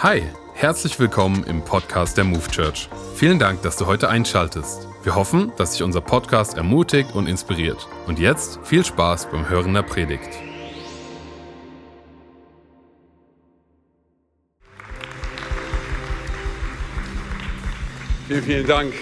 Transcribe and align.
Hi, 0.00 0.22
herzlich 0.52 1.00
willkommen 1.00 1.42
im 1.44 1.64
Podcast 1.64 2.18
der 2.18 2.24
Move 2.24 2.46
Church. 2.50 2.90
Vielen 3.14 3.38
Dank, 3.38 3.62
dass 3.62 3.78
du 3.78 3.86
heute 3.86 4.10
einschaltest. 4.10 4.86
Wir 5.02 5.14
hoffen, 5.14 5.52
dass 5.56 5.72
dich 5.72 5.82
unser 5.82 6.02
Podcast 6.02 6.58
ermutigt 6.58 7.14
und 7.14 7.26
inspiriert. 7.26 7.88
Und 8.06 8.18
jetzt 8.18 8.60
viel 8.62 8.84
Spaß 8.84 9.30
beim 9.30 9.48
Hören 9.48 9.72
der 9.72 9.80
Predigt. 9.80 10.28
Vielen, 18.28 18.42
vielen 18.42 18.66
Dank. 18.66 18.92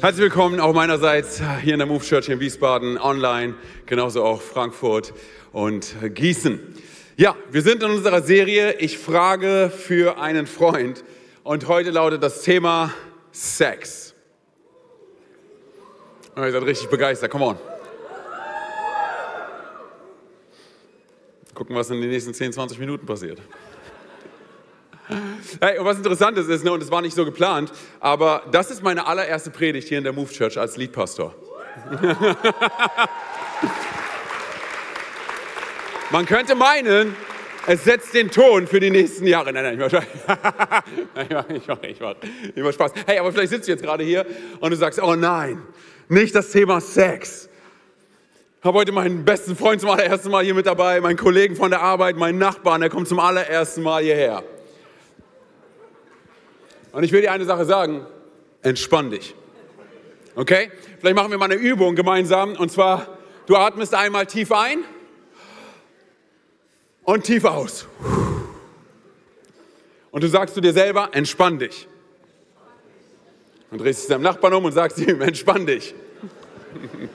Herzlich 0.00 0.22
willkommen 0.22 0.58
auch 0.58 0.72
meinerseits 0.72 1.42
hier 1.60 1.74
in 1.74 1.80
der 1.80 1.86
Move 1.86 2.02
Church 2.02 2.30
in 2.30 2.40
Wiesbaden, 2.40 2.96
online, 2.96 3.56
genauso 3.84 4.24
auch 4.24 4.40
Frankfurt 4.40 5.12
und 5.52 5.94
Gießen. 6.14 6.60
Ja, 7.20 7.36
wir 7.50 7.60
sind 7.60 7.82
in 7.82 7.90
unserer 7.90 8.22
Serie 8.22 8.76
Ich 8.78 8.96
frage 8.96 9.70
für 9.70 10.18
einen 10.18 10.46
Freund 10.46 11.04
und 11.42 11.68
heute 11.68 11.90
lautet 11.90 12.22
das 12.22 12.40
Thema 12.40 12.94
Sex. 13.30 14.14
Oh, 16.34 16.40
ihr 16.40 16.50
seid 16.50 16.62
richtig 16.62 16.88
begeistert, 16.88 17.30
come 17.30 17.44
on. 17.44 17.58
Gucken, 21.52 21.76
was 21.76 21.90
in 21.90 22.00
den 22.00 22.08
nächsten 22.08 22.32
10, 22.32 22.54
20 22.54 22.78
Minuten 22.78 23.04
passiert. 23.04 23.38
Hey, 25.60 25.78
und 25.78 25.84
was 25.84 25.98
interessant 25.98 26.38
ist, 26.38 26.48
ist, 26.48 26.64
ne, 26.64 26.72
und 26.72 26.82
es 26.82 26.90
war 26.90 27.02
nicht 27.02 27.14
so 27.14 27.26
geplant, 27.26 27.70
aber 28.00 28.44
das 28.50 28.70
ist 28.70 28.82
meine 28.82 29.06
allererste 29.06 29.50
Predigt 29.50 29.88
hier 29.88 29.98
in 29.98 30.04
der 30.04 30.14
Move 30.14 30.32
Church 30.32 30.56
als 30.56 30.78
Leadpastor. 30.78 31.34
Man 36.10 36.26
könnte 36.26 36.56
meinen, 36.56 37.14
es 37.68 37.84
setzt 37.84 38.14
den 38.14 38.32
Ton 38.32 38.66
für 38.66 38.80
die 38.80 38.90
nächsten 38.90 39.28
Jahre. 39.28 39.52
Nein, 39.52 39.62
nein, 39.62 39.80
ich 39.80 39.92
mache 39.92 40.06
ich 41.22 41.30
mach, 41.30 41.82
ich 41.84 42.00
mach, 42.00 42.14
ich 42.56 42.62
mach 42.62 42.72
Spaß. 42.72 42.92
Hey, 43.06 43.18
aber 43.20 43.30
vielleicht 43.32 43.50
sitzt 43.50 43.68
du 43.68 43.72
jetzt 43.72 43.82
gerade 43.82 44.02
hier 44.02 44.26
und 44.58 44.70
du 44.70 44.76
sagst, 44.76 45.00
oh 45.00 45.14
nein, 45.14 45.62
nicht 46.08 46.34
das 46.34 46.50
Thema 46.50 46.80
Sex. 46.80 47.48
Ich 48.58 48.64
habe 48.64 48.76
heute 48.76 48.90
meinen 48.90 49.24
besten 49.24 49.54
Freund 49.54 49.80
zum 49.80 49.90
allerersten 49.90 50.32
Mal 50.32 50.42
hier 50.42 50.54
mit 50.54 50.66
dabei, 50.66 51.00
meinen 51.00 51.16
Kollegen 51.16 51.54
von 51.54 51.70
der 51.70 51.80
Arbeit, 51.80 52.16
meinen 52.16 52.38
Nachbarn, 52.38 52.80
der 52.80 52.90
kommt 52.90 53.06
zum 53.06 53.20
allerersten 53.20 53.82
Mal 53.82 54.02
hierher. 54.02 54.42
Und 56.90 57.04
ich 57.04 57.12
will 57.12 57.20
dir 57.20 57.30
eine 57.30 57.44
Sache 57.44 57.64
sagen, 57.64 58.04
entspann 58.62 59.10
dich. 59.10 59.36
Okay? 60.34 60.72
Vielleicht 60.98 61.16
machen 61.16 61.30
wir 61.30 61.38
mal 61.38 61.44
eine 61.44 61.54
Übung 61.54 61.94
gemeinsam. 61.94 62.56
Und 62.56 62.72
zwar, 62.72 63.06
du 63.46 63.54
atmest 63.54 63.94
einmal 63.94 64.26
tief 64.26 64.50
ein 64.50 64.84
und 67.04 67.24
tief 67.24 67.44
aus. 67.44 67.86
Und 70.10 70.24
du 70.24 70.28
sagst 70.28 70.54
zu 70.54 70.60
dir 70.60 70.72
selber, 70.72 71.10
entspann 71.12 71.58
dich. 71.58 71.86
Und 73.70 73.80
drehst 73.80 74.02
dich 74.02 74.08
deinem 74.08 74.22
Nachbarn 74.22 74.54
um 74.54 74.64
und 74.64 74.72
sagst 74.72 74.98
ihm, 75.06 75.20
entspann 75.20 75.66
dich. 75.66 75.94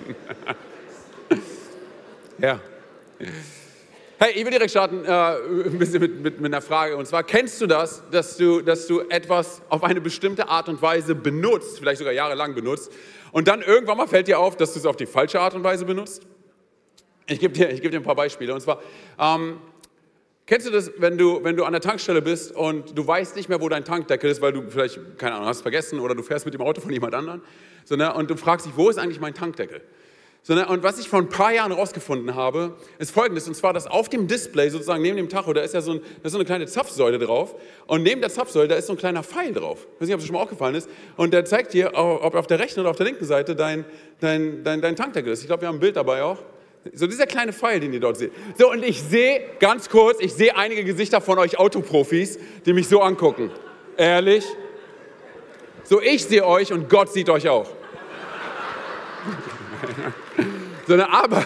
ja. 2.38 2.60
Hey, 4.18 4.32
ich 4.34 4.46
will 4.46 4.52
direkt 4.52 4.72
starten 4.72 5.04
äh, 5.04 5.10
ein 5.10 5.78
bisschen 5.78 6.00
mit, 6.00 6.22
mit, 6.22 6.40
mit, 6.40 6.54
einer 6.54 6.62
Frage. 6.62 6.96
Und 6.96 7.06
zwar, 7.06 7.24
kennst 7.24 7.60
du 7.60 7.68
das, 7.68 8.02
dass 8.12 8.38
du, 8.38 8.62
dass 8.62 8.88
du 8.88 9.02
etwas 9.10 9.62
auf 9.68 9.84
eine 9.84 10.00
bestimmte 10.00 10.48
Art 10.48 10.70
und 10.70 10.82
Weise 10.82 11.16
benutzt, 11.16 11.80
vielleicht 11.80 11.98
sogar 11.98 12.14
jahrelang 12.14 12.56
benutzt, 12.56 12.94
und 13.34 13.50
dann 13.50 13.62
irgendwann 13.62 13.98
mal 13.98 14.08
fällt 14.08 14.30
dir 14.30 14.40
auf, 14.40 14.56
dass 14.56 14.72
du 14.72 14.80
es 14.80 14.86
auf 14.86 14.96
die 14.96 15.06
falsche 15.06 15.42
Art 15.42 15.54
und 15.54 15.66
Weise 15.66 15.84
benutzt? 15.84 16.26
Ich 17.28 17.40
gebe 17.40 17.54
dir, 17.54 17.68
geb 17.68 17.92
dir 17.92 17.98
ein 17.98 18.04
paar 18.04 18.16
Beispiele. 18.16 18.54
Und 18.54 18.62
zwar, 18.62 18.82
ähm, 19.20 19.60
kennst 20.46 20.68
du 20.68 20.72
das, 20.72 20.92
wenn 20.98 21.18
du, 21.18 21.44
wenn 21.44 21.56
du 21.56 21.66
an 21.66 21.74
der 21.74 21.82
Tankstelle 21.82 22.22
bist 22.22 22.52
und 22.56 22.98
du 22.98 23.06
weißt 23.06 23.36
nicht 23.36 23.50
mehr, 23.50 23.62
wo 23.62 23.70
dein 23.70 23.86
Tankdeckel 23.86 24.30
ist, 24.30 24.42
weil 24.42 24.54
du 24.54 24.70
vielleicht, 24.70 25.00
keine 25.18 25.36
Ahnung, 25.36 25.48
hast 25.48 25.62
vergessen 25.62 26.00
oder 26.00 26.16
du 26.16 26.24
fährst 26.24 26.46
mit 26.46 26.54
dem 26.54 26.62
Auto 26.62 26.82
von 26.82 26.92
jemand 26.92 27.16
anderem, 27.16 27.42
so, 27.84 27.96
ne, 27.96 28.14
und 28.14 28.30
du 28.30 28.36
fragst 28.36 28.66
dich, 28.66 28.74
wo 28.76 28.90
ist 28.90 28.98
eigentlich 28.98 29.20
mein 29.20 29.34
Tankdeckel? 29.34 29.82
sondern 30.46 30.68
und 30.68 30.84
was 30.84 31.00
ich 31.00 31.10
vor 31.10 31.20
ein 31.20 31.30
paar 31.30 31.52
Jahren 31.52 31.72
herausgefunden 31.72 32.36
habe, 32.36 32.76
ist 33.00 33.10
folgendes, 33.10 33.48
und 33.48 33.56
zwar, 33.56 33.74
dass 33.74 33.88
auf 33.88 34.10
dem 34.10 34.28
Display, 34.28 34.70
sozusagen 34.70 35.02
neben 35.02 35.18
dem 35.18 35.28
Tacho, 35.28 35.54
da 35.54 35.62
ist 35.62 35.74
ja 35.74 35.82
so, 35.82 35.94
ein, 35.94 36.02
da 36.02 36.28
ist 36.28 36.34
so 36.34 36.38
eine 36.38 36.46
kleine 36.46 36.68
Zapfsäule 36.68 37.18
drauf 37.18 37.56
und 37.88 38.04
neben 38.04 38.22
der 38.22 38.30
Zapfsäule, 38.30 38.68
da 38.68 38.76
ist 38.76 38.86
so 38.86 38.94
ein 38.94 38.98
kleiner 39.00 39.24
Pfeil 39.24 39.54
drauf. 39.54 39.88
Ich 39.96 40.02
weiß 40.02 40.08
nicht, 40.08 40.14
ob 40.14 40.20
das 40.20 40.28
schon 40.28 40.36
mal 40.36 40.44
aufgefallen 40.44 40.76
ist. 40.76 40.88
Und 41.18 41.34
der 41.34 41.46
zeigt 41.46 41.74
dir, 41.74 41.94
ob 41.96 42.36
auf 42.36 42.46
der 42.46 42.60
rechten 42.60 42.80
oder 42.80 42.92
auf 42.92 42.96
der 42.96 43.08
linken 43.08 43.26
Seite 43.26 43.56
dein, 43.56 43.86
dein, 44.20 44.64
dein, 44.64 44.82
dein 44.82 44.96
Tankdeckel 44.96 45.34
ist. 45.34 45.42
Ich 45.42 45.48
glaube, 45.48 45.62
wir 45.62 45.68
haben 45.68 45.78
ein 45.78 45.80
Bild 45.80 45.96
dabei 45.96 46.22
auch. 46.22 46.38
So 46.94 47.08
dieser 47.08 47.26
kleine 47.26 47.52
Pfeil, 47.52 47.80
den 47.80 47.94
ihr 47.94 48.00
dort 48.00 48.18
seht. 48.18 48.32
So, 48.58 48.72
und 48.72 48.84
ich 48.84 49.02
sehe, 49.02 49.42
ganz 49.60 49.90
kurz, 49.90 50.20
ich 50.20 50.34
sehe 50.34 50.56
einige 50.56 50.84
Gesichter 50.84 51.20
von 51.22 51.40
euch 51.40 51.58
Autoprofis, 51.58 52.38
die 52.66 52.74
mich 52.74 52.88
so 52.88 53.02
angucken. 53.02 53.52
Ehrlich? 53.98 54.46
So, 55.84 56.02
ich 56.02 56.26
sehe 56.26 56.46
euch 56.46 56.72
und 56.72 56.90
Gott 56.90 57.12
sieht 57.12 57.30
euch 57.30 57.50
auch 57.50 57.68
sondern 60.88 61.10
aber, 61.10 61.46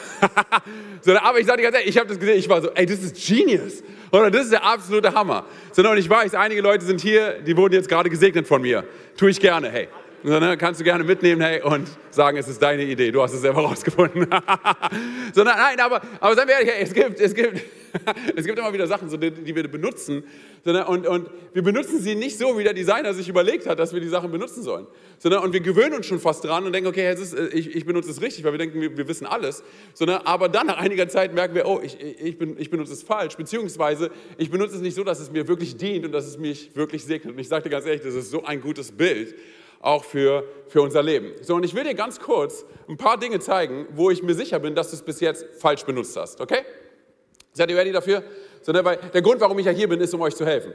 sondern 1.01 1.23
aber 1.23 1.39
ich 1.39 1.45
sage 1.45 1.57
die 1.57 1.63
ganze 1.63 1.79
Zeit, 1.79 1.87
ich 1.87 1.97
habe 1.97 2.07
das 2.07 2.19
gesehen, 2.19 2.37
ich 2.37 2.49
war 2.49 2.61
so, 2.61 2.69
ey, 2.71 2.85
das 2.85 2.99
ist 2.99 3.15
Genius. 3.27 3.83
Oder 4.11 4.31
das 4.31 4.45
ist 4.45 4.51
der 4.51 4.63
absolute 4.63 5.13
Hammer. 5.13 5.45
Sondern 5.71 5.93
und 5.93 5.99
ich 5.99 6.09
weiß, 6.09 6.33
einige 6.35 6.61
Leute 6.61 6.83
sind 6.85 6.99
hier, 6.99 7.39
die 7.39 7.55
wurden 7.55 7.73
jetzt 7.73 7.87
gerade 7.87 8.09
gesegnet 8.09 8.47
von 8.47 8.61
mir. 8.61 8.83
Tue 9.17 9.29
ich 9.29 9.39
gerne, 9.39 9.69
hey. 9.69 9.87
Sondern 10.23 10.57
kannst 10.57 10.79
du 10.79 10.83
gerne 10.83 11.03
mitnehmen, 11.03 11.41
hey, 11.41 11.61
und 11.61 11.87
sagen, 12.11 12.37
es 12.37 12.47
ist 12.47 12.61
deine 12.61 12.83
Idee, 12.83 13.11
du 13.11 13.21
hast 13.21 13.33
es 13.33 13.41
selber 13.41 13.61
rausgefunden. 13.61 14.27
sondern 15.33 15.57
nein, 15.57 15.79
aber, 15.79 16.01
aber 16.19 16.35
seien 16.35 16.47
wir 16.47 16.55
ehrlich, 16.55 16.71
hey, 16.73 16.83
es 16.83 16.93
gibt, 16.93 17.19
es 17.19 17.33
gibt, 17.33 17.61
es 18.35 18.45
gibt 18.45 18.59
immer 18.59 18.73
wieder 18.73 18.87
Sachen, 18.87 19.09
die, 19.09 19.31
die 19.31 19.55
wir 19.55 19.67
benutzen, 19.67 20.23
sondern, 20.63 20.87
und, 20.87 21.07
und 21.07 21.29
wir 21.53 21.61
benutzen 21.61 21.99
sie 22.01 22.15
nicht 22.15 22.37
so, 22.37 22.57
wie 22.57 22.63
der 22.63 22.73
Designer 22.73 23.13
sich 23.13 23.29
überlegt 23.29 23.65
hat, 23.67 23.79
dass 23.79 23.93
wir 23.93 24.01
die 24.01 24.09
Sachen 24.09 24.31
benutzen 24.31 24.61
sollen. 24.61 24.87
Sondern, 25.17 25.43
und 25.43 25.53
wir 25.53 25.61
gewöhnen 25.61 25.95
uns 25.95 26.05
schon 26.05 26.19
fast 26.19 26.43
dran 26.43 26.65
und 26.65 26.73
denken, 26.73 26.89
okay, 26.89 27.13
ist, 27.13 27.33
äh, 27.33 27.47
ich, 27.49 27.75
ich, 27.75 27.85
benutze 27.85 28.09
es 28.09 28.21
richtig, 28.21 28.43
weil 28.43 28.51
wir 28.53 28.59
denken, 28.59 28.81
wir, 28.81 28.97
wir, 28.97 29.07
wissen 29.07 29.25
alles. 29.25 29.63
Sondern, 29.93 30.21
aber 30.23 30.49
dann 30.49 30.67
nach 30.67 30.77
einiger 30.77 31.07
Zeit 31.07 31.33
merken 31.33 31.55
wir, 31.55 31.65
oh, 31.65 31.79
ich, 31.81 31.97
ich, 31.99 32.37
bin, 32.37 32.59
ich 32.59 32.69
benutze 32.69 32.93
es 32.93 33.03
falsch, 33.03 33.37
beziehungsweise 33.37 34.11
ich 34.37 34.51
benutze 34.51 34.75
es 34.75 34.81
nicht 34.81 34.95
so, 34.95 35.03
dass 35.03 35.19
es 35.19 35.31
mir 35.31 35.47
wirklich 35.47 35.77
dient 35.77 36.05
und 36.05 36.11
dass 36.11 36.27
es 36.27 36.37
mich 36.37 36.75
wirklich 36.75 37.03
segnet. 37.05 37.33
Und 37.33 37.39
ich 37.39 37.47
sage 37.47 37.63
dir 37.63 37.69
ganz 37.69 37.85
ehrlich, 37.85 38.01
das 38.01 38.15
ist 38.15 38.31
so 38.31 38.43
ein 38.43 38.61
gutes 38.61 38.91
Bild 38.91 39.35
auch 39.79 40.03
für, 40.03 40.43
für 40.67 40.81
unser 40.81 41.01
Leben. 41.03 41.31
So, 41.41 41.55
und 41.55 41.63
ich 41.63 41.73
will 41.73 41.83
dir 41.83 41.93
ganz 41.93 42.19
kurz 42.19 42.65
ein 42.87 42.97
paar 42.97 43.17
Dinge 43.17 43.39
zeigen, 43.39 43.87
wo 43.91 44.09
ich 44.09 44.23
mir 44.23 44.35
sicher 44.35 44.59
bin, 44.59 44.75
dass 44.75 44.89
du 44.89 44.95
es 44.95 45.01
bis 45.01 45.19
jetzt 45.19 45.45
falsch 45.59 45.83
benutzt 45.83 46.15
hast, 46.17 46.41
okay? 46.41 46.63
Seid 47.53 47.69
ihr 47.69 47.77
ready 47.77 47.91
dafür? 47.91 48.23
So, 48.61 48.71
ne, 48.71 48.83
der 48.83 49.21
Grund, 49.21 49.41
warum 49.41 49.57
ich 49.59 49.65
ja 49.65 49.71
hier 49.71 49.87
bin, 49.87 49.99
ist, 50.01 50.13
um 50.13 50.21
euch 50.21 50.35
zu 50.35 50.45
helfen. 50.45 50.73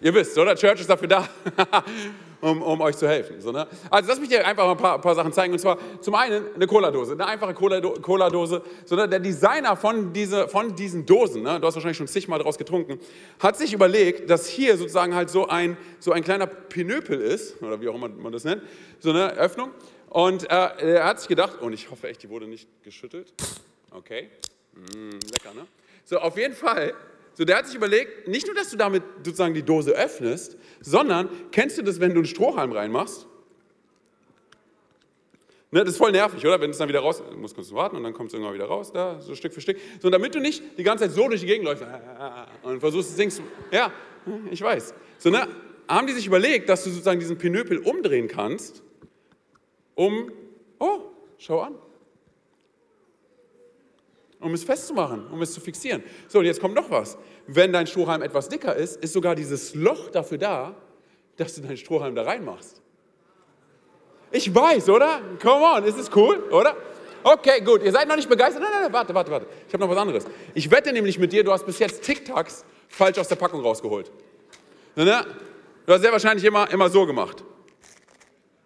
Ihr 0.00 0.14
wisst, 0.14 0.36
oder? 0.36 0.54
Church 0.54 0.80
ist 0.80 0.90
dafür 0.90 1.08
da, 1.08 1.28
um, 2.44 2.62
um, 2.62 2.80
euch 2.80 2.96
zu 2.96 3.08
helfen. 3.08 3.40
So, 3.40 3.50
ne? 3.50 3.66
Also 3.90 4.08
lass 4.08 4.20
mich 4.20 4.28
dir 4.28 4.46
einfach 4.46 4.68
ein 4.68 4.76
paar, 4.76 4.96
ein 4.96 5.00
paar, 5.00 5.14
Sachen 5.14 5.32
zeigen. 5.32 5.52
Und 5.52 5.58
zwar 5.58 5.78
zum 6.00 6.14
einen 6.14 6.44
eine 6.54 6.66
Cola-Dose, 6.66 7.12
eine 7.12 7.26
einfache 7.26 7.54
Cola-Dose. 7.54 8.62
So, 8.84 8.96
ne? 8.96 9.08
Der 9.08 9.20
Designer 9.20 9.76
von, 9.76 10.12
diese, 10.12 10.48
von 10.48 10.74
diesen 10.76 11.06
Dosen, 11.06 11.42
ne? 11.42 11.58
du 11.58 11.66
hast 11.66 11.74
wahrscheinlich 11.74 11.96
schon 11.96 12.06
zigmal 12.06 12.38
daraus 12.38 12.58
getrunken, 12.58 12.98
hat 13.38 13.56
sich 13.56 13.72
überlegt, 13.72 14.28
dass 14.28 14.46
hier 14.46 14.76
sozusagen 14.76 15.14
halt 15.14 15.30
so 15.30 15.48
ein, 15.48 15.76
so 15.98 16.12
ein 16.12 16.22
kleiner 16.22 16.46
Pinöpel 16.46 17.20
ist, 17.20 17.62
oder 17.62 17.80
wie 17.80 17.88
auch 17.88 17.94
immer 17.94 18.08
man 18.08 18.32
das 18.32 18.44
nennt, 18.44 18.62
so 19.00 19.10
eine 19.10 19.32
Öffnung. 19.34 19.70
Und 20.10 20.44
äh, 20.50 20.54
er 20.54 21.04
hat 21.06 21.18
sich 21.18 21.28
gedacht, 21.28 21.60
und 21.60 21.72
ich 21.72 21.90
hoffe 21.90 22.08
echt, 22.08 22.22
die 22.22 22.28
wurde 22.28 22.46
nicht 22.46 22.68
geschüttelt. 22.84 23.32
Okay, 23.90 24.28
mm, 24.74 25.10
lecker, 25.32 25.54
ne? 25.54 25.66
So, 26.04 26.18
auf 26.18 26.36
jeden 26.36 26.54
Fall, 26.54 26.92
so 27.34 27.44
der 27.44 27.58
hat 27.58 27.66
sich 27.66 27.74
überlegt, 27.74 28.28
nicht 28.28 28.46
nur, 28.46 28.54
dass 28.54 28.70
du 28.70 28.76
damit 28.76 29.02
sozusagen 29.24 29.54
die 29.54 29.62
Dose 29.62 29.92
öffnest, 29.92 30.56
sondern 30.80 31.28
kennst 31.50 31.76
du 31.78 31.82
das, 31.82 32.00
wenn 32.00 32.10
du 32.10 32.18
einen 32.18 32.26
Strohhalm 32.26 32.72
reinmachst? 32.72 33.26
Ne, 35.72 35.80
das 35.80 35.94
ist 35.94 35.98
voll 35.98 36.12
nervig, 36.12 36.46
oder? 36.46 36.60
Wenn 36.60 36.70
es 36.70 36.78
dann 36.78 36.88
wieder 36.88 37.00
raus, 37.00 37.20
du 37.28 37.36
musst 37.36 37.56
kurz 37.56 37.72
warten 37.72 37.96
und 37.96 38.04
dann 38.04 38.12
kommt 38.12 38.28
es 38.28 38.34
irgendwann 38.34 38.54
wieder 38.54 38.66
raus, 38.66 38.92
da, 38.92 39.20
so 39.20 39.34
Stück 39.34 39.52
für 39.52 39.60
Stück. 39.60 39.76
So, 40.00 40.08
damit 40.08 40.32
du 40.32 40.38
nicht 40.38 40.62
die 40.78 40.84
ganze 40.84 41.04
Zeit 41.04 41.12
so 41.12 41.26
durch 41.28 41.40
die 41.40 41.48
Gegend 41.48 41.64
läufst 41.64 41.84
und 42.62 42.78
versuchst, 42.78 43.10
das 43.10 43.16
Ding 43.16 43.28
zu, 43.28 43.42
ja, 43.72 43.92
ich 44.52 44.62
weiß. 44.62 44.94
So, 45.18 45.30
ne, 45.30 45.48
haben 45.88 46.06
die 46.06 46.12
sich 46.12 46.28
überlegt, 46.28 46.68
dass 46.68 46.84
du 46.84 46.90
sozusagen 46.90 47.18
diesen 47.18 47.38
Pinöpel 47.38 47.78
umdrehen 47.78 48.28
kannst, 48.28 48.84
um, 49.96 50.30
oh, 50.78 51.00
schau 51.38 51.62
an, 51.62 51.74
um 54.44 54.54
es 54.54 54.62
festzumachen, 54.62 55.26
um 55.32 55.40
es 55.42 55.52
zu 55.52 55.60
fixieren. 55.60 56.02
So, 56.28 56.38
und 56.38 56.44
jetzt 56.44 56.60
kommt 56.60 56.74
noch 56.74 56.90
was. 56.90 57.16
Wenn 57.46 57.72
dein 57.72 57.86
Strohhalm 57.86 58.22
etwas 58.22 58.48
dicker 58.48 58.76
ist, 58.76 59.02
ist 59.02 59.12
sogar 59.12 59.34
dieses 59.34 59.74
Loch 59.74 60.10
dafür 60.10 60.38
da, 60.38 60.74
dass 61.36 61.54
du 61.54 61.62
deinen 61.62 61.76
Strohhalm 61.76 62.14
da 62.14 62.22
reinmachst. 62.22 62.80
Ich 64.30 64.54
weiß, 64.54 64.88
oder? 64.88 65.20
Come 65.40 65.64
on, 65.64 65.84
ist 65.84 65.98
es 65.98 66.10
cool, 66.14 66.38
oder? 66.50 66.76
Okay, 67.22 67.62
gut, 67.62 67.82
ihr 67.82 67.92
seid 67.92 68.06
noch 68.06 68.16
nicht 68.16 68.28
begeistert? 68.28 68.62
Nein, 68.62 68.70
nein, 68.72 68.82
nein, 68.82 68.92
warte, 68.92 69.14
warte, 69.14 69.30
warte. 69.30 69.46
Ich 69.66 69.72
habe 69.72 69.82
noch 69.82 69.90
was 69.90 69.98
anderes. 69.98 70.26
Ich 70.52 70.70
wette 70.70 70.92
nämlich 70.92 71.18
mit 71.18 71.32
dir, 71.32 71.42
du 71.42 71.52
hast 71.52 71.64
bis 71.64 71.78
jetzt 71.78 72.02
Tic-Tacs 72.02 72.64
falsch 72.88 73.18
aus 73.18 73.28
der 73.28 73.36
Packung 73.36 73.62
rausgeholt. 73.62 74.12
So, 74.94 75.04
ne? 75.04 75.24
Du 75.86 75.92
hast 75.92 76.02
sehr 76.02 76.12
wahrscheinlich 76.12 76.44
immer, 76.44 76.70
immer 76.70 76.90
so 76.90 77.06
gemacht. 77.06 77.44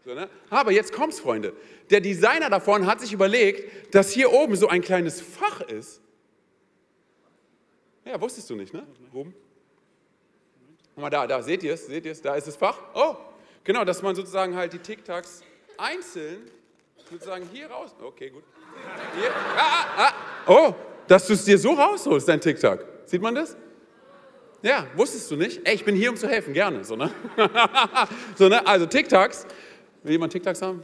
So, 0.08 0.14
ne? 0.14 0.30
Aber 0.48 0.72
jetzt 0.72 0.94
kommt's, 0.94 1.20
Freunde. 1.20 1.52
Der 1.90 2.00
Designer 2.00 2.48
davon 2.48 2.86
hat 2.86 2.98
sich 2.98 3.12
überlegt, 3.12 3.94
dass 3.94 4.10
hier 4.10 4.32
oben 4.32 4.56
so 4.56 4.66
ein 4.66 4.80
kleines 4.80 5.20
Fach 5.20 5.60
ist. 5.60 6.00
Ja, 8.06 8.18
wusstest 8.18 8.48
du 8.48 8.54
nicht, 8.54 8.72
ne? 8.72 8.86
Oben. 9.12 9.34
Guck 10.94 11.02
mal 11.02 11.10
da, 11.10 11.26
da, 11.26 11.42
seht 11.42 11.62
ihr 11.62 11.74
es, 11.74 11.88
seht 11.88 12.06
ihr 12.06 12.12
es, 12.12 12.22
da 12.22 12.36
ist 12.36 12.46
das 12.46 12.56
Fach. 12.56 12.78
Oh, 12.94 13.16
genau, 13.64 13.84
dass 13.84 14.00
man 14.00 14.14
sozusagen 14.14 14.56
halt 14.56 14.72
die 14.72 14.78
TikToks 14.78 15.42
einzeln 15.76 16.50
sozusagen 17.10 17.46
hier 17.52 17.66
raus. 17.66 17.94
Okay, 18.02 18.30
gut. 18.30 18.44
Hier. 19.14 19.30
Ah, 19.30 19.84
ah, 19.94 20.06
ah. 20.06 20.12
Oh, 20.46 20.74
dass 21.06 21.26
du 21.26 21.34
es 21.34 21.44
dir 21.44 21.58
so 21.58 21.74
rausholst, 21.74 22.26
dein 22.26 22.40
TikTok. 22.40 22.82
Sieht 23.04 23.20
man 23.20 23.34
das? 23.34 23.58
Ja, 24.62 24.86
wusstest 24.96 25.30
du 25.30 25.36
nicht? 25.36 25.60
Ey, 25.68 25.74
ich 25.74 25.84
bin 25.84 25.94
hier, 25.94 26.10
um 26.10 26.16
zu 26.16 26.28
helfen, 26.28 26.54
gerne. 26.54 26.82
So, 26.82 26.96
ne? 26.96 27.12
so, 28.36 28.48
ne? 28.48 28.66
Also 28.66 28.86
TikToks. 28.86 29.46
Will 30.02 30.12
jemand 30.12 30.32
TikToks 30.32 30.62
haben? 30.62 30.82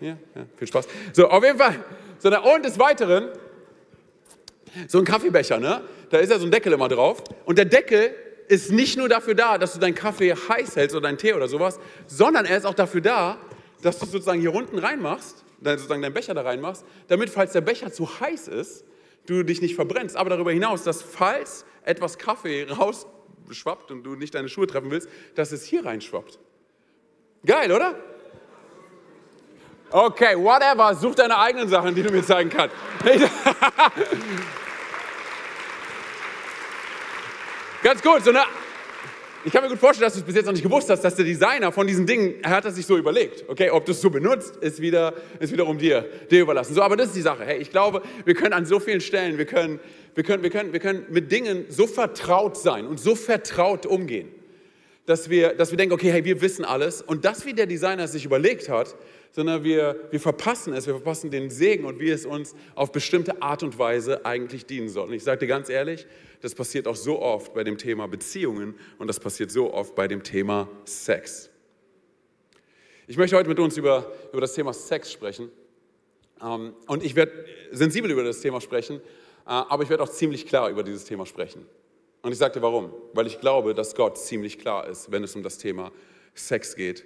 Ja, 0.00 0.16
ja, 0.34 0.46
viel 0.56 0.68
Spaß. 0.68 0.86
So, 1.12 1.28
auf 1.28 1.44
jeden 1.44 1.58
Fall. 1.58 1.84
So? 2.18 2.28
Und 2.28 2.64
des 2.64 2.78
Weiteren, 2.78 3.28
so 4.86 4.98
ein 4.98 5.04
Kaffeebecher, 5.04 5.58
ne? 5.58 5.82
Da 6.10 6.18
ist 6.18 6.30
ja 6.30 6.38
so 6.38 6.46
ein 6.46 6.50
Deckel 6.50 6.72
immer 6.72 6.88
drauf. 6.88 7.22
Und 7.44 7.58
der 7.58 7.64
Deckel 7.64 8.14
ist 8.48 8.70
nicht 8.72 8.96
nur 8.96 9.08
dafür 9.08 9.34
da, 9.34 9.58
dass 9.58 9.74
du 9.74 9.78
deinen 9.78 9.94
Kaffee 9.94 10.32
heiß 10.32 10.76
hältst 10.76 10.96
oder 10.96 11.08
deinen 11.08 11.18
Tee 11.18 11.34
oder 11.34 11.48
sowas, 11.48 11.78
sondern 12.06 12.46
er 12.46 12.56
ist 12.56 12.64
auch 12.64 12.74
dafür 12.74 13.00
da, 13.00 13.38
dass 13.82 13.98
du 13.98 14.06
sozusagen 14.06 14.40
hier 14.40 14.54
unten 14.54 14.78
reinmachst, 14.78 15.44
sozusagen 15.62 16.02
deinen 16.02 16.14
Becher 16.14 16.34
da 16.34 16.42
reinmachst, 16.42 16.84
damit, 17.08 17.30
falls 17.30 17.52
der 17.52 17.60
Becher 17.60 17.92
zu 17.92 18.20
heiß 18.20 18.48
ist, 18.48 18.84
du 19.26 19.42
dich 19.42 19.60
nicht 19.60 19.74
verbrennst. 19.74 20.16
Aber 20.16 20.30
darüber 20.30 20.52
hinaus, 20.52 20.82
dass 20.82 21.02
falls 21.02 21.64
etwas 21.84 22.18
Kaffee 22.18 22.66
rausschwappt 22.70 23.90
und 23.90 24.02
du 24.04 24.14
nicht 24.14 24.34
deine 24.34 24.48
Schuhe 24.48 24.66
treffen 24.66 24.90
willst, 24.90 25.08
dass 25.34 25.52
es 25.52 25.64
hier 25.64 25.84
reinschwappt. 25.84 26.38
Geil, 27.44 27.70
oder? 27.70 27.94
Okay, 29.90 30.36
whatever, 30.36 30.94
such 30.94 31.14
deine 31.14 31.38
eigenen 31.38 31.68
Sachen, 31.68 31.94
die 31.94 32.02
du 32.02 32.10
mir 32.10 32.22
zeigen 32.24 32.50
kannst. 32.50 32.76
Ganz 37.82 38.02
gut, 38.02 38.22
so 38.24 38.30
eine 38.30 38.42
ich 39.44 39.52
kann 39.52 39.62
mir 39.62 39.70
gut 39.70 39.78
vorstellen, 39.78 40.06
dass 40.06 40.14
du 40.14 40.18
es 40.20 40.26
bis 40.26 40.34
jetzt 40.34 40.46
noch 40.46 40.52
nicht 40.52 40.64
gewusst 40.64 40.90
hast, 40.90 41.00
dass 41.02 41.14
der 41.14 41.24
Designer 41.24 41.70
von 41.70 41.86
diesen 41.86 42.06
Dingen, 42.06 42.34
er 42.42 42.50
hat 42.50 42.64
das 42.64 42.74
sich 42.74 42.84
so 42.84 42.98
überlegt. 42.98 43.44
Okay, 43.48 43.70
ob 43.70 43.86
du 43.86 43.92
es 43.92 44.00
so 44.00 44.10
benutzt, 44.10 44.56
ist, 44.56 44.80
wieder, 44.80 45.14
ist 45.38 45.52
wiederum 45.52 45.78
dir, 45.78 46.04
dir 46.30 46.40
überlassen. 46.42 46.74
So, 46.74 46.82
aber 46.82 46.96
das 46.96 47.06
ist 47.08 47.16
die 47.16 47.22
Sache. 47.22 47.44
Hey, 47.44 47.58
ich 47.58 47.70
glaube, 47.70 48.02
wir 48.24 48.34
können 48.34 48.52
an 48.52 48.66
so 48.66 48.80
vielen 48.80 49.00
Stellen, 49.00 49.38
wir 49.38 49.46
können, 49.46 49.78
wir 50.14 50.24
können, 50.24 50.42
wir 50.42 50.50
können, 50.50 50.72
wir 50.72 50.80
können 50.80 51.06
mit 51.08 51.30
Dingen 51.30 51.66
so 51.68 51.86
vertraut 51.86 52.58
sein 52.58 52.84
und 52.86 52.98
so 52.98 53.14
vertraut 53.14 53.86
umgehen, 53.86 54.28
dass 55.06 55.30
wir, 55.30 55.54
dass 55.54 55.70
wir 55.70 55.78
denken, 55.78 55.94
okay, 55.94 56.10
hey, 56.10 56.24
wir 56.24 56.40
wissen 56.40 56.64
alles. 56.64 57.00
Und 57.00 57.24
das, 57.24 57.46
wie 57.46 57.54
der 57.54 57.66
Designer 57.66 58.04
es 58.04 58.12
sich 58.12 58.24
überlegt 58.24 58.68
hat, 58.68 58.96
sondern 59.32 59.64
wir, 59.64 60.08
wir 60.10 60.20
verpassen 60.20 60.72
es, 60.72 60.86
wir 60.86 60.94
verpassen 60.94 61.30
den 61.30 61.50
Segen 61.50 61.84
und 61.84 62.00
wie 62.00 62.10
es 62.10 62.26
uns 62.26 62.54
auf 62.74 62.92
bestimmte 62.92 63.42
Art 63.42 63.62
und 63.62 63.78
Weise 63.78 64.24
eigentlich 64.24 64.66
dienen 64.66 64.88
soll. 64.88 65.08
Und 65.08 65.14
ich 65.14 65.24
sage 65.24 65.40
dir 65.40 65.46
ganz 65.46 65.68
ehrlich, 65.68 66.06
das 66.40 66.54
passiert 66.54 66.86
auch 66.86 66.96
so 66.96 67.20
oft 67.20 67.54
bei 67.54 67.64
dem 67.64 67.78
Thema 67.78 68.08
Beziehungen 68.08 68.74
und 68.98 69.06
das 69.06 69.20
passiert 69.20 69.50
so 69.50 69.72
oft 69.72 69.94
bei 69.94 70.08
dem 70.08 70.22
Thema 70.22 70.68
Sex. 70.84 71.50
Ich 73.06 73.16
möchte 73.16 73.36
heute 73.36 73.48
mit 73.48 73.58
uns 73.58 73.76
über, 73.76 74.12
über 74.32 74.40
das 74.40 74.54
Thema 74.54 74.72
Sex 74.72 75.10
sprechen. 75.10 75.50
Ähm, 76.42 76.74
und 76.86 77.02
ich 77.02 77.16
werde 77.16 77.32
sensibel 77.70 78.10
über 78.10 78.22
das 78.22 78.40
Thema 78.40 78.60
sprechen, 78.60 78.96
äh, 78.96 79.00
aber 79.46 79.82
ich 79.82 79.88
werde 79.88 80.02
auch 80.02 80.08
ziemlich 80.08 80.46
klar 80.46 80.68
über 80.68 80.82
dieses 80.82 81.04
Thema 81.04 81.26
sprechen. 81.26 81.66
Und 82.22 82.32
ich 82.32 82.38
dir 82.38 82.62
warum. 82.62 82.92
Weil 83.14 83.26
ich 83.26 83.40
glaube, 83.40 83.74
dass 83.74 83.94
Gott 83.94 84.18
ziemlich 84.18 84.58
klar 84.58 84.88
ist, 84.88 85.10
wenn 85.10 85.24
es 85.24 85.34
um 85.34 85.42
das 85.42 85.58
Thema 85.58 85.92
Sex 86.34 86.76
geht. 86.76 87.04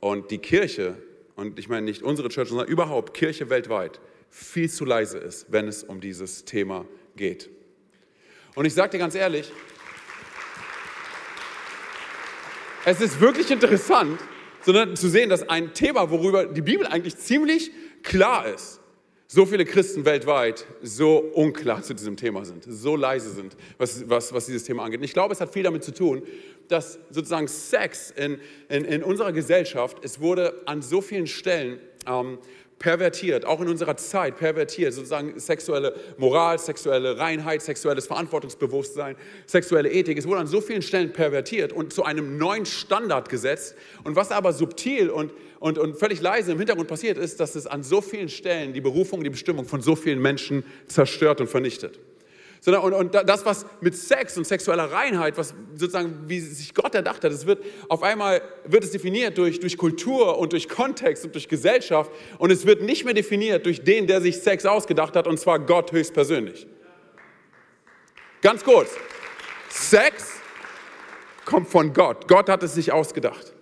Und 0.00 0.30
die 0.30 0.38
Kirche, 0.38 0.96
und 1.38 1.56
ich 1.56 1.68
meine 1.68 1.82
nicht 1.82 2.02
unsere 2.02 2.30
Church, 2.30 2.48
sondern 2.48 2.66
überhaupt 2.66 3.14
Kirche 3.14 3.48
weltweit, 3.48 4.00
viel 4.28 4.68
zu 4.68 4.84
leise 4.84 5.18
ist, 5.18 5.46
wenn 5.52 5.68
es 5.68 5.84
um 5.84 6.00
dieses 6.00 6.44
Thema 6.44 6.84
geht. 7.14 7.48
Und 8.56 8.64
ich 8.64 8.74
sage 8.74 8.90
dir 8.90 8.98
ganz 8.98 9.14
ehrlich, 9.14 9.52
es 12.84 13.00
ist 13.00 13.20
wirklich 13.20 13.52
interessant, 13.52 14.18
sondern 14.62 14.96
zu 14.96 15.08
sehen, 15.08 15.30
dass 15.30 15.48
ein 15.48 15.74
Thema, 15.74 16.10
worüber 16.10 16.44
die 16.44 16.60
Bibel 16.60 16.88
eigentlich 16.88 17.16
ziemlich 17.16 17.70
klar 18.02 18.52
ist, 18.52 18.80
so 19.30 19.44
viele 19.44 19.66
Christen 19.66 20.06
weltweit 20.06 20.64
so 20.82 21.18
unklar 21.18 21.82
zu 21.82 21.92
diesem 21.92 22.16
Thema 22.16 22.46
sind, 22.46 22.64
so 22.66 22.96
leise 22.96 23.30
sind, 23.30 23.56
was, 23.76 24.08
was, 24.08 24.32
was 24.32 24.46
dieses 24.46 24.64
Thema 24.64 24.84
angeht. 24.84 25.00
Und 25.00 25.04
ich 25.04 25.12
glaube, 25.12 25.34
es 25.34 25.40
hat 25.40 25.52
viel 25.52 25.62
damit 25.62 25.84
zu 25.84 25.92
tun, 25.92 26.22
dass 26.68 26.98
sozusagen 27.10 27.46
Sex 27.46 28.10
in, 28.10 28.40
in, 28.70 28.86
in 28.86 29.02
unserer 29.02 29.32
Gesellschaft, 29.32 29.98
es 30.02 30.20
wurde 30.20 30.62
an 30.64 30.80
so 30.80 31.02
vielen 31.02 31.26
Stellen 31.26 31.78
ähm, 32.06 32.38
pervertiert, 32.78 33.44
auch 33.44 33.60
in 33.60 33.68
unserer 33.68 33.96
Zeit 33.96 34.36
pervertiert, 34.36 34.94
sozusagen 34.94 35.38
sexuelle 35.38 35.94
Moral, 36.16 36.58
sexuelle 36.58 37.18
Reinheit, 37.18 37.60
sexuelles 37.60 38.06
Verantwortungsbewusstsein, 38.06 39.16
sexuelle 39.46 39.90
Ethik. 39.90 40.16
Es 40.16 40.26
wurde 40.26 40.40
an 40.40 40.46
so 40.46 40.60
vielen 40.60 40.82
Stellen 40.82 41.12
pervertiert 41.12 41.72
und 41.72 41.92
zu 41.92 42.04
einem 42.04 42.38
neuen 42.38 42.66
Standard 42.66 43.28
gesetzt. 43.28 43.74
Und 44.04 44.16
was 44.16 44.30
aber 44.30 44.52
subtil 44.52 45.10
und, 45.10 45.32
und, 45.60 45.78
und 45.78 45.98
völlig 45.98 46.20
leise 46.20 46.52
im 46.52 46.58
Hintergrund 46.58 46.88
passiert 46.88 47.18
ist, 47.18 47.40
dass 47.40 47.54
es 47.54 47.66
an 47.66 47.82
so 47.82 48.00
vielen 48.00 48.28
Stellen 48.28 48.72
die 48.72 48.80
Berufung, 48.80 49.24
die 49.24 49.30
Bestimmung 49.30 49.66
von 49.66 49.82
so 49.82 49.96
vielen 49.96 50.20
Menschen 50.20 50.64
zerstört 50.86 51.40
und 51.40 51.48
vernichtet 51.48 51.98
sondern 52.60 52.82
und, 52.82 52.92
und 52.92 53.14
das, 53.14 53.44
was 53.44 53.66
mit 53.80 53.96
Sex 53.96 54.36
und 54.36 54.46
sexueller 54.46 54.90
Reinheit, 54.90 55.36
was 55.36 55.54
sozusagen, 55.74 56.24
wie 56.26 56.40
sich 56.40 56.74
Gott 56.74 56.94
erdacht 56.94 57.24
hat, 57.24 57.32
es 57.32 57.46
wird 57.46 57.64
auf 57.88 58.02
einmal 58.02 58.42
wird 58.64 58.84
es 58.84 58.90
definiert 58.90 59.38
durch, 59.38 59.60
durch 59.60 59.76
Kultur 59.76 60.38
und 60.38 60.52
durch 60.52 60.68
Kontext 60.68 61.24
und 61.24 61.34
durch 61.34 61.48
Gesellschaft 61.48 62.10
und 62.38 62.50
es 62.50 62.66
wird 62.66 62.82
nicht 62.82 63.04
mehr 63.04 63.14
definiert 63.14 63.66
durch 63.66 63.84
den, 63.84 64.06
der 64.06 64.20
sich 64.20 64.38
Sex 64.38 64.66
ausgedacht 64.66 65.16
hat, 65.16 65.26
und 65.26 65.38
zwar 65.38 65.58
Gott 65.58 65.92
höchstpersönlich. 65.92 66.66
Ganz 68.40 68.64
kurz. 68.64 68.90
Sex 69.68 70.40
kommt 71.44 71.68
von 71.68 71.92
Gott. 71.92 72.28
Gott 72.28 72.48
hat 72.48 72.62
es 72.62 72.74
sich 72.74 72.92
ausgedacht. 72.92 73.54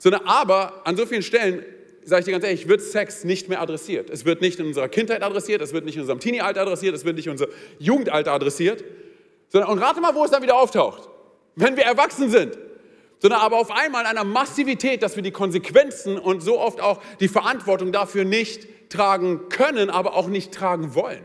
Sondern 0.00 0.22
aber 0.24 0.80
an 0.84 0.96
so 0.96 1.06
vielen 1.06 1.22
Stellen 1.22 1.62
sage 2.02 2.20
ich 2.20 2.24
dir 2.24 2.32
ganz 2.32 2.44
ehrlich, 2.44 2.66
wird 2.66 2.80
Sex 2.80 3.24
nicht 3.24 3.48
mehr 3.50 3.60
adressiert. 3.60 4.08
Es 4.08 4.24
wird 4.24 4.40
nicht 4.40 4.58
in 4.58 4.66
unserer 4.66 4.88
Kindheit 4.88 5.22
adressiert, 5.22 5.60
es 5.60 5.74
wird 5.74 5.84
nicht 5.84 5.96
in 5.96 6.00
unserem 6.00 6.18
Teenie-Alter 6.18 6.62
adressiert, 6.62 6.94
es 6.94 7.04
wird 7.04 7.16
nicht 7.16 7.26
in 7.26 7.32
unserem 7.32 7.52
Jugendalter 7.78 8.32
adressiert. 8.32 8.82
Sondern, 9.48 9.70
und 9.70 9.78
rate 9.78 10.00
mal, 10.00 10.14
wo 10.14 10.24
es 10.24 10.30
dann 10.30 10.42
wieder 10.42 10.56
auftaucht. 10.56 11.08
Wenn 11.54 11.76
wir 11.76 11.84
erwachsen 11.84 12.30
sind. 12.30 12.58
Sondern 13.18 13.40
aber 13.40 13.58
auf 13.58 13.70
einmal 13.70 14.02
in 14.02 14.08
einer 14.08 14.24
Massivität, 14.24 15.02
dass 15.02 15.16
wir 15.16 15.22
die 15.22 15.30
Konsequenzen 15.30 16.18
und 16.18 16.40
so 16.40 16.58
oft 16.58 16.80
auch 16.80 17.02
die 17.20 17.28
Verantwortung 17.28 17.92
dafür 17.92 18.24
nicht 18.24 18.66
tragen 18.88 19.50
können, 19.50 19.90
aber 19.90 20.16
auch 20.16 20.28
nicht 20.28 20.52
tragen 20.52 20.94
wollen. 20.94 21.22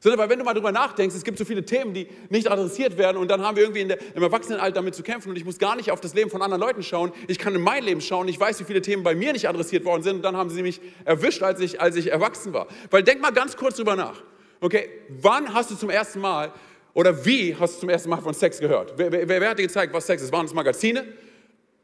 Sondern 0.00 0.18
weil 0.18 0.28
wenn 0.28 0.38
du 0.38 0.44
mal 0.44 0.54
drüber 0.54 0.72
nachdenkst, 0.72 1.14
es 1.14 1.24
gibt 1.24 1.38
so 1.38 1.44
viele 1.44 1.64
Themen, 1.64 1.94
die 1.94 2.06
nicht 2.28 2.50
adressiert 2.50 2.98
werden 2.98 3.16
und 3.16 3.30
dann 3.30 3.42
haben 3.42 3.56
wir 3.56 3.64
irgendwie 3.64 3.84
der, 3.84 3.98
im 4.14 4.22
Erwachsenenalter 4.22 4.74
damit 4.74 4.94
zu 4.94 5.02
kämpfen 5.02 5.30
und 5.30 5.36
ich 5.36 5.44
muss 5.44 5.58
gar 5.58 5.76
nicht 5.76 5.90
auf 5.90 6.00
das 6.00 6.14
Leben 6.14 6.30
von 6.30 6.42
anderen 6.42 6.60
Leuten 6.60 6.82
schauen. 6.82 7.12
Ich 7.28 7.38
kann 7.38 7.54
in 7.54 7.62
mein 7.62 7.84
Leben 7.84 8.00
schauen. 8.00 8.28
Ich 8.28 8.38
weiß, 8.38 8.60
wie 8.60 8.64
viele 8.64 8.82
Themen 8.82 9.02
bei 9.02 9.14
mir 9.14 9.32
nicht 9.32 9.48
adressiert 9.48 9.84
worden 9.84 10.02
sind 10.02 10.16
und 10.16 10.22
dann 10.22 10.36
haben 10.36 10.50
sie 10.50 10.62
mich 10.62 10.80
erwischt, 11.04 11.42
als 11.42 11.60
ich, 11.60 11.80
als 11.80 11.96
ich 11.96 12.10
erwachsen 12.10 12.52
war. 12.52 12.66
Weil 12.90 13.02
denk 13.02 13.20
mal 13.20 13.32
ganz 13.32 13.56
kurz 13.56 13.76
drüber 13.76 13.96
nach. 13.96 14.22
Okay, 14.60 14.88
wann 15.08 15.52
hast 15.52 15.70
du 15.70 15.76
zum 15.76 15.90
ersten 15.90 16.20
Mal 16.20 16.52
oder 16.94 17.24
wie 17.24 17.54
hast 17.54 17.76
du 17.76 17.80
zum 17.80 17.88
ersten 17.88 18.08
Mal 18.08 18.20
von 18.20 18.34
Sex 18.34 18.58
gehört? 18.58 18.94
Wer, 18.96 19.12
wer, 19.12 19.28
wer 19.28 19.50
hat 19.50 19.58
dir 19.58 19.66
gezeigt, 19.66 19.92
was 19.92 20.06
Sex 20.06 20.22
ist? 20.22 20.32
Waren 20.32 20.46
es 20.46 20.54
Magazine? 20.54 21.04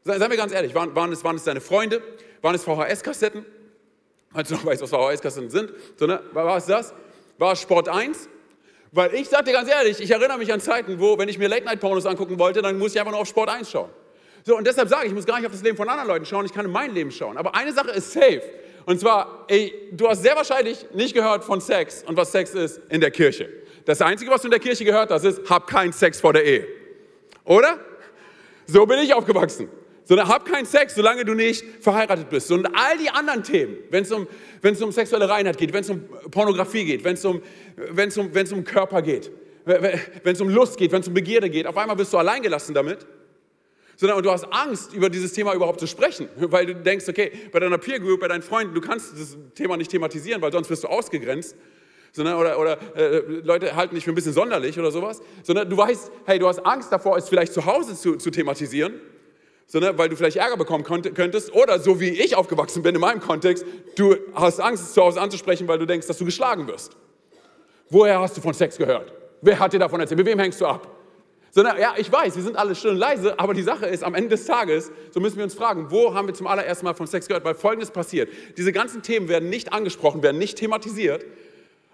Seien 0.03 0.19
wir 0.19 0.37
ganz 0.37 0.51
ehrlich, 0.51 0.75
waren, 0.75 0.95
waren, 0.95 1.11
es, 1.11 1.23
waren 1.23 1.35
es 1.35 1.43
deine 1.43 1.61
Freunde? 1.61 2.01
Waren 2.41 2.55
es 2.55 2.63
VHS-Kassetten? 2.63 3.45
Falls 4.33 4.49
du 4.49 4.55
noch 4.55 4.65
weißt, 4.65 4.81
was 4.81 4.89
VHS-Kassetten 4.89 5.49
sind. 5.49 5.71
So, 5.95 6.07
ne? 6.07 6.19
War 6.33 6.57
es 6.57 6.65
das? 6.65 6.93
War 7.43 7.55
Sport 7.55 7.89
1. 7.89 8.29
Weil 8.91 9.13
ich 9.15 9.27
sag 9.27 9.45
dir 9.45 9.53
ganz 9.53 9.69
ehrlich, 9.69 9.99
ich 9.99 10.11
erinnere 10.11 10.37
mich 10.37 10.51
an 10.53 10.59
Zeiten, 10.59 10.99
wo, 10.99 11.17
wenn 11.17 11.27
ich 11.27 11.37
mir 11.37 11.47
Late-Night-Pornos 11.47 12.05
angucken 12.05 12.39
wollte, 12.39 12.61
dann 12.61 12.77
muss 12.77 12.93
ich 12.93 12.99
einfach 12.99 13.11
nur 13.11 13.21
auf 13.21 13.27
Sport 13.27 13.49
1 13.49 13.69
schauen. 13.69 13.89
So, 14.43 14.57
und 14.57 14.67
deshalb 14.67 14.89
sage 14.89 15.05
ich, 15.05 15.09
ich 15.09 15.15
muss 15.15 15.25
gar 15.25 15.37
nicht 15.37 15.45
auf 15.45 15.51
das 15.51 15.63
Leben 15.63 15.77
von 15.77 15.87
anderen 15.89 16.09
Leuten 16.09 16.25
schauen, 16.25 16.45
ich 16.45 16.53
kann 16.53 16.65
in 16.65 16.71
mein 16.71 16.93
Leben 16.93 17.11
schauen. 17.11 17.37
Aber 17.37 17.55
eine 17.55 17.73
Sache 17.73 17.91
ist 17.91 18.11
safe. 18.11 18.41
Und 18.85 18.99
zwar, 18.99 19.45
ey, 19.47 19.73
du 19.91 20.07
hast 20.07 20.21
sehr 20.21 20.35
wahrscheinlich 20.35 20.85
nicht 20.93 21.13
gehört 21.13 21.43
von 21.43 21.61
Sex 21.61 22.03
und 22.03 22.17
was 22.17 22.31
Sex 22.31 22.53
ist 22.53 22.81
in 22.89 23.01
der 23.01 23.11
Kirche. 23.11 23.49
Das 23.85 24.01
Einzige, 24.01 24.31
was 24.31 24.41
du 24.41 24.47
in 24.47 24.51
der 24.51 24.59
Kirche 24.59 24.85
gehört 24.85 25.09
hast, 25.11 25.23
ist, 25.23 25.49
hab 25.49 25.67
keinen 25.67 25.93
Sex 25.93 26.19
vor 26.19 26.33
der 26.33 26.45
Ehe. 26.45 26.67
Oder? 27.45 27.79
So 28.67 28.85
bin 28.85 28.99
ich 28.99 29.13
aufgewachsen 29.13 29.69
sondern 30.05 30.27
hab 30.27 30.45
keinen 30.45 30.65
Sex, 30.65 30.95
solange 30.95 31.25
du 31.25 31.33
nicht 31.33 31.63
verheiratet 31.81 32.29
bist. 32.29 32.51
Und 32.51 32.65
all 32.75 32.97
die 32.97 33.09
anderen 33.09 33.43
Themen, 33.43 33.77
wenn 33.89 34.03
es 34.03 34.11
um, 34.11 34.27
um 34.81 34.91
sexuelle 34.91 35.29
Reinheit 35.29 35.57
geht, 35.57 35.73
wenn 35.73 35.81
es 35.81 35.89
um 35.89 36.03
Pornografie 36.29 36.85
geht, 36.85 37.03
wenn 37.03 37.13
es 37.13 37.23
um, 37.25 37.41
wenn's 37.75 38.17
um, 38.17 38.33
wenn's 38.33 38.51
um 38.51 38.63
Körper 38.63 39.01
geht, 39.01 39.31
wenn 39.65 40.33
es 40.33 40.41
um 40.41 40.49
Lust 40.49 40.77
geht, 40.77 40.91
wenn 40.91 41.01
es 41.01 41.07
um 41.07 41.13
Begierde 41.13 41.49
geht, 41.49 41.67
auf 41.67 41.77
einmal 41.77 41.95
bist 41.95 42.11
du 42.11 42.17
alleingelassen 42.17 42.75
damit. 42.75 43.05
Sondern 43.95 44.17
und 44.17 44.25
du 44.25 44.31
hast 44.31 44.45
Angst, 44.51 44.91
über 44.93 45.07
dieses 45.07 45.33
Thema 45.33 45.53
überhaupt 45.53 45.79
zu 45.79 45.87
sprechen, 45.87 46.27
weil 46.37 46.65
du 46.65 46.75
denkst, 46.75 47.07
okay, 47.07 47.31
bei 47.51 47.59
deiner 47.59 47.77
Peer 47.77 47.99
Group, 47.99 48.19
bei 48.19 48.27
deinen 48.27 48.41
Freunden, 48.41 48.73
du 48.73 48.81
kannst 48.81 49.13
das 49.13 49.37
Thema 49.53 49.77
nicht 49.77 49.91
thematisieren, 49.91 50.41
weil 50.41 50.51
sonst 50.51 50.69
wirst 50.69 50.83
du 50.83 50.87
ausgegrenzt. 50.87 51.55
Sondern, 52.15 52.37
oder, 52.37 52.59
oder 52.59 52.77
äh, 52.95 53.19
Leute 53.43 53.75
halten 53.75 53.95
dich 53.95 54.03
für 54.03 54.11
ein 54.11 54.15
bisschen 54.15 54.33
sonderlich 54.33 54.77
oder 54.77 54.91
sowas. 54.91 55.21
Sondern 55.41 55.67
du 55.67 55.77
weißt, 55.77 56.11
hey, 56.25 56.37
du 56.37 56.47
hast 56.47 56.59
Angst 56.59 56.91
davor, 56.91 57.17
es 57.17 57.29
vielleicht 57.29 57.53
zu 57.53 57.65
Hause 57.65 57.95
zu, 57.95 58.17
zu 58.17 58.29
thematisieren 58.29 58.99
sondern 59.67 59.97
weil 59.97 60.09
du 60.09 60.15
vielleicht 60.15 60.37
Ärger 60.37 60.57
bekommen 60.57 60.83
könntest 60.83 61.53
oder 61.53 61.79
so 61.79 61.99
wie 61.99 62.09
ich 62.09 62.35
aufgewachsen 62.35 62.83
bin 62.83 62.95
in 62.95 63.01
meinem 63.01 63.19
Kontext, 63.19 63.65
du 63.95 64.15
hast 64.33 64.59
Angst, 64.59 64.83
es 64.83 64.93
zu 64.93 65.01
Hause 65.01 65.21
anzusprechen, 65.21 65.67
weil 65.67 65.79
du 65.79 65.85
denkst, 65.85 66.07
dass 66.07 66.17
du 66.17 66.25
geschlagen 66.25 66.67
wirst. 66.67 66.95
Woher 67.89 68.19
hast 68.19 68.37
du 68.37 68.41
von 68.41 68.53
Sex 68.53 68.77
gehört? 68.77 69.13
Wer 69.41 69.59
hat 69.59 69.73
dir 69.73 69.79
davon 69.79 69.99
erzählt? 69.99 70.17
Mit 70.17 70.27
wem 70.27 70.39
hängst 70.39 70.61
du 70.61 70.65
ab? 70.65 70.89
Sondern, 71.51 71.77
ja, 71.79 71.93
ich 71.97 72.11
weiß, 72.11 72.35
wir 72.35 72.41
sind 72.41 72.55
alle 72.55 72.73
still 72.73 72.91
und 72.91 72.97
leise, 72.97 73.39
aber 73.39 73.53
die 73.53 73.61
Sache 73.61 73.85
ist, 73.85 74.03
am 74.03 74.15
Ende 74.15 74.29
des 74.29 74.45
Tages, 74.45 74.91
so 75.11 75.19
müssen 75.19 75.37
wir 75.37 75.43
uns 75.43 75.53
fragen, 75.53 75.91
wo 75.91 76.13
haben 76.15 76.25
wir 76.25 76.33
zum 76.33 76.47
allerersten 76.47 76.85
Mal 76.85 76.95
von 76.95 77.05
Sex 77.05 77.27
gehört? 77.27 77.45
Weil 77.45 77.53
Folgendes 77.53 77.91
passiert. 77.91 78.29
Diese 78.57 78.71
ganzen 78.71 79.03
Themen 79.03 79.29
werden 79.29 79.49
nicht 79.49 79.71
angesprochen, 79.71 80.23
werden 80.23 80.39
nicht 80.39 80.57
thematisiert. 80.57 81.23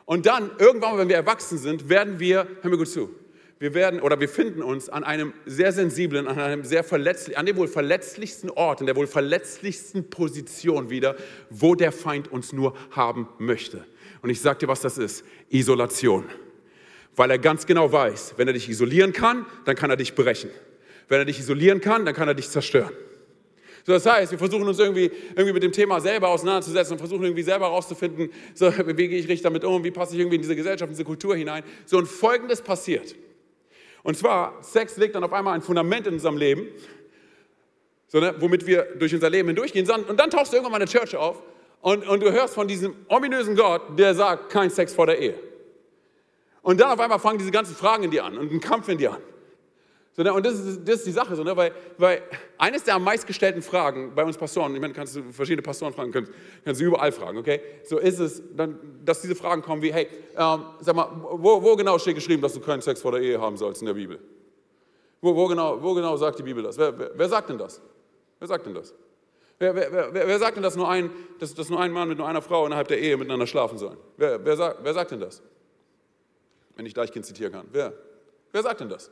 Und 0.05 0.25
dann, 0.25 0.51
irgendwann, 0.59 0.97
wenn 0.97 1.09
wir 1.09 1.17
erwachsen 1.17 1.57
sind, 1.57 1.89
werden 1.89 2.19
wir, 2.19 2.47
hör 2.61 2.71
mir 2.71 2.77
gut 2.77 2.87
zu, 2.87 3.09
wir 3.59 3.73
werden 3.73 3.99
oder 3.99 4.19
wir 4.19 4.29
finden 4.29 4.61
uns 4.61 4.89
an 4.89 5.03
einem 5.03 5.33
sehr 5.45 5.71
sensiblen, 5.71 6.27
an 6.27 6.39
einem 6.39 6.63
sehr 6.63 6.83
verletzlichen, 6.83 7.37
an 7.37 7.45
dem 7.45 7.57
wohl 7.57 7.67
verletzlichsten 7.67 8.49
Ort, 8.49 8.79
in 8.79 8.87
der 8.87 8.95
wohl 8.95 9.07
verletzlichsten 9.07 10.09
Position 10.09 10.89
wieder, 10.89 11.15
wo 11.49 11.75
der 11.75 11.91
Feind 11.91 12.31
uns 12.31 12.53
nur 12.53 12.75
haben 12.91 13.27
möchte. 13.37 13.85
Und 14.21 14.29
ich 14.29 14.41
sage 14.41 14.59
dir, 14.59 14.67
was 14.67 14.81
das 14.81 14.97
ist. 14.97 15.23
Isolation 15.49 16.25
weil 17.19 17.31
er 17.31 17.37
ganz 17.37 17.65
genau 17.65 17.91
weiß, 17.91 18.35
wenn 18.37 18.47
er 18.47 18.53
dich 18.53 18.69
isolieren 18.69 19.11
kann, 19.11 19.45
dann 19.65 19.75
kann 19.75 19.89
er 19.89 19.97
dich 19.97 20.15
brechen. 20.15 20.49
Wenn 21.09 21.19
er 21.19 21.25
dich 21.25 21.37
isolieren 21.37 21.81
kann, 21.81 22.05
dann 22.05 22.15
kann 22.15 22.29
er 22.29 22.33
dich 22.33 22.49
zerstören. 22.49 22.93
So, 23.85 23.91
das 23.91 24.05
heißt, 24.05 24.31
wir 24.31 24.39
versuchen 24.39 24.65
uns 24.65 24.79
irgendwie, 24.79 25.11
irgendwie 25.31 25.51
mit 25.51 25.63
dem 25.63 25.73
Thema 25.73 25.99
selber 25.99 26.29
auseinanderzusetzen 26.29 26.93
und 26.93 26.99
versuchen 26.99 27.23
irgendwie 27.23 27.43
selber 27.43 27.65
herauszufinden, 27.65 28.29
so, 28.53 28.71
wie 28.85 29.09
gehe 29.09 29.19
ich 29.19 29.27
richtig 29.27 29.41
damit 29.41 29.65
um, 29.65 29.83
wie 29.83 29.91
passe 29.91 30.13
ich 30.13 30.19
irgendwie 30.19 30.37
in 30.37 30.41
diese 30.41 30.55
Gesellschaft, 30.55 30.89
in 30.89 30.93
diese 30.93 31.03
Kultur 31.03 31.35
hinein. 31.35 31.63
So, 31.85 31.97
und 31.97 32.07
Folgendes 32.07 32.61
passiert. 32.61 33.15
Und 34.03 34.17
zwar, 34.17 34.61
Sex 34.61 34.97
legt 34.97 35.15
dann 35.15 35.23
auf 35.23 35.33
einmal 35.33 35.53
ein 35.53 35.61
Fundament 35.61 36.07
in 36.07 36.13
unserem 36.13 36.37
Leben, 36.37 36.67
so, 38.07 38.19
ne, 38.19 38.33
womit 38.39 38.65
wir 38.65 38.83
durch 38.97 39.13
unser 39.13 39.29
Leben 39.29 39.49
hindurchgehen. 39.49 39.89
Und 39.89 40.19
dann 40.19 40.29
tauchst 40.29 40.51
du 40.51 40.57
irgendwann 40.57 40.71
mal 40.71 40.81
in 40.81 40.89
der 40.89 40.99
Church 40.99 41.15
auf 41.15 41.41
und, 41.81 42.07
und 42.07 42.21
du 42.21 42.31
hörst 42.31 42.53
von 42.53 42.67
diesem 42.67 42.95
ominösen 43.07 43.55
Gott, 43.55 43.97
der 43.97 44.15
sagt, 44.15 44.49
kein 44.49 44.69
Sex 44.69 44.93
vor 44.93 45.05
der 45.05 45.19
Ehe. 45.19 45.35
Und 46.61 46.79
dann 46.79 46.91
auf 46.91 46.99
einmal 46.99 47.19
fangen 47.19 47.37
diese 47.37 47.51
ganzen 47.51 47.75
Fragen 47.75 48.03
in 48.03 48.11
dir 48.11 48.25
an 48.25 48.37
und 48.37 48.51
ein 48.51 48.59
Kampf 48.59 48.89
in 48.89 48.97
dir 48.97 49.13
an. 49.13 49.21
So, 50.19 50.23
ne, 50.23 50.33
und 50.33 50.45
das 50.45 50.55
ist, 50.55 50.85
das 50.85 50.95
ist, 50.95 51.07
die 51.07 51.13
Sache, 51.13 51.33
so, 51.33 51.45
ne, 51.45 51.55
weil, 51.55 51.71
weil 51.97 52.21
eines 52.57 52.83
der 52.83 52.95
am 52.95 53.05
meistgestellten 53.05 53.61
Fragen 53.61 54.13
bei 54.13 54.25
uns 54.25 54.35
Pastoren, 54.37 54.75
ich 54.75 54.81
meine, 54.81 54.93
kannst 54.93 55.15
du 55.15 55.23
verschiedene 55.31 55.61
Pastoren 55.61 55.93
fragen, 55.93 56.11
kannst, 56.11 56.29
kannst 56.65 56.81
du 56.81 56.85
überall 56.85 57.13
fragen, 57.13 57.37
okay? 57.37 57.61
So 57.85 57.99
ist 57.99 58.19
es, 58.19 58.43
dann, 58.53 58.77
dass 59.05 59.21
diese 59.21 59.33
Fragen 59.33 59.61
kommen 59.61 59.81
wie, 59.81 59.93
hey, 59.93 60.09
ähm, 60.35 60.65
sag 60.81 60.93
mal, 60.93 61.09
wo, 61.13 61.63
wo, 61.63 61.73
genau 61.77 61.97
steht 61.99 62.15
geschrieben, 62.15 62.41
dass 62.41 62.51
du 62.51 62.59
keinen 62.59 62.81
Sex 62.81 63.01
vor 63.01 63.13
der 63.13 63.21
Ehe 63.21 63.39
haben 63.39 63.55
sollst 63.55 63.81
in 63.81 63.85
der 63.85 63.93
Bibel? 63.93 64.19
Wo, 65.21 65.33
wo, 65.33 65.47
genau, 65.47 65.81
wo 65.81 65.93
genau 65.93 66.17
sagt 66.17 66.37
die 66.37 66.43
Bibel 66.43 66.63
das? 66.63 66.77
Wer, 66.77 66.99
wer, 66.99 67.11
wer 67.15 67.29
sagt 67.29 67.49
denn 67.49 67.57
das? 67.57 67.81
Wer 68.39 68.47
sagt 68.49 68.65
denn 68.65 68.73
das? 68.73 68.93
Wer, 69.57 69.73
wer, 69.73 70.13
wer, 70.13 70.39
sagt 70.39 70.57
denn, 70.57 70.63
dass 70.63 70.75
nur, 70.75 70.89
ein, 70.89 71.11
dass, 71.39 71.55
dass 71.55 71.69
nur 71.69 71.79
ein 71.79 71.93
Mann 71.93 72.09
mit 72.09 72.17
nur 72.17 72.27
einer 72.27 72.41
Frau 72.41 72.65
innerhalb 72.65 72.89
der 72.89 72.99
Ehe 72.99 73.15
miteinander 73.15 73.47
schlafen 73.47 73.77
sollen? 73.77 73.97
Wer, 74.17 74.43
wer, 74.43 74.57
sagt, 74.57 74.79
wer 74.83 74.93
sagt 74.93 75.11
denn 75.11 75.21
das? 75.21 75.41
wenn 76.75 76.85
ich 76.85 76.93
Deichkind 76.93 77.25
zitieren 77.25 77.51
kann. 77.51 77.67
Wer? 77.73 77.93
Wer 78.53 78.63
sagt 78.63 78.79
denn 78.79 78.87
das? 78.87 79.11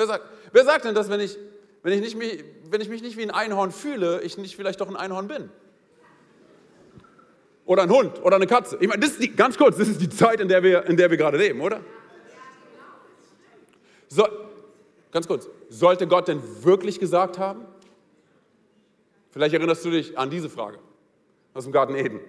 Wer 0.00 0.06
sagt, 0.06 0.24
wer 0.52 0.64
sagt 0.64 0.86
denn 0.86 0.94
das, 0.94 1.10
wenn 1.10 1.20
ich, 1.20 1.36
wenn, 1.82 1.92
ich 1.92 2.00
nicht 2.00 2.16
mich, 2.16 2.42
wenn 2.70 2.80
ich 2.80 2.88
mich 2.88 3.02
nicht 3.02 3.18
wie 3.18 3.22
ein 3.22 3.30
Einhorn 3.30 3.70
fühle, 3.70 4.22
ich 4.22 4.38
nicht 4.38 4.56
vielleicht 4.56 4.80
doch 4.80 4.88
ein 4.88 4.96
Einhorn 4.96 5.28
bin? 5.28 5.50
Oder 7.66 7.82
ein 7.82 7.90
Hund 7.90 8.22
oder 8.22 8.36
eine 8.36 8.46
Katze. 8.46 8.78
Ich 8.80 8.88
meine, 8.88 9.00
das 9.00 9.10
ist 9.10 9.22
die, 9.22 9.36
ganz 9.36 9.58
kurz, 9.58 9.76
das 9.76 9.88
ist 9.88 10.00
die 10.00 10.08
Zeit, 10.08 10.40
in 10.40 10.48
der 10.48 10.62
wir, 10.62 10.86
in 10.86 10.96
der 10.96 11.10
wir 11.10 11.18
gerade 11.18 11.36
leben, 11.36 11.60
oder? 11.60 11.82
So, 14.08 14.26
ganz 15.12 15.28
kurz, 15.28 15.50
sollte 15.68 16.06
Gott 16.06 16.28
denn 16.28 16.40
wirklich 16.64 16.98
gesagt 16.98 17.38
haben? 17.38 17.66
Vielleicht 19.32 19.52
erinnerst 19.52 19.84
du 19.84 19.90
dich 19.90 20.16
an 20.16 20.30
diese 20.30 20.48
Frage 20.48 20.78
aus 21.52 21.64
dem 21.64 21.74
Garten 21.74 21.94
Eden 21.94 22.20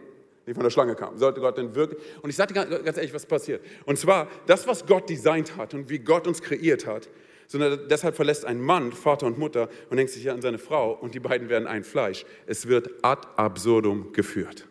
die 0.47 0.53
von 0.53 0.63
der 0.63 0.71
Schlange 0.71 0.95
kam. 0.95 1.17
Sollte 1.17 1.39
Gott 1.39 1.57
denn 1.57 1.75
wirklich. 1.75 2.01
Und 2.21 2.29
ich 2.29 2.35
sage 2.35 2.53
dir 2.53 2.65
ganz 2.65 2.97
ehrlich, 2.97 3.13
was 3.13 3.25
passiert. 3.25 3.63
Und 3.85 3.97
zwar, 3.99 4.27
das, 4.47 4.67
was 4.67 4.85
Gott 4.85 5.07
designt 5.07 5.55
hat 5.55 5.73
und 5.73 5.89
wie 5.89 5.99
Gott 5.99 6.27
uns 6.27 6.41
kreiert 6.41 6.87
hat, 6.87 7.09
sondern 7.51 7.89
deshalb 7.89 8.15
verlässt 8.15 8.45
ein 8.45 8.61
Mann 8.61 8.93
Vater 8.93 9.25
und 9.25 9.37
Mutter 9.37 9.67
und 9.89 9.97
hängt 9.97 10.09
sich 10.09 10.29
an 10.31 10.41
seine 10.41 10.57
Frau 10.57 10.93
und 10.93 11.13
die 11.13 11.19
beiden 11.19 11.49
werden 11.49 11.67
ein 11.67 11.83
Fleisch. 11.83 12.25
Es 12.45 12.65
wird 12.69 12.89
ad 13.01 13.27
absurdum 13.35 14.13
geführt. 14.13 14.69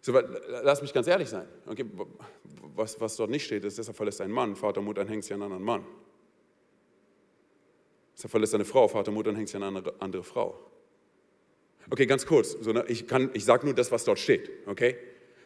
So, 0.00 0.12
lass 0.48 0.82
mich 0.82 0.92
ganz 0.92 1.06
ehrlich 1.06 1.28
sein. 1.28 1.46
Okay, 1.66 1.84
was, 2.74 3.00
was 3.00 3.14
dort 3.14 3.30
nicht 3.30 3.44
steht, 3.44 3.62
ist, 3.62 3.78
deshalb 3.78 3.96
verlässt 3.96 4.20
ein 4.20 4.32
Mann 4.32 4.56
Vater 4.56 4.80
und 4.80 4.86
Mutter 4.86 5.02
und 5.02 5.06
hängt 5.06 5.22
sich 5.22 5.32
an 5.32 5.42
einen 5.42 5.52
anderen 5.52 5.64
Mann. 5.64 5.84
Deshalb 8.16 8.32
verlässt 8.32 8.56
eine 8.56 8.64
Frau 8.64 8.88
Vater 8.88 9.10
und 9.10 9.14
Mutter 9.14 9.30
und 9.30 9.36
hängt 9.36 9.48
sich 9.48 9.56
an 9.56 9.62
eine 9.62 9.84
andere 10.00 10.24
Frau. 10.24 10.58
Okay, 11.88 12.06
ganz 12.06 12.26
kurz. 12.26 12.56
So, 12.60 12.72
ne? 12.72 12.84
Ich, 12.88 13.04
ich 13.32 13.44
sage 13.44 13.64
nur 13.64 13.76
das, 13.76 13.92
was 13.92 14.02
dort 14.02 14.18
steht. 14.18 14.50
Okay? 14.66 14.96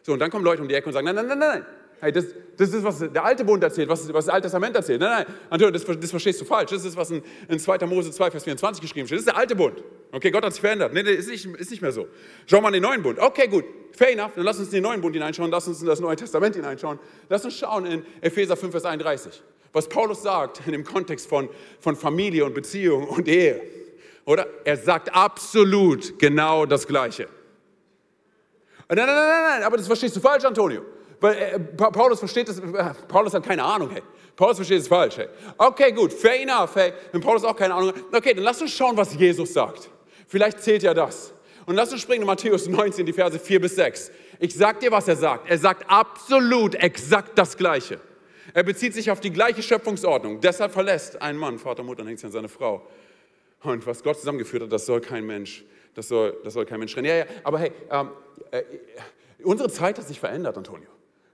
So, 0.01 0.13
und 0.13 0.17
dann 0.17 0.31
kommen 0.31 0.43
Leute 0.43 0.63
um 0.63 0.67
die 0.67 0.73
Ecke 0.73 0.87
und 0.87 0.93
sagen, 0.93 1.05
nein, 1.05 1.13
nein, 1.13 1.27
nein, 1.27 1.37
nein. 1.37 1.65
Hey, 2.01 2.11
das, 2.11 2.25
das 2.57 2.73
ist, 2.73 2.83
was 2.83 2.97
der 2.97 3.23
alte 3.23 3.45
Bund 3.45 3.63
erzählt, 3.63 3.87
was, 3.87 4.11
was 4.11 4.25
das 4.25 4.33
Alte 4.33 4.45
Testament 4.45 4.75
erzählt. 4.75 4.99
Nein, 4.99 5.23
nein, 5.27 5.35
Antonio, 5.51 5.71
das, 5.71 5.85
das 5.85 6.09
verstehst 6.09 6.41
du 6.41 6.45
falsch. 6.45 6.71
Das 6.71 6.83
ist, 6.83 6.97
was 6.97 7.11
in, 7.11 7.21
in 7.47 7.59
2. 7.59 7.85
Mose 7.85 8.11
2, 8.11 8.31
Vers 8.31 8.43
24 8.43 8.81
geschrieben 8.81 9.05
steht. 9.05 9.17
Das 9.17 9.21
ist 9.21 9.27
der 9.27 9.37
alte 9.37 9.55
Bund. 9.55 9.83
Okay, 10.11 10.31
Gott 10.31 10.43
hat 10.43 10.51
sich 10.51 10.61
verändert. 10.61 10.93
Nee, 10.93 11.03
nee, 11.03 11.11
ist 11.11 11.29
nicht, 11.29 11.45
ist 11.45 11.69
nicht 11.69 11.83
mehr 11.83 11.91
so. 11.91 12.07
Schau 12.47 12.59
mal 12.59 12.69
in 12.69 12.73
den 12.73 12.83
neuen 12.83 13.03
Bund. 13.03 13.19
Okay, 13.19 13.47
gut. 13.47 13.65
Fair 13.91 14.13
enough. 14.13 14.31
Dann 14.35 14.45
lass 14.45 14.57
uns 14.57 14.69
in 14.69 14.73
den 14.73 14.83
neuen 14.83 14.99
Bund 14.99 15.13
hineinschauen. 15.13 15.51
Lass 15.51 15.67
uns 15.67 15.79
in 15.79 15.85
das 15.85 15.99
Neue 15.99 16.15
Testament 16.15 16.55
hineinschauen. 16.55 16.97
Lass 17.29 17.45
uns 17.45 17.55
schauen 17.55 17.85
in 17.85 18.03
Epheser 18.19 18.57
5, 18.57 18.71
Vers 18.71 18.85
31. 18.85 19.39
Was 19.71 19.87
Paulus 19.87 20.23
sagt 20.23 20.61
in 20.65 20.71
dem 20.71 20.83
Kontext 20.83 21.29
von, 21.29 21.49
von 21.79 21.95
Familie 21.95 22.45
und 22.45 22.55
Beziehung 22.55 23.07
und 23.07 23.27
Ehe. 23.27 23.61
Oder? 24.25 24.47
Er 24.65 24.77
sagt 24.77 25.13
absolut 25.13 26.17
genau 26.17 26.65
das 26.65 26.87
Gleiche. 26.87 27.27
Nein, 28.89 28.97
nein, 28.97 29.07
nein, 29.07 29.15
nein, 29.15 29.43
nein, 29.43 29.63
aber 29.63 29.77
das 29.77 29.85
verstehst 29.85 30.15
du 30.15 30.19
falsch, 30.19 30.43
Antonio. 30.43 30.81
Weil 31.21 31.35
äh, 31.37 31.59
Paulus 31.59 32.19
versteht 32.19 32.49
das, 32.49 32.59
äh, 32.59 32.93
Paulus 33.07 33.33
hat 33.33 33.45
keine 33.45 33.63
Ahnung, 33.63 33.91
hey. 33.91 34.01
Paulus 34.35 34.57
versteht 34.57 34.79
es 34.79 34.87
falsch, 34.87 35.17
hey. 35.17 35.27
Okay, 35.55 35.91
gut, 35.91 36.11
fair 36.11 36.41
enough, 36.41 36.75
hey. 36.75 36.93
Wenn 37.11 37.21
Paulus 37.21 37.43
auch 37.43 37.55
keine 37.55 37.75
Ahnung 37.75 37.89
hat, 37.89 37.95
okay, 38.11 38.33
dann 38.33 38.43
lass 38.43 38.59
uns 38.59 38.73
schauen, 38.73 38.97
was 38.97 39.13
Jesus 39.13 39.53
sagt. 39.53 39.89
Vielleicht 40.27 40.61
zählt 40.61 40.81
ja 40.81 40.95
das. 40.95 41.31
Und 41.67 41.75
lass 41.75 41.91
uns 41.91 42.01
springen 42.01 42.23
in 42.23 42.27
Matthäus 42.27 42.67
19, 42.67 43.05
die 43.05 43.13
Verse 43.13 43.37
4 43.37 43.61
bis 43.61 43.75
6. 43.75 44.11
Ich 44.39 44.55
sag 44.55 44.79
dir, 44.79 44.91
was 44.91 45.07
er 45.07 45.15
sagt. 45.15 45.47
Er 45.47 45.59
sagt 45.59 45.87
absolut 45.87 46.73
exakt 46.73 47.37
das 47.37 47.55
Gleiche. 47.55 47.99
Er 48.55 48.63
bezieht 48.63 48.95
sich 48.95 49.11
auf 49.11 49.19
die 49.19 49.31
gleiche 49.31 49.61
Schöpfungsordnung. 49.61 50.41
Deshalb 50.41 50.73
verlässt 50.73 51.21
ein 51.21 51.37
Mann 51.37 51.59
Vater, 51.59 51.83
Mutter 51.83 52.01
und 52.01 52.07
hängt 52.07 52.19
sich 52.19 52.25
an 52.25 52.31
seine 52.31 52.49
Frau. 52.49 52.87
Und 53.61 53.85
was 53.85 54.01
Gott 54.01 54.17
zusammengeführt 54.17 54.63
hat, 54.63 54.71
das 54.71 54.87
soll 54.87 55.01
kein 55.01 55.23
Mensch, 55.23 55.63
das 55.93 56.07
soll, 56.07 56.35
das 56.43 56.53
soll 56.53 56.65
kein 56.65 56.79
Mensch 56.79 56.93
trennen. 56.93 57.07
Ja, 57.07 57.15
ja, 57.17 57.25
aber 57.43 57.59
hey, 57.59 57.71
ähm, 57.91 58.09
äh, 58.49 58.63
unsere 59.43 59.69
Zeit 59.69 59.99
hat 59.99 60.07
sich 60.07 60.19
verändert, 60.19 60.57
Antonio. 60.57 60.89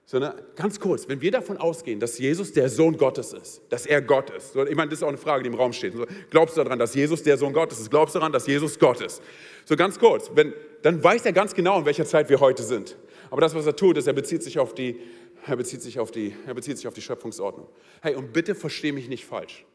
Sondern 0.10 0.42
ganz 0.56 0.80
kurz, 0.80 1.10
wenn 1.10 1.20
wir 1.20 1.32
davon 1.32 1.58
ausgehen, 1.58 2.00
dass 2.00 2.18
Jesus 2.18 2.54
der 2.54 2.70
Sohn 2.70 2.96
Gottes 2.96 3.34
ist, 3.34 3.62
dass 3.68 3.86
er 3.86 4.02
Gott 4.02 4.30
ist, 4.30 4.56
ich 4.56 4.76
meine, 4.76 4.90
das 4.90 5.00
ist 5.00 5.04
auch 5.04 5.10
eine 5.10 5.18
Frage, 5.18 5.44
die 5.44 5.50
im 5.50 5.56
Raum 5.56 5.74
steht. 5.74 5.94
Glaubst 6.30 6.56
du 6.56 6.64
daran, 6.64 6.80
dass 6.80 6.96
Jesus 6.96 7.24
der 7.24 7.38
Sohn 7.38 7.52
Gottes 7.52 7.82
ist? 7.82 7.90
Glaubst 7.90 8.16
du 8.16 8.20
daran, 8.20 8.32
dass 8.32 8.48
Jesus 8.48 8.80
Gott 8.80 9.02
ist? 9.02 9.22
So 9.66 9.76
ganz 9.76 10.00
kurz, 10.00 10.32
wenn, 10.34 10.54
dann 10.82 11.04
weiß 11.04 11.26
er 11.26 11.34
ganz 11.34 11.54
genau, 11.54 11.80
in 11.80 11.86
welcher 11.86 12.06
Zeit 12.06 12.30
wir 12.30 12.40
heute 12.40 12.64
sind. 12.64 12.96
Aber 13.30 13.42
das, 13.42 13.54
was 13.54 13.66
er 13.66 13.76
tut, 13.76 13.98
ist, 13.98 14.08
er 14.08 14.14
bezieht 14.14 14.44
sich 14.44 14.60
auf 14.60 14.74
die, 14.74 14.98
er 15.46 15.58
bezieht 15.58 15.82
sich 15.82 16.00
auf 16.00 16.10
die, 16.10 16.34
er 16.46 16.54
bezieht 16.54 16.78
sich 16.78 16.88
auf 16.88 16.94
die 16.94 17.02
Schöpfungsordnung. 17.02 17.68
Hey, 18.02 18.16
und 18.16 18.32
bitte 18.32 18.56
versteh 18.56 18.94
mich 18.94 19.10
nicht 19.10 19.26
falsch. 19.26 19.66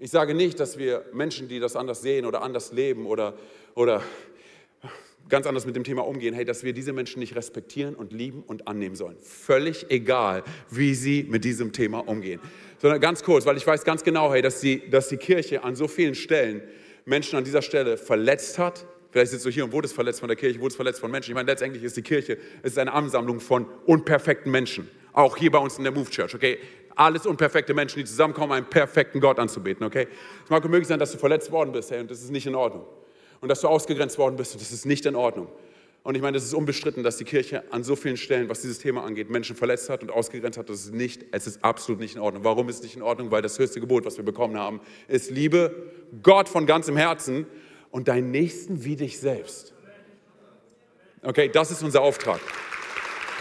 Ich 0.00 0.10
sage 0.10 0.34
nicht, 0.34 0.58
dass 0.58 0.78
wir 0.78 1.04
Menschen, 1.12 1.46
die 1.46 1.60
das 1.60 1.76
anders 1.76 2.02
sehen 2.02 2.26
oder 2.26 2.42
anders 2.42 2.72
leben 2.72 3.06
oder, 3.06 3.34
oder 3.76 4.02
ganz 5.32 5.46
anders 5.46 5.64
mit 5.64 5.74
dem 5.74 5.82
Thema 5.82 6.06
umgehen, 6.06 6.34
hey, 6.34 6.44
dass 6.44 6.62
wir 6.62 6.74
diese 6.74 6.92
Menschen 6.92 7.18
nicht 7.18 7.34
respektieren 7.34 7.94
und 7.94 8.12
lieben 8.12 8.42
und 8.46 8.68
annehmen 8.68 8.94
sollen. 8.94 9.16
Völlig 9.18 9.86
egal, 9.90 10.44
wie 10.68 10.94
sie 10.94 11.26
mit 11.26 11.42
diesem 11.44 11.72
Thema 11.72 12.06
umgehen. 12.06 12.38
Sondern 12.76 13.00
ganz 13.00 13.22
kurz, 13.22 13.46
weil 13.46 13.56
ich 13.56 13.66
weiß 13.66 13.84
ganz 13.84 14.04
genau, 14.04 14.30
hey, 14.30 14.42
dass 14.42 14.60
die, 14.60 14.90
dass 14.90 15.08
die 15.08 15.16
Kirche 15.16 15.64
an 15.64 15.74
so 15.74 15.88
vielen 15.88 16.14
Stellen 16.14 16.60
Menschen 17.06 17.38
an 17.38 17.44
dieser 17.44 17.62
Stelle 17.62 17.96
verletzt 17.96 18.58
hat. 18.58 18.86
Vielleicht 19.10 19.30
sitzt 19.30 19.46
du 19.46 19.50
hier 19.50 19.64
und 19.64 19.72
wurdest 19.72 19.94
verletzt 19.94 20.20
von 20.20 20.28
der 20.28 20.36
Kirche, 20.36 20.60
wurdest 20.60 20.76
verletzt 20.76 21.00
von 21.00 21.10
Menschen. 21.10 21.30
Ich 21.30 21.34
meine, 21.34 21.50
letztendlich 21.50 21.82
ist 21.82 21.96
die 21.96 22.02
Kirche 22.02 22.36
ist 22.62 22.78
eine 22.78 22.92
Ansammlung 22.92 23.40
von 23.40 23.64
unperfekten 23.86 24.52
Menschen. 24.52 24.86
Auch 25.14 25.38
hier 25.38 25.50
bei 25.50 25.58
uns 25.58 25.78
in 25.78 25.84
der 25.84 25.94
Move 25.94 26.10
Church, 26.10 26.34
okay? 26.34 26.58
alles 26.94 27.24
unperfekte 27.24 27.72
Menschen, 27.72 28.00
die 28.00 28.04
zusammenkommen, 28.04 28.52
einen 28.52 28.66
perfekten 28.66 29.18
Gott 29.18 29.38
anzubeten, 29.38 29.86
okay? 29.86 30.08
Es 30.44 30.50
mag 30.50 30.62
möglich 30.64 30.86
sein, 30.86 30.98
dass 30.98 31.10
du 31.10 31.16
verletzt 31.16 31.50
worden 31.50 31.72
bist, 31.72 31.90
hey, 31.90 32.00
und 32.00 32.10
das 32.10 32.20
ist 32.20 32.30
nicht 32.30 32.46
in 32.46 32.54
Ordnung. 32.54 32.84
Und 33.42 33.48
dass 33.48 33.60
du 33.60 33.68
ausgegrenzt 33.68 34.16
worden 34.16 34.36
bist, 34.36 34.54
und 34.54 34.62
das 34.62 34.72
ist 34.72 34.86
nicht 34.86 35.04
in 35.04 35.14
Ordnung. 35.14 35.48
Und 36.04 36.14
ich 36.14 36.22
meine, 36.22 36.36
es 36.36 36.44
ist 36.44 36.54
unbestritten, 36.54 37.02
dass 37.02 37.16
die 37.16 37.24
Kirche 37.24 37.62
an 37.70 37.84
so 37.84 37.94
vielen 37.94 38.16
Stellen, 38.16 38.48
was 38.48 38.62
dieses 38.62 38.78
Thema 38.78 39.04
angeht, 39.04 39.30
Menschen 39.30 39.54
verletzt 39.54 39.90
hat 39.90 40.02
und 40.02 40.10
ausgegrenzt 40.10 40.58
hat. 40.58 40.70
Das 40.70 40.84
ist 40.84 40.94
nicht, 40.94 41.26
es 41.32 41.46
ist 41.46 41.62
absolut 41.62 42.00
nicht 42.00 42.16
in 42.16 42.20
Ordnung. 42.22 42.44
Warum 42.44 42.68
ist 42.68 42.76
es 42.76 42.82
nicht 42.82 42.96
in 42.96 43.02
Ordnung? 43.02 43.30
Weil 43.30 43.42
das 43.42 43.58
höchste 43.58 43.80
Gebot, 43.80 44.06
was 44.06 44.16
wir 44.16 44.24
bekommen 44.24 44.56
haben, 44.56 44.80
ist 45.06 45.30
Liebe 45.30 45.74
Gott 46.22 46.48
von 46.48 46.66
ganzem 46.66 46.96
Herzen 46.96 47.46
und 47.90 48.08
deinen 48.08 48.30
Nächsten 48.30 48.84
wie 48.84 48.96
dich 48.96 49.18
selbst. 49.20 49.74
Okay, 51.22 51.50
das 51.52 51.70
ist 51.70 51.82
unser 51.82 52.00
Auftrag. 52.00 52.40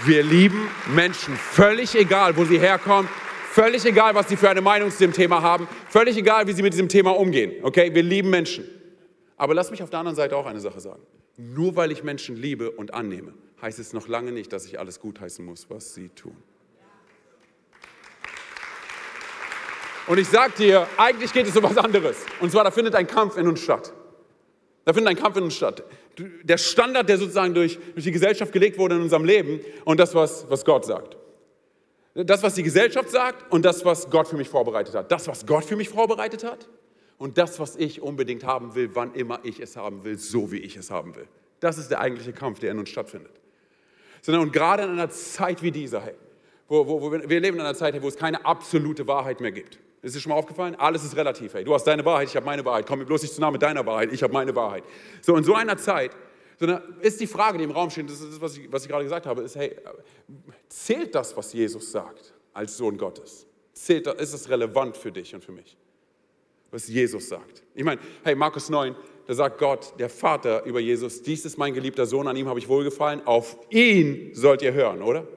Wir 0.05 0.22
lieben 0.24 0.67
Menschen, 0.93 1.36
völlig 1.36 1.96
egal, 1.96 2.36
wo 2.36 2.43
sie 2.43 2.60
herkommen, 2.60 3.08
Völlig 3.51 3.84
egal, 3.84 4.15
was 4.15 4.29
sie 4.29 4.38
für 4.38 4.50
eine 4.50 4.62
Meinung 4.62 4.89
zu 4.91 5.00
dem 5.00 5.12
Thema 5.12 5.41
haben. 5.41 5.67
Völlig 5.89 6.15
egal, 6.15 6.48
wie 6.48 6.53
sie 6.53 6.62
mit 6.62 6.72
diesem 6.72 6.88
Thema 6.88 7.12
umgehen. 7.12 7.51
Okay, 7.63 7.93
wir 7.93 8.01
lieben 8.01 8.29
Menschen. 8.29 8.63
Aber 9.41 9.55
lass 9.55 9.71
mich 9.71 9.81
auf 9.81 9.89
der 9.89 9.98
anderen 9.98 10.15
Seite 10.15 10.38
auch 10.38 10.45
eine 10.45 10.60
Sache 10.60 10.79
sagen. 10.79 11.01
Nur 11.36 11.75
weil 11.75 11.91
ich 11.91 12.03
Menschen 12.03 12.36
liebe 12.36 12.69
und 12.69 12.93
annehme, 12.93 13.33
heißt 13.60 13.79
es 13.79 13.91
noch 13.91 14.07
lange 14.07 14.31
nicht, 14.31 14.53
dass 14.53 14.67
ich 14.67 14.77
alles 14.77 15.00
gutheißen 15.00 15.43
muss, 15.43 15.67
was 15.67 15.95
sie 15.95 16.10
tun. 16.10 16.38
Und 20.05 20.19
ich 20.19 20.27
sag 20.27 20.55
dir, 20.57 20.86
eigentlich 20.95 21.33
geht 21.33 21.48
es 21.48 21.57
um 21.57 21.63
was 21.63 21.75
anderes. 21.75 22.17
Und 22.39 22.51
zwar, 22.51 22.63
da 22.63 22.69
findet 22.69 22.93
ein 22.93 23.07
Kampf 23.07 23.36
in 23.36 23.48
uns 23.48 23.62
statt. 23.62 23.91
Da 24.86 24.93
findet 24.93 25.10
ein 25.10 25.17
Kampf 25.17 25.38
in 25.38 25.45
uns 25.45 25.55
statt. 25.55 25.86
Der 26.43 26.60
Standard, 26.60 27.10
der 27.10 27.17
sozusagen 27.17 27.55
durch, 27.55 27.79
durch 27.95 28.03
die 28.03 28.12
Gesellschaft 28.12 28.51
gelegt 28.51 28.77
wurde 28.77 28.93
in 28.93 29.01
unserem 29.01 29.25
Leben 29.25 29.60
und 29.86 30.00
das, 30.00 30.13
was, 30.13 30.48
was 30.51 30.63
Gott 30.63 30.86
sagt. 30.86 31.17
Das, 32.13 32.43
was 32.43 32.53
die 32.53 32.63
Gesellschaft 32.63 33.10
sagt 33.10 33.51
und 33.51 33.65
das, 33.65 33.83
was 33.86 34.07
Gott 34.07 34.27
für 34.27 34.38
mich 34.38 34.50
vorbereitet 34.50 34.93
hat. 34.93 35.12
Das, 35.12 35.27
was 35.27 35.48
Gott 35.48 35.65
für 35.65 35.77
mich 35.77 35.89
vorbereitet 35.89 36.43
hat 36.43 36.69
und 37.22 37.38
das, 37.38 37.60
was 37.60 37.75
ich 37.75 38.01
unbedingt 38.01 38.44
haben 38.46 38.74
will, 38.74 38.90
wann 38.96 39.13
immer 39.13 39.42
ich 39.44 39.60
es 39.60 39.78
haben 39.78 40.04
will, 40.04 40.18
so 40.18 40.51
wie 40.51 40.58
ich 40.58 40.75
es 40.75 40.90
haben 40.90 41.16
will. 41.16 41.28
Das 41.60 41.78
ist 41.78 41.92
der 41.92 42.00
eigentliche 42.00 42.34
Kampf, 42.34 42.58
der 42.58 42.72
in 42.72 42.80
uns 42.80 42.90
stattfindet. 42.90 43.32
Und 44.25 44.51
gerade 44.51 44.84
in 44.84 44.90
einer 44.90 45.08
Zeit 45.12 45.62
wie 45.62 45.70
dieser, 45.70 46.01
hey, 46.01 46.16
wo, 46.68 46.88
wo, 46.88 47.00
wo 47.00 47.12
wir, 47.12 47.40
leben 47.40 47.58
in 47.58 47.62
einer 47.62 47.75
Zeit, 47.75 48.01
wo 48.01 48.08
es 48.08 48.16
keine 48.16 48.44
absolute 48.44 49.06
Wahrheit 49.06 49.40
mehr 49.40 49.51
gibt. 49.51 49.78
Ist 50.01 50.16
dir 50.16 50.20
schon 50.20 50.32
mal 50.32 50.38
aufgefallen? 50.38 50.74
Alles 50.80 51.04
ist 51.04 51.16
relativ. 51.16 51.54
Hey, 51.54 51.63
du 51.63 51.75
hast 51.75 51.84
deine 51.84 52.04
Wahrheit, 52.04 52.28
ich 52.28 52.36
habe 52.36 52.46
meine 52.48 52.66
Wahrheit. 52.66 52.88
Komm 52.88 52.98
mir 52.98 53.06
bloß 53.06 53.22
nicht 53.22 53.36
zu 53.36 53.40
nah 53.40 53.51
mit 53.51 53.62
deiner 53.62 53.86
Wahrheit, 53.86 54.12
ich 54.12 54.24
habe 54.24 54.34
meine 54.34 54.56
Wahrheit. 54.56 54.84
So, 55.22 55.38
in 55.38 55.44
so 55.44 55.54
einer 55.54 55.78
Zeit 55.78 56.18
ist 57.01 57.22
die 57.22 57.28
Frage, 57.28 57.60
die 57.60 57.66
im 57.66 57.72
Raum 57.72 57.92
steht, 57.92 58.10
das 58.10 58.20
ist 58.20 58.32
das, 58.32 58.42
was 58.42 58.58
ich, 58.58 58.72
was 58.72 58.82
ich 58.82 58.90
gerade 58.90 59.04
gesagt 59.04 59.28
habe, 59.28 59.44
ist, 59.44 59.56
hey, 59.56 59.75
zählt 60.70 61.13
das, 61.13 61.38
was 61.38 61.54
Jesus 61.54 61.92
sagt, 61.92 62.34
als 62.51 62.75
Sohn 62.78 62.98
Gottes? 62.98 63.46
Zählt, 63.74 64.08
ist 64.08 64.34
es 64.34 64.50
relevant 64.50 64.98
für 64.98 65.12
dich 65.12 65.36
und 65.36 65.46
für 65.46 65.51
mich? 65.51 65.78
Was 66.72 66.88
Jesus 66.88 67.30
sagt. 67.30 67.63
Ich 67.75 67.84
meine, 67.84 68.01
hey, 68.24 68.34
Markus 68.34 68.70
9, 68.70 68.96
da 69.28 69.34
sagt 69.34 69.60
Gott, 69.60 69.94
der 70.00 70.10
Vater 70.10 70.63
über 70.63 70.80
Jesus, 70.80 71.22
dies 71.22 71.46
ist 71.46 71.58
mein 71.58 71.74
geliebter 71.74 72.06
Sohn, 72.06 72.28
an 72.28 72.36
ihm 72.36 72.48
habe 72.48 72.60
ich 72.60 72.68
wohlgefallen, 72.68 73.25
auf 73.25 73.58
ihn 73.70 74.32
sollt 74.34 74.62
ihr 74.62 74.74
hören, 74.74 75.01
oder? 75.01 75.28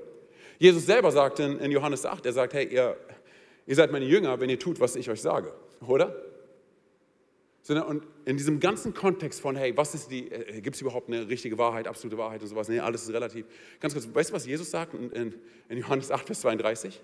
Jesus 0.58 0.86
selber 0.86 1.10
sagt 1.10 1.40
in, 1.40 1.58
in 1.58 1.70
Johannes 1.70 2.06
8, 2.06 2.24
er 2.24 2.32
sagt, 2.32 2.54
hey, 2.54 2.72
ihr 2.72 2.96
Ihr 3.66 3.74
seid 3.74 3.92
meine 3.92 4.04
Jünger, 4.04 4.40
wenn 4.40 4.50
ihr 4.50 4.58
tut, 4.58 4.80
was 4.80 4.96
ich 4.96 5.08
euch 5.08 5.22
sage, 5.22 5.52
oder? 5.86 6.14
Und 7.66 8.06
in 8.26 8.36
diesem 8.36 8.60
ganzen 8.60 8.92
Kontext 8.92 9.40
von, 9.40 9.56
hey, 9.56 9.74
was 9.74 9.94
ist 9.94 10.10
die, 10.10 10.30
äh, 10.30 10.60
gibt 10.60 10.76
es 10.76 10.82
überhaupt 10.82 11.08
eine 11.08 11.28
richtige 11.28 11.56
Wahrheit, 11.56 11.88
absolute 11.88 12.18
Wahrheit 12.18 12.42
und 12.42 12.48
sowas? 12.48 12.68
Nee, 12.68 12.80
alles 12.80 13.04
ist 13.04 13.12
relativ. 13.14 13.46
Ganz 13.80 13.94
kurz, 13.94 14.06
weißt 14.12 14.30
du, 14.30 14.34
was 14.34 14.44
Jesus 14.44 14.70
sagt 14.70 14.92
in, 14.92 15.34
in 15.70 15.78
Johannes 15.78 16.10
8, 16.10 16.26
Vers 16.26 16.40
32? 16.42 17.00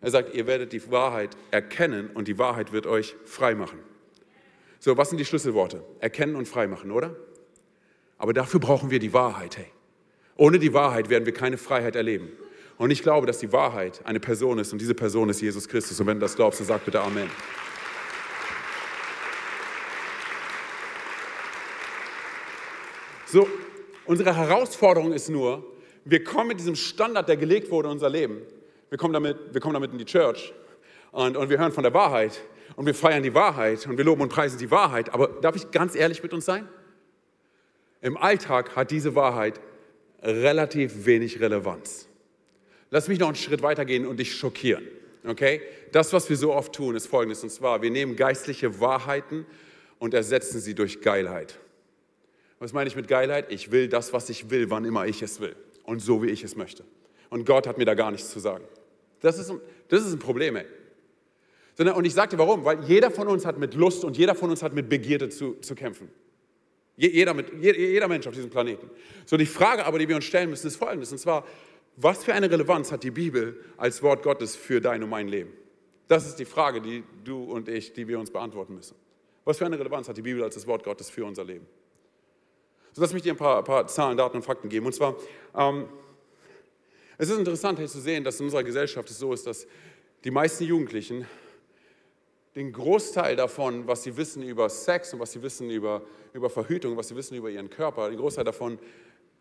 Er 0.00 0.10
sagt, 0.10 0.34
ihr 0.34 0.46
werdet 0.46 0.72
die 0.72 0.90
Wahrheit 0.90 1.36
erkennen 1.50 2.10
und 2.14 2.26
die 2.26 2.38
Wahrheit 2.38 2.72
wird 2.72 2.86
euch 2.86 3.16
frei 3.26 3.54
machen. 3.54 3.78
So, 4.78 4.96
was 4.96 5.10
sind 5.10 5.18
die 5.18 5.26
Schlüsselworte? 5.26 5.84
Erkennen 5.98 6.36
und 6.36 6.48
frei 6.48 6.66
machen, 6.66 6.90
oder? 6.90 7.14
Aber 8.16 8.32
dafür 8.32 8.60
brauchen 8.60 8.90
wir 8.90 8.98
die 8.98 9.12
Wahrheit, 9.12 9.58
hey. 9.58 9.66
Ohne 10.36 10.58
die 10.58 10.72
Wahrheit 10.72 11.10
werden 11.10 11.26
wir 11.26 11.34
keine 11.34 11.58
Freiheit 11.58 11.96
erleben. 11.96 12.30
Und 12.78 12.90
ich 12.90 13.02
glaube, 13.02 13.26
dass 13.26 13.38
die 13.38 13.52
Wahrheit 13.52 14.00
eine 14.04 14.20
Person 14.20 14.58
ist 14.58 14.72
und 14.72 14.80
diese 14.80 14.94
Person 14.94 15.28
ist 15.28 15.42
Jesus 15.42 15.68
Christus. 15.68 16.00
Und 16.00 16.06
wenn 16.06 16.16
du 16.16 16.22
das 16.22 16.34
glaubst, 16.34 16.60
dann 16.60 16.66
sag 16.66 16.82
bitte 16.82 17.02
Amen. 17.02 17.28
So, 23.26 23.46
unsere 24.06 24.34
Herausforderung 24.34 25.12
ist 25.12 25.28
nur, 25.28 25.62
wir 26.06 26.24
kommen 26.24 26.48
mit 26.48 26.58
diesem 26.58 26.74
Standard, 26.74 27.28
der 27.28 27.36
gelegt 27.36 27.70
wurde 27.70 27.88
in 27.88 27.92
unser 27.92 28.08
Leben, 28.08 28.38
wir 28.90 28.98
kommen 28.98 29.14
damit, 29.14 29.36
wir 29.52 29.60
kommen 29.60 29.74
damit 29.74 29.92
in 29.92 29.98
die 29.98 30.04
Church 30.04 30.52
und, 31.12 31.36
und 31.36 31.48
wir 31.48 31.58
hören 31.58 31.72
von 31.72 31.84
der 31.84 31.94
Wahrheit 31.94 32.40
und 32.76 32.86
wir 32.86 32.94
feiern 32.94 33.22
die 33.22 33.34
Wahrheit 33.34 33.86
und 33.86 33.96
wir 33.96 34.04
loben 34.04 34.22
und 34.22 34.28
preisen 34.28 34.58
die 34.58 34.70
Wahrheit. 34.70 35.14
Aber 35.14 35.28
darf 35.40 35.56
ich 35.56 35.70
ganz 35.70 35.94
ehrlich 35.94 36.22
mit 36.22 36.32
uns 36.32 36.44
sein? 36.44 36.68
Im 38.02 38.16
Alltag 38.16 38.76
hat 38.76 38.90
diese 38.90 39.14
Wahrheit 39.14 39.60
relativ 40.22 41.06
wenig 41.06 41.40
Relevanz. 41.40 42.08
Lass 42.90 43.08
mich 43.08 43.18
noch 43.18 43.28
einen 43.28 43.36
Schritt 43.36 43.62
weitergehen 43.62 44.06
und 44.06 44.18
dich 44.18 44.34
schockieren. 44.34 44.84
Okay? 45.24 45.62
Das, 45.92 46.12
was 46.12 46.28
wir 46.28 46.36
so 46.36 46.52
oft 46.52 46.72
tun, 46.72 46.96
ist 46.96 47.06
folgendes. 47.06 47.42
Und 47.42 47.50
zwar, 47.50 47.82
wir 47.82 47.90
nehmen 47.90 48.16
geistliche 48.16 48.80
Wahrheiten 48.80 49.46
und 49.98 50.14
ersetzen 50.14 50.60
sie 50.60 50.74
durch 50.74 51.00
Geilheit. 51.00 51.58
Was 52.58 52.72
meine 52.72 52.88
ich 52.88 52.96
mit 52.96 53.08
Geilheit? 53.08 53.50
Ich 53.50 53.70
will 53.70 53.88
das, 53.88 54.12
was 54.12 54.28
ich 54.28 54.50
will, 54.50 54.70
wann 54.70 54.84
immer 54.84 55.06
ich 55.06 55.22
es 55.22 55.40
will. 55.40 55.54
Und 55.84 56.00
so, 56.00 56.22
wie 56.22 56.30
ich 56.30 56.44
es 56.44 56.56
möchte. 56.56 56.84
Und 57.28 57.46
Gott 57.46 57.66
hat 57.66 57.78
mir 57.78 57.84
da 57.84 57.94
gar 57.94 58.10
nichts 58.10 58.30
zu 58.30 58.40
sagen. 58.40 58.64
Das 59.20 59.38
ist, 59.38 59.52
das 59.88 60.04
ist 60.04 60.12
ein 60.12 60.18
Problem, 60.18 60.56
ey. 60.56 60.66
Und 61.78 62.04
ich 62.04 62.14
dir 62.14 62.38
warum, 62.38 62.64
weil 62.64 62.84
jeder 62.84 63.10
von 63.10 63.28
uns 63.28 63.46
hat 63.46 63.58
mit 63.58 63.74
Lust 63.74 64.04
und 64.04 64.16
jeder 64.16 64.34
von 64.34 64.50
uns 64.50 64.62
hat 64.62 64.74
mit 64.74 64.88
Begierde 64.88 65.30
zu, 65.30 65.54
zu 65.60 65.74
kämpfen. 65.74 66.10
Jeder, 66.96 67.32
mit, 67.32 67.50
jeder 67.62 68.08
Mensch 68.08 68.26
auf 68.26 68.34
diesem 68.34 68.50
Planeten. 68.50 68.90
So, 69.24 69.38
die 69.38 69.46
Frage 69.46 69.86
aber, 69.86 69.98
die 69.98 70.06
wir 70.06 70.16
uns 70.16 70.26
stellen 70.26 70.50
müssen, 70.50 70.66
ist 70.66 70.76
folgendes. 70.76 71.10
Und 71.10 71.18
zwar, 71.18 71.46
was 71.96 72.22
für 72.24 72.34
eine 72.34 72.50
Relevanz 72.50 72.92
hat 72.92 73.02
die 73.02 73.10
Bibel 73.10 73.58
als 73.78 74.02
Wort 74.02 74.22
Gottes 74.22 74.56
für 74.56 74.82
dein 74.82 75.02
und 75.02 75.08
mein 75.08 75.28
Leben? 75.28 75.52
Das 76.08 76.26
ist 76.26 76.36
die 76.36 76.44
Frage, 76.44 76.82
die 76.82 77.02
du 77.24 77.44
und 77.44 77.68
ich, 77.68 77.94
die 77.94 78.06
wir 78.06 78.18
uns 78.18 78.30
beantworten 78.30 78.74
müssen. 78.74 78.96
Was 79.44 79.56
für 79.56 79.64
eine 79.64 79.78
Relevanz 79.78 80.08
hat 80.08 80.16
die 80.18 80.22
Bibel 80.22 80.42
als 80.42 80.56
das 80.56 80.66
Wort 80.66 80.84
Gottes 80.84 81.08
für 81.08 81.24
unser 81.24 81.44
Leben? 81.44 81.66
So, 82.92 83.00
lass 83.00 83.14
mich 83.14 83.22
dir 83.22 83.32
ein 83.32 83.38
paar, 83.38 83.64
paar 83.64 83.86
Zahlen, 83.86 84.18
Daten 84.18 84.36
und 84.36 84.42
Fakten 84.42 84.68
geben. 84.68 84.84
Und 84.84 84.92
zwar, 84.92 85.16
ähm, 85.56 85.88
es 87.20 87.28
ist 87.28 87.38
interessant 87.38 87.78
hier 87.78 87.86
zu 87.86 88.00
sehen, 88.00 88.24
dass 88.24 88.40
in 88.40 88.46
unserer 88.46 88.64
Gesellschaft 88.64 89.10
es 89.10 89.18
so 89.18 89.34
ist, 89.34 89.46
dass 89.46 89.66
die 90.24 90.30
meisten 90.30 90.64
Jugendlichen 90.64 91.26
den 92.56 92.72
Großteil 92.72 93.36
davon, 93.36 93.86
was 93.86 94.04
sie 94.04 94.16
wissen 94.16 94.42
über 94.42 94.70
Sex 94.70 95.12
und 95.12 95.20
was 95.20 95.32
sie 95.32 95.42
wissen 95.42 95.68
über, 95.68 96.00
über 96.32 96.48
Verhütung, 96.48 96.96
was 96.96 97.08
sie 97.08 97.16
wissen 97.16 97.36
über 97.36 97.50
ihren 97.50 97.68
Körper, 97.68 98.08
den 98.08 98.18
Großteil 98.18 98.44
davon 98.44 98.78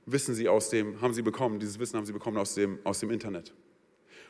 wissen 0.05 0.35
sie 0.35 0.49
aus 0.49 0.69
dem, 0.69 0.99
haben 0.99 1.13
sie 1.13 1.21
bekommen, 1.21 1.57
dieses 1.57 1.79
Wissen 1.79 1.95
haben 1.95 2.05
sie 2.05 2.11
bekommen 2.11 2.37
aus 2.37 2.53
dem, 2.53 2.79
aus 2.83 2.99
dem 2.99 3.11
Internet. 3.11 3.53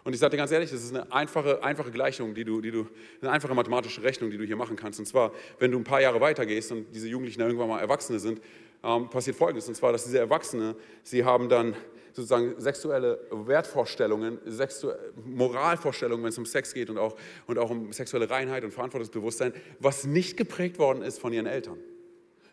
Und 0.03 0.13
ich 0.13 0.19
sage 0.19 0.31
dir 0.31 0.37
ganz 0.37 0.51
ehrlich, 0.51 0.69
das 0.69 0.83
ist 0.83 0.93
eine 0.93 1.11
einfache, 1.11 1.63
einfache 1.63 1.89
Gleichung, 1.89 2.35
die 2.35 2.43
du, 2.43 2.61
die 2.61 2.69
du, 2.69 2.87
eine 3.19 3.31
einfache 3.31 3.55
mathematische 3.55 4.03
Rechnung, 4.03 4.29
die 4.29 4.37
du 4.37 4.43
hier 4.43 4.57
machen 4.57 4.75
kannst. 4.75 4.99
Und 4.99 5.07
zwar, 5.07 5.33
wenn 5.57 5.71
du 5.71 5.79
ein 5.79 5.83
paar 5.83 6.01
Jahre 6.01 6.21
weitergehst 6.21 6.71
und 6.71 6.93
diese 6.93 7.07
Jugendlichen 7.07 7.41
irgendwann 7.41 7.67
mal 7.67 7.79
Erwachsene 7.79 8.19
sind, 8.19 8.41
ähm, 8.83 9.09
passiert 9.09 9.35
Folgendes. 9.35 9.67
Und 9.67 9.73
zwar, 9.73 9.91
dass 9.91 10.03
diese 10.03 10.19
Erwachsene, 10.19 10.75
sie 11.03 11.25
haben 11.25 11.49
dann 11.49 11.75
sozusagen 12.13 12.59
sexuelle 12.59 13.19
Wertvorstellungen, 13.31 14.39
sexu 14.45 14.91
Moralvorstellungen, 15.25 16.23
wenn 16.23 16.29
es 16.29 16.37
um 16.37 16.45
Sex 16.45 16.73
geht 16.73 16.89
und 16.89 16.97
auch, 16.97 17.15
und 17.47 17.57
auch 17.57 17.69
um 17.69 17.91
sexuelle 17.93 18.29
Reinheit 18.29 18.63
und 18.63 18.71
Verantwortungsbewusstsein, 18.71 19.53
was 19.79 20.05
nicht 20.05 20.37
geprägt 20.37 20.79
worden 20.79 21.01
ist 21.01 21.19
von 21.19 21.33
ihren 21.33 21.45
Eltern 21.45 21.77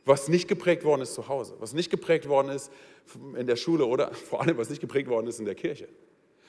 was 0.06 0.28
nicht 0.28 0.48
geprägt 0.48 0.84
worden 0.84 1.02
ist 1.02 1.14
zu 1.14 1.28
Hause, 1.28 1.56
was 1.58 1.74
nicht 1.74 1.90
geprägt 1.90 2.28
worden 2.28 2.48
ist 2.48 2.70
in 3.36 3.46
der 3.46 3.56
Schule 3.56 3.84
oder 3.84 4.14
vor 4.30 4.40
allem 4.40 4.56
was 4.56 4.70
nicht 4.70 4.80
geprägt 4.80 5.08
worden 5.08 5.26
ist 5.26 5.40
in 5.40 5.44
der 5.44 5.56
Kirche. 5.56 5.88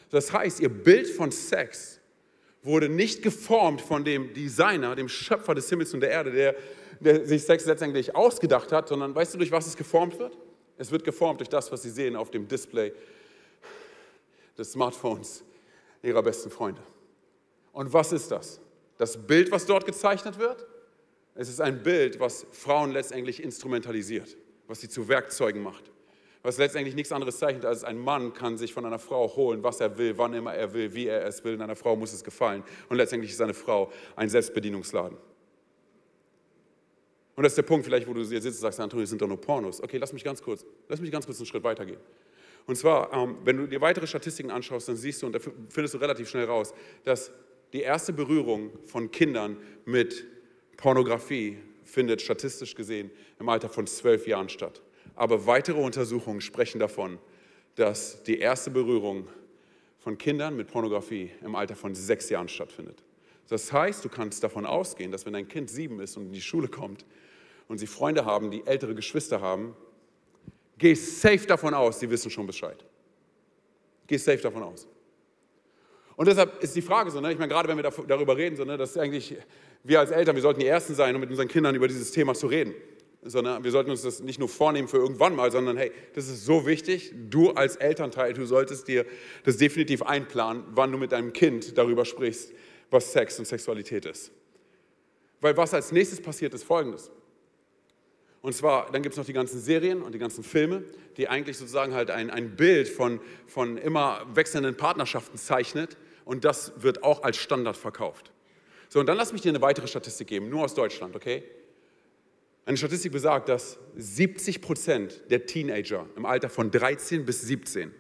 Das 0.10 0.32
heißt, 0.32 0.62
ihr 0.62 0.70
Bild 0.70 1.08
von 1.08 1.32
Sex 1.32 2.00
wurde 2.63 2.88
nicht 2.88 3.24
geformt 3.24 3.82
von 3.82 4.06
dem 4.06 4.34
Designer, 4.34 4.96
dem 4.96 5.10
Schöpfer 5.10 5.56
des 5.56 5.67
Himmels 5.70 5.93
und 5.93 6.02
der 6.02 6.12
Erde, 6.12 6.32
der, 6.32 6.56
der 7.00 7.26
sich 7.26 7.43
Sex 7.43 7.65
letztendlich 7.65 8.15
ausgedacht 8.15 8.72
hat, 8.72 8.88
sondern 8.88 9.13
weißt 9.13 9.34
du, 9.34 9.38
durch 9.39 9.52
was 9.52 9.67
es 9.67 9.76
geformt 9.76 10.17
wird? 10.20 10.38
Es 10.78 10.92
wird 10.92 11.04
geformt 11.04 11.40
durch 11.40 11.50
das, 11.50 11.72
was 11.72 11.82
sie 11.82 11.90
sehen 11.90 12.16
auf 12.16 12.32
dem 12.32 12.48
Display 12.48 12.94
des 14.58 14.72
Smartphones 14.72 15.44
ihrer 16.04 16.24
besten 16.24 16.50
Freunde. 16.50 16.82
Und 17.74 17.94
was 17.94 18.12
ist 18.12 18.32
das? 18.32 18.60
Das 18.98 19.18
Bild, 19.28 19.52
was 19.52 19.66
dort 19.66 19.86
gezeichnet 19.86 20.40
wird? 20.40 20.66
Es 21.36 21.50
ist 21.50 21.62
ein 21.62 21.84
Bild, 21.84 22.20
was 22.20 22.48
Frauen 22.52 22.92
letztendlich 22.92 23.44
instrumentalisiert, 23.44 24.36
was 24.68 24.82
sie 24.82 24.90
zu 24.90 25.08
Werkzeugen 25.08 25.62
macht. 25.62 25.92
Was 26.42 26.58
letztendlich 26.58 26.96
nichts 26.96 27.12
anderes 27.12 27.38
zeichnet, 27.40 27.66
als 27.66 27.84
ein 27.84 27.98
Mann 27.98 28.34
kann 28.34 28.58
sich 28.58 28.74
von 28.74 28.86
einer 28.86 29.00
Frau 29.00 29.36
holen, 29.36 29.63
was 29.63 29.80
er 29.80 29.98
will, 29.98 30.18
wann 30.18 30.34
immer 30.34 30.54
er 30.54 30.74
will, 30.74 30.94
wie 30.94 31.08
er 31.08 31.26
es 31.26 31.44
will. 31.44 31.56
Und 31.56 31.62
einer 31.62 31.76
Frau 31.76 31.96
muss 31.96 32.13
es 32.13 32.24
gefallen. 32.24 32.63
Und 32.90 32.98
letztendlich 32.98 33.32
ist 33.32 33.42
eine 33.42 33.54
Frau 33.54 33.92
ein 34.16 34.30
Selbstbedienungsladen. 34.30 35.18
Und 37.38 37.43
das 37.43 37.52
ist 37.52 37.58
der 37.58 37.63
Punkt, 37.63 37.86
vielleicht, 37.86 38.08
wo 38.08 38.13
du 38.13 38.23
hier 38.23 38.41
sitzt 38.41 38.58
und 38.58 38.62
sagst, 38.62 38.80
Antonio, 38.80 39.04
das 39.04 39.12
sind 39.12 39.21
doch 39.21 39.28
nur 39.28 39.39
Pornos. 39.39 39.82
Okay, 39.82 40.00
lass 40.00 40.12
mich 40.12 40.23
ganz 40.23 40.41
kurz, 40.41 40.65
lass 40.89 41.00
mich 41.00 41.12
ganz 41.12 41.23
kurz 41.28 41.38
einen 41.38 41.45
Schritt 41.45 41.63
weitergehen. 41.63 42.00
Und 42.65 42.76
zwar, 42.76 43.13
ähm, 43.13 43.38
wenn 43.43 43.58
du 43.58 43.67
dir 43.67 43.80
weitere 43.80 44.08
Statistiken 44.08 44.50
anschaust, 44.50 44.89
dann 44.89 44.95
siehst 44.97 45.21
du, 45.21 45.28
und 45.28 45.34
da 45.34 45.39
findest 45.69 45.93
du 45.93 46.00
relativ 46.00 46.28
schnell 46.28 46.45
raus, 46.45 46.73
dass 47.04 47.32
die 47.73 47.82
erste 47.82 48.12
Berührung 48.12 48.71
von 48.88 49.12
Kindern 49.12 49.58
mit 49.86 50.26
Pornografie 50.78 51.60
findet 51.84 52.23
statistisch 52.23 52.73
gesehen 52.73 53.12
im 53.39 53.47
Alter 53.50 53.69
von 53.69 53.86
zwölf 53.86 54.26
Jahren 54.26 54.50
statt. 54.50 54.82
Aber 55.15 55.45
weitere 55.45 55.80
Untersuchungen 55.80 56.41
sprechen 56.41 56.80
davon, 56.80 57.19
dass 57.76 58.23
die 58.23 58.39
erste 58.39 58.71
Berührung 58.71 59.28
von 60.00 60.17
Kindern 60.17 60.56
mit 60.56 60.69
Pornografie 60.69 61.30
im 61.43 61.54
Alter 61.54 61.76
von 61.76 61.93
sechs 61.93 62.32
Jahren 62.32 62.50
stattfindet. 62.50 63.04
Das 63.47 63.71
heißt, 63.71 64.04
du 64.04 64.10
kannst 64.10 64.43
davon 64.43 64.65
ausgehen, 64.65 65.12
dass 65.12 65.28
wenn 65.28 65.34
dein 65.34 65.47
Kind 65.47 65.69
sieben 65.69 66.00
ist 66.00 66.17
und 66.17 66.26
in 66.26 66.34
die 66.34 66.41
Schule 66.41 66.67
kommt 66.67 67.06
und 67.67 67.77
sie 67.77 67.88
Freunde 67.88 68.25
haben, 68.25 68.51
die 68.51 68.65
ältere 68.65 68.95
Geschwister 68.95 69.41
haben, 69.41 69.75
geh 70.77 70.93
safe 70.93 71.45
davon 71.45 71.73
aus, 71.73 71.99
sie 71.99 72.10
wissen 72.10 72.32
schon 72.32 72.47
Bescheid. 72.47 72.84
Geh 74.08 74.17
safe 74.17 74.38
davon 74.38 74.63
aus. 74.63 74.88
Und 76.15 76.27
deshalb 76.27 76.63
ist 76.63 76.75
die 76.75 76.82
Frage 76.82 77.12
so, 77.12 77.21
ne, 77.21 77.32
ich 77.32 77.38
meine, 77.38 77.51
gerade 77.51 77.67
wenn 77.67 77.77
wir 77.77 77.91
darüber 78.08 78.36
reden, 78.36 78.56
so, 78.56 78.65
ne, 78.65 78.75
dass 78.75 78.97
eigentlich 78.97 79.36
wir 79.84 79.99
als 79.99 80.12
Eltern, 80.12 80.36
wir 80.36 80.41
sollten 80.41 80.60
die 80.60 80.65
Ersten 80.65 80.95
sein, 80.95 81.13
um 81.13 81.21
mit 81.21 81.30
unseren 81.30 81.47
Kindern 81.47 81.75
über 81.75 81.88
dieses 81.88 82.12
Thema 82.12 82.34
zu 82.34 82.47
reden. 82.47 82.73
Sondern 83.23 83.63
wir 83.63 83.71
sollten 83.71 83.91
uns 83.91 84.01
das 84.03 84.21
nicht 84.21 84.39
nur 84.39 84.49
vornehmen 84.49 84.88
für 84.88 84.97
irgendwann 84.97 85.36
mal, 85.36 85.51
sondern 85.51 85.77
hey, 85.77 85.91
das 86.15 86.27
ist 86.27 86.45
so 86.45 86.65
wichtig. 86.65 87.13
Du 87.30 87.51
als 87.51 87.75
Elternteil, 87.75 88.34
du 88.34 88.45
solltest 88.45 88.88
dir 88.88 89.06
das 89.43 89.58
definitiv 89.58 90.01
einplanen, 90.01 90.63
wann 90.71 90.91
du 90.91 90.97
mit 90.97 91.12
deinem 91.12 91.34
Kind 91.34 91.77
darüber 91.77 92.06
sprichst, 92.06 92.53
was 92.89 93.12
Sex 93.12 93.38
und 93.38 93.45
Sexualität 93.45 94.06
ist. 94.06 94.32
Weil 95.41 95.56
was 95.56 95.73
als 95.73 95.91
nächstes 95.91 96.21
passiert, 96.21 96.53
ist 96.53 96.63
Folgendes. 96.63 97.12
Und 98.41 98.54
zwar, 98.54 98.91
dann 98.91 99.02
gibt 99.02 99.13
es 99.13 99.17
noch 99.17 99.26
die 99.26 99.34
ganzen 99.34 99.60
Serien 99.60 100.02
und 100.02 100.13
die 100.13 100.19
ganzen 100.19 100.43
Filme, 100.43 100.84
die 101.17 101.28
eigentlich 101.28 101.58
sozusagen 101.58 101.93
halt 101.93 102.12
ein, 102.12 102.30
ein 102.30 102.56
Bild 102.56 102.88
von, 102.88 103.19
von 103.47 103.78
immer 103.78 104.26
wechselnden 104.34 104.76
Partnerschaften 104.76 105.38
zeichnet. 105.38 105.97
Und 106.23 106.45
das 106.45 106.73
wird 106.78 107.04
auch 107.04 107.23
als 107.23 107.38
Standard 107.38 107.78
verkauft. 107.78 108.32
So, 108.89 109.00
und 109.00 109.08
dann 109.08 109.17
lass 109.17 109.34
mich 109.34 109.41
dir 109.41 109.50
eine 109.50 109.62
weitere 109.62 109.88
Statistik 109.88 110.28
geben, 110.28 110.50
nur 110.50 110.63
aus 110.63 110.76
Deutschland, 110.76 111.15
okay? 111.15 111.43
Eine 112.65 112.78
Statistik 112.78 113.13
besagt, 113.13 113.50
dass 113.50 113.80
70 113.95 114.62
Prozent 114.62 115.21
der 115.30 115.45
Teenager 115.45 116.06
im 116.15 116.26
Alter 116.26 116.50
von 116.50 116.69
13 116.69 117.26
bis 117.26 117.41
17 117.41 117.93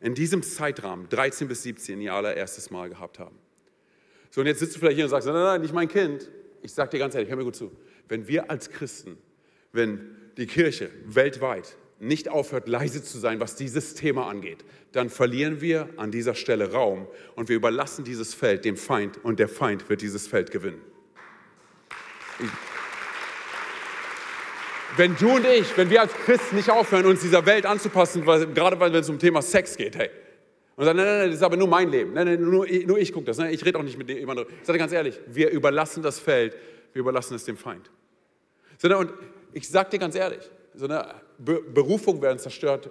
in 0.00 0.14
diesem 0.14 0.42
Zeitrahmen, 0.42 1.08
13 1.08 1.48
bis 1.48 1.62
17, 1.62 2.00
ihr 2.00 2.12
allererstes 2.12 2.70
Mal 2.70 2.88
gehabt 2.88 3.18
haben. 3.18 3.36
So, 4.30 4.42
und 4.42 4.46
jetzt 4.46 4.60
sitzt 4.60 4.76
du 4.76 4.80
vielleicht 4.80 4.96
hier 4.96 5.04
und 5.04 5.10
sagst, 5.10 5.26
nein, 5.26 5.34
nein, 5.34 5.44
nein, 5.44 5.60
nicht 5.62 5.72
mein 5.72 5.88
Kind. 5.88 6.30
Ich 6.62 6.72
sage 6.72 6.90
dir 6.90 6.98
ganz 6.98 7.14
ehrlich, 7.14 7.30
hör 7.30 7.36
mir 7.36 7.44
gut 7.44 7.56
zu. 7.56 7.72
Wenn 8.08 8.28
wir 8.28 8.50
als 8.50 8.70
Christen, 8.70 9.16
wenn 9.76 10.16
die 10.36 10.46
Kirche 10.46 10.90
weltweit 11.06 11.76
nicht 11.98 12.28
aufhört, 12.28 12.68
leise 12.68 13.02
zu 13.02 13.18
sein, 13.18 13.40
was 13.40 13.56
dieses 13.56 13.94
Thema 13.94 14.28
angeht, 14.28 14.64
dann 14.92 15.08
verlieren 15.08 15.60
wir 15.60 15.88
an 15.96 16.10
dieser 16.10 16.34
Stelle 16.34 16.72
Raum 16.72 17.06
und 17.36 17.48
wir 17.48 17.56
überlassen 17.56 18.04
dieses 18.04 18.34
Feld 18.34 18.64
dem 18.64 18.76
Feind 18.76 19.22
und 19.24 19.38
der 19.38 19.48
Feind 19.48 19.88
wird 19.88 20.02
dieses 20.02 20.26
Feld 20.26 20.50
gewinnen. 20.50 20.80
Ich 22.40 22.50
wenn 24.96 25.16
du 25.16 25.36
und 25.36 25.46
ich, 25.46 25.76
wenn 25.76 25.90
wir 25.90 26.00
als 26.00 26.12
Christen 26.12 26.56
nicht 26.56 26.70
aufhören, 26.70 27.06
uns 27.06 27.20
dieser 27.20 27.44
Welt 27.46 27.66
anzupassen, 27.66 28.24
weil, 28.26 28.46
gerade 28.46 28.78
wenn 28.80 28.94
es 28.94 29.08
um 29.08 29.18
Thema 29.18 29.42
Sex 29.42 29.76
geht, 29.76 29.96
hey, 29.96 30.10
und 30.76 30.84
sagen, 30.84 30.98
nein, 30.98 31.06
nein, 31.06 31.18
nein, 31.18 31.28
das 31.28 31.36
ist 31.36 31.42
aber 31.42 31.56
nur 31.56 31.68
mein 31.68 31.90
Leben, 31.90 32.12
nein, 32.12 32.26
nein, 32.26 32.40
nur, 32.42 32.66
nur 32.66 32.98
ich 32.98 33.12
gucke 33.12 33.26
das, 33.26 33.38
nein, 33.38 33.52
ich 33.52 33.64
rede 33.64 33.78
auch 33.78 33.82
nicht 33.82 33.98
mit 33.98 34.08
jemandem. 34.08 34.46
Ich 34.60 34.66
sage 34.66 34.78
ganz 34.78 34.92
ehrlich, 34.92 35.18
wir 35.26 35.50
überlassen 35.50 36.02
das 36.02 36.18
Feld, 36.18 36.56
wir 36.92 37.00
überlassen 37.00 37.34
es 37.34 37.44
dem 37.44 37.56
Feind. 37.56 37.90
Sondern, 38.78 39.00
und 39.00 39.12
ich 39.56 39.66
sage 39.70 39.88
dir 39.88 39.98
ganz 39.98 40.14
ehrlich, 40.14 40.42
so 40.74 40.84
eine 40.84 41.06
Berufung 41.38 42.20
werden 42.20 42.38
zerstört, 42.38 42.90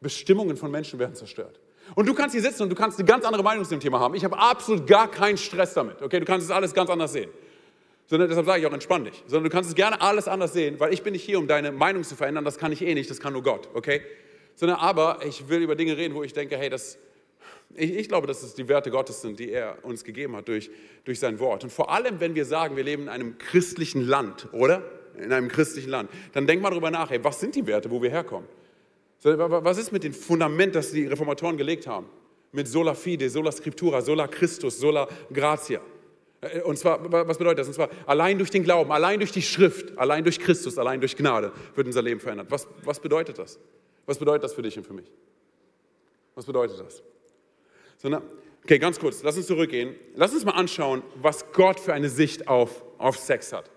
Bestimmungen 0.00 0.56
von 0.56 0.70
Menschen 0.70 0.98
werden 0.98 1.14
zerstört. 1.14 1.60
Und 1.94 2.08
du 2.08 2.14
kannst 2.14 2.34
hier 2.34 2.40
sitzen 2.40 2.62
und 2.62 2.70
du 2.70 2.74
kannst 2.74 2.98
eine 2.98 3.06
ganz 3.06 3.26
andere 3.26 3.42
Meinung 3.42 3.64
zu 3.64 3.70
dem 3.70 3.80
Thema 3.80 4.00
haben. 4.00 4.14
Ich 4.14 4.24
habe 4.24 4.38
absolut 4.38 4.86
gar 4.86 5.10
keinen 5.10 5.36
Stress 5.36 5.74
damit. 5.74 6.00
Okay, 6.00 6.18
du 6.18 6.24
kannst 6.24 6.46
es 6.46 6.50
alles 6.50 6.72
ganz 6.72 6.88
anders 6.88 7.12
sehen. 7.12 7.28
Sondern 8.06 8.30
deshalb 8.30 8.46
sage 8.46 8.60
ich 8.60 8.66
auch, 8.66 8.72
entspann 8.72 9.04
dich. 9.04 9.22
Sondern 9.26 9.44
du 9.44 9.50
kannst 9.50 9.68
es 9.68 9.76
gerne 9.76 10.00
alles 10.00 10.26
anders 10.26 10.54
sehen, 10.54 10.80
weil 10.80 10.94
ich 10.94 11.02
bin 11.02 11.12
nicht 11.12 11.22
hier, 11.22 11.38
um 11.38 11.46
deine 11.46 11.70
Meinung 11.70 12.02
zu 12.02 12.16
verändern. 12.16 12.46
Das 12.46 12.56
kann 12.56 12.72
ich 12.72 12.80
eh 12.80 12.94
nicht, 12.94 13.10
das 13.10 13.20
kann 13.20 13.34
nur 13.34 13.42
Gott. 13.42 13.68
Okay? 13.74 14.00
Sondern 14.54 14.78
aber 14.78 15.18
ich 15.26 15.50
will 15.50 15.60
über 15.60 15.76
Dinge 15.76 15.98
reden, 15.98 16.14
wo 16.14 16.22
ich 16.22 16.32
denke, 16.32 16.56
hey, 16.56 16.70
das, 16.70 16.96
ich, 17.74 17.94
ich, 17.94 18.08
glaube, 18.08 18.26
dass 18.26 18.42
es 18.42 18.54
die 18.54 18.68
Werte 18.68 18.90
Gottes 18.90 19.20
sind, 19.20 19.38
die 19.38 19.50
er 19.50 19.76
uns 19.82 20.02
gegeben 20.02 20.34
hat 20.34 20.48
durch, 20.48 20.70
durch 21.04 21.20
sein 21.20 21.38
Wort. 21.40 21.62
Und 21.62 21.70
vor 21.70 21.90
allem, 21.90 22.20
wenn 22.20 22.34
wir 22.34 22.46
sagen, 22.46 22.76
wir 22.76 22.84
leben 22.84 23.02
in 23.02 23.08
einem 23.10 23.36
christlichen 23.36 24.00
Land, 24.00 24.48
oder? 24.52 24.82
In 25.16 25.32
einem 25.32 25.48
christlichen 25.48 25.90
Land, 25.90 26.10
dann 26.32 26.46
denk 26.46 26.62
mal 26.62 26.70
darüber 26.70 26.90
nach, 26.90 27.10
hey, 27.10 27.22
was 27.22 27.40
sind 27.40 27.54
die 27.54 27.66
Werte, 27.66 27.90
wo 27.90 28.00
wir 28.02 28.10
herkommen? 28.10 28.48
Was 29.22 29.78
ist 29.78 29.92
mit 29.92 30.02
dem 30.02 30.14
Fundament, 30.14 30.74
das 30.74 30.92
die 30.92 31.06
Reformatoren 31.06 31.56
gelegt 31.56 31.86
haben? 31.86 32.06
Mit 32.52 32.68
sola 32.68 32.94
fide, 32.94 33.28
sola 33.28 33.52
scriptura, 33.52 34.00
sola 34.00 34.26
Christus, 34.26 34.78
sola 34.78 35.08
gratia. 35.32 35.80
Äh, 36.40 36.62
und 36.62 36.78
zwar, 36.78 37.00
was 37.12 37.38
bedeutet 37.38 37.60
das? 37.60 37.68
Und 37.68 37.74
zwar, 37.74 37.90
allein 38.06 38.38
durch 38.38 38.50
den 38.50 38.64
Glauben, 38.64 38.90
allein 38.92 39.20
durch 39.20 39.32
die 39.32 39.42
Schrift, 39.42 39.96
allein 39.98 40.24
durch 40.24 40.38
Christus, 40.38 40.78
allein 40.78 41.00
durch 41.00 41.16
Gnade 41.16 41.52
wird 41.74 41.86
unser 41.86 42.02
Leben 42.02 42.20
verändert. 42.20 42.46
Was, 42.50 42.66
was 42.82 42.98
bedeutet 43.00 43.38
das? 43.38 43.58
Was 44.06 44.18
bedeutet 44.18 44.44
das 44.44 44.54
für 44.54 44.62
dich 44.62 44.76
und 44.76 44.86
für 44.86 44.94
mich? 44.94 45.10
Was 46.34 46.46
bedeutet 46.46 46.80
das? 46.80 47.02
Sondern, 47.98 48.22
okay, 48.64 48.78
ganz 48.78 48.98
kurz, 48.98 49.22
lass 49.22 49.36
uns 49.36 49.46
zurückgehen. 49.46 49.94
Lass 50.14 50.32
uns 50.32 50.44
mal 50.44 50.52
anschauen, 50.52 51.02
was 51.16 51.52
Gott 51.52 51.78
für 51.78 51.92
eine 51.92 52.08
Sicht 52.08 52.48
auf, 52.48 52.82
auf 52.98 53.18
Sex 53.18 53.52
hat. 53.52 53.70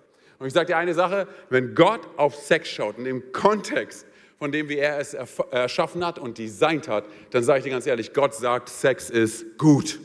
Und 0.44 0.48
ich 0.48 0.54
sage 0.54 0.66
dir 0.66 0.76
eine 0.76 0.94
Sache, 0.94 1.26
wenn 1.50 1.74
Gott 1.74 2.02
auf 2.18 2.36
Sex 2.36 2.68
schaut, 2.68 2.98
in 2.98 3.06
dem 3.06 3.32
Kontext, 3.32 4.06
von 4.38 4.52
dem, 4.52 4.68
wie 4.68 4.78
er 4.78 5.00
es 5.00 5.14
erschaffen 5.14 6.06
hat 6.06 6.20
und 6.20 6.38
designt 6.38 6.90
hat, 6.90 7.06
dann 7.32 7.46
sage 7.46 7.60
ich 7.60 7.64
dir 7.64 7.70
ganz 7.70 7.88
ehrlich, 7.88 8.12
Gott 8.12 8.36
sagt, 8.36 8.68
Sex 8.68 9.10
ist 9.10 9.58
gut. 9.58 10.02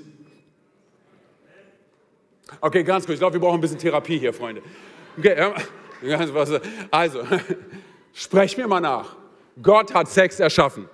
Okay, 2.60 2.84
ganz 2.84 3.04
kurz, 3.04 3.14
ich 3.14 3.18
glaube, 3.18 3.32
wir 3.32 3.40
brauchen 3.40 3.56
ein 3.56 3.60
bisschen 3.60 3.80
Therapie 3.80 4.16
hier, 4.16 4.32
Freunde. 4.32 4.62
Okay, 5.18 5.52
also, 6.92 7.24
sprech 8.12 8.56
mir 8.56 8.68
mal 8.68 8.78
nach. 8.78 9.16
Gott 9.60 9.92
hat 9.92 10.06
Sex 10.06 10.38
erschaffen. 10.38 10.88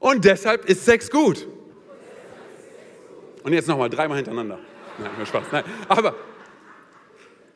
Und 0.00 0.22
deshalb 0.22 0.66
ist 0.66 0.84
Sex 0.84 1.10
gut. 1.10 1.48
Und 3.42 3.54
jetzt 3.54 3.68
nochmal, 3.68 3.88
dreimal 3.88 4.18
hintereinander. 4.18 4.58
Nein, 4.98 5.10
nur 5.16 5.24
Spaß. 5.24 5.44
Nein. 5.50 5.64
Aber 5.88 6.14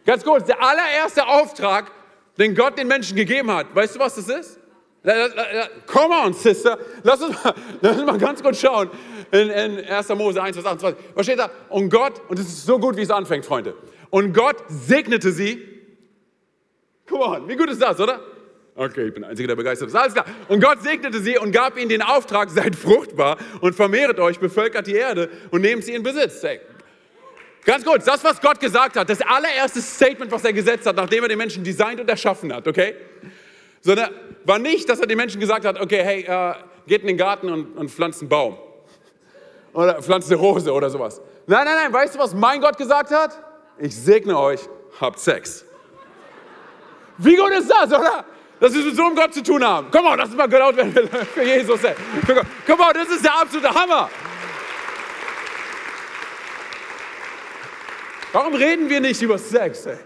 ganz 0.05 0.25
kurz, 0.25 0.47
der 0.47 0.63
allererste 0.63 1.27
Auftrag, 1.27 1.91
den 2.39 2.55
Gott 2.55 2.79
den 2.79 2.89
Menschen 2.89 3.17
gegeben 3.17 3.51
hat, 3.51 3.75
weißt 3.75 3.97
du, 3.97 4.01
was 4.01 4.15
das 4.15 4.29
ist? 4.29 4.61
Come 5.87 6.15
on, 6.15 6.35
Sister. 6.35 6.79
Lass 7.03 7.23
uns 7.23 7.43
mal, 7.43 7.55
lass 7.81 7.97
uns 7.97 8.07
mal 8.07 8.19
ganz 8.19 8.43
kurz 8.43 8.61
schauen. 8.61 8.91
In, 9.33 9.49
in 9.49 9.85
1. 9.85 10.09
Mose 10.11 10.43
1, 10.43 10.57
Vers 10.57 10.67
28. 10.67 11.05
Was 11.15 11.25
steht 11.25 11.39
da? 11.39 11.51
Und 11.69 11.89
Gott, 11.89 12.21
und 12.29 12.39
es 12.39 12.47
ist 12.47 12.67
so 12.67 12.79
gut, 12.79 12.97
wie 12.97 13.03
es 13.03 13.11
anfängt, 13.11 13.47
Freunde. 13.47 13.75
Und 14.11 14.35
Gott 14.35 14.57
segnete 14.69 15.33
sie. 15.33 15.67
Come 17.09 17.25
on, 17.25 17.49
wie 17.49 17.57
gut 17.57 17.71
ist 17.71 17.81
das, 17.81 17.99
oder? 17.99 18.21
Okay, 18.75 19.09
ich 19.09 19.15
bin 19.15 19.23
der 19.23 19.31
Einzige, 19.31 19.49
der 19.49 19.57
begeistert 19.57 19.89
ist. 19.89 19.95
Alles 19.95 20.15
klar. 20.15 20.27
Und 20.49 20.61
Gott 20.61 20.83
segnete 20.83 21.21
sie 21.21 21.39
und 21.39 21.53
gab 21.53 21.77
ihnen 21.77 21.89
den 21.89 22.03
Auftrag, 22.03 22.51
seid 22.51 22.77
fruchtbar 22.77 23.39
und 23.61 23.75
vermehret 23.75 24.19
euch, 24.21 24.39
bevölkert 24.39 24.87
die 24.87 24.95
Erde 24.95 25.29
und 25.51 25.63
nehmt 25.63 25.85
sie 25.85 25.95
in 25.95 26.03
Besitz. 26.03 26.43
Hey. 26.43 26.61
Ganz 27.65 27.85
kurz, 27.85 28.05
das, 28.05 28.25
was 28.25 28.41
Gott 28.41 28.59
gesagt 28.59 28.97
hat, 28.97 29.09
das 29.09 29.21
allererste 29.21 29.83
Statement, 29.83 30.33
was 30.33 30.45
er 30.45 30.53
gesetzt 30.53 30.87
hat, 30.87 30.97
nachdem 30.97 31.25
er 31.25 31.29
den 31.29 31.39
Menschen 31.39 31.63
designt 31.63 32.01
und 32.01 32.09
erschaffen 32.09 32.53
hat, 32.53 32.67
okay? 32.67 32.95
Sondern 33.83 34.11
war 34.45 34.59
nicht, 34.59 34.89
dass 34.89 35.01
er 35.01 35.07
den 35.07 35.19
Menschen 35.19 35.41
gesagt 35.41 35.65
hat, 35.65 35.79
okay, 35.81 36.03
hey, 36.03 36.23
äh, 36.23 36.55
geht 36.87 37.03
in 37.03 37.09
den 37.09 37.17
Garten 37.19 37.51
und, 37.51 37.77
und 37.77 37.91
pflanzt 37.91 38.21
einen 38.21 38.29
Baum. 38.29 38.57
Oder 39.73 40.03
pflanzt 40.03 40.31
eine 40.31 40.41
Rose 40.41 40.73
oder 40.73 40.91
sowas. 40.91 41.21
Nein, 41.47 41.65
nein, 41.65 41.77
nein, 41.85 41.93
weißt 41.93 42.15
du, 42.15 42.19
was 42.19 42.35
mein 42.35 42.61
Gott 42.61 42.77
gesagt 42.77 43.11
hat? 43.11 43.39
Ich 43.79 43.95
segne 43.95 44.39
euch, 44.39 44.61
habt 45.01 45.19
Sex. 45.19 45.65
Wie 47.19 47.37
gut 47.37 47.51
ist 47.51 47.71
das, 47.71 47.87
oder? 47.89 48.25
Dass 48.59 48.75
wir 48.75 48.85
mit 48.85 48.97
so 48.97 49.05
einem 49.05 49.15
Gott 49.15 49.33
zu 49.33 49.43
tun 49.43 49.65
haben. 49.65 49.89
Komm 49.91 50.05
mal, 50.05 50.17
lass 50.17 50.29
uns 50.29 50.37
mal 50.37 50.51
laut 50.51 50.77
werden 50.77 50.93
für 51.35 51.43
Jesus. 51.43 51.81
Komm 52.67 52.79
mal, 52.79 52.93
das 52.93 53.09
ist 53.09 53.25
der 53.25 53.41
absolute 53.41 53.73
Hammer. 53.73 54.11
Warum 58.33 58.55
reden 58.55 58.89
wir 58.89 59.01
nicht 59.01 59.21
über 59.23 59.39
Sex? 59.39 59.87
Ey? 59.87 59.97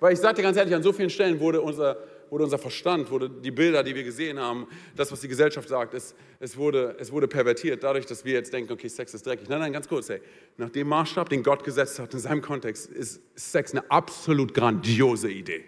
Weil 0.00 0.12
ich 0.12 0.20
dir 0.20 0.32
ganz 0.34 0.56
ehrlich, 0.56 0.74
an 0.74 0.82
so 0.82 0.92
vielen 0.92 1.10
Stellen 1.10 1.40
wurde 1.40 1.60
unser, 1.60 1.96
wurde 2.30 2.44
unser 2.44 2.58
Verstand, 2.58 3.10
wurde 3.10 3.28
die 3.28 3.50
Bilder, 3.50 3.82
die 3.82 3.94
wir 3.96 4.04
gesehen 4.04 4.38
haben, 4.38 4.68
das, 4.94 5.10
was 5.10 5.20
die 5.20 5.28
Gesellschaft 5.28 5.68
sagt, 5.68 5.92
es, 5.94 6.14
es, 6.38 6.56
wurde, 6.56 6.96
es 7.00 7.10
wurde 7.10 7.26
pervertiert, 7.26 7.82
dadurch, 7.82 8.06
dass 8.06 8.24
wir 8.24 8.34
jetzt 8.34 8.52
denken, 8.52 8.72
okay, 8.72 8.88
Sex 8.88 9.12
ist 9.12 9.26
dreckig. 9.26 9.48
Nein, 9.48 9.58
nein, 9.58 9.72
ganz 9.72 9.88
kurz, 9.88 10.08
ey. 10.08 10.20
Nach 10.56 10.70
dem 10.70 10.86
Maßstab, 10.88 11.28
den 11.28 11.42
Gott 11.42 11.64
gesetzt 11.64 11.98
hat 11.98 12.14
in 12.14 12.20
seinem 12.20 12.42
Kontext, 12.42 12.90
ist 12.90 13.20
Sex 13.34 13.72
eine 13.72 13.90
absolut 13.90 14.54
grandiose 14.54 15.28
Idee. 15.28 15.64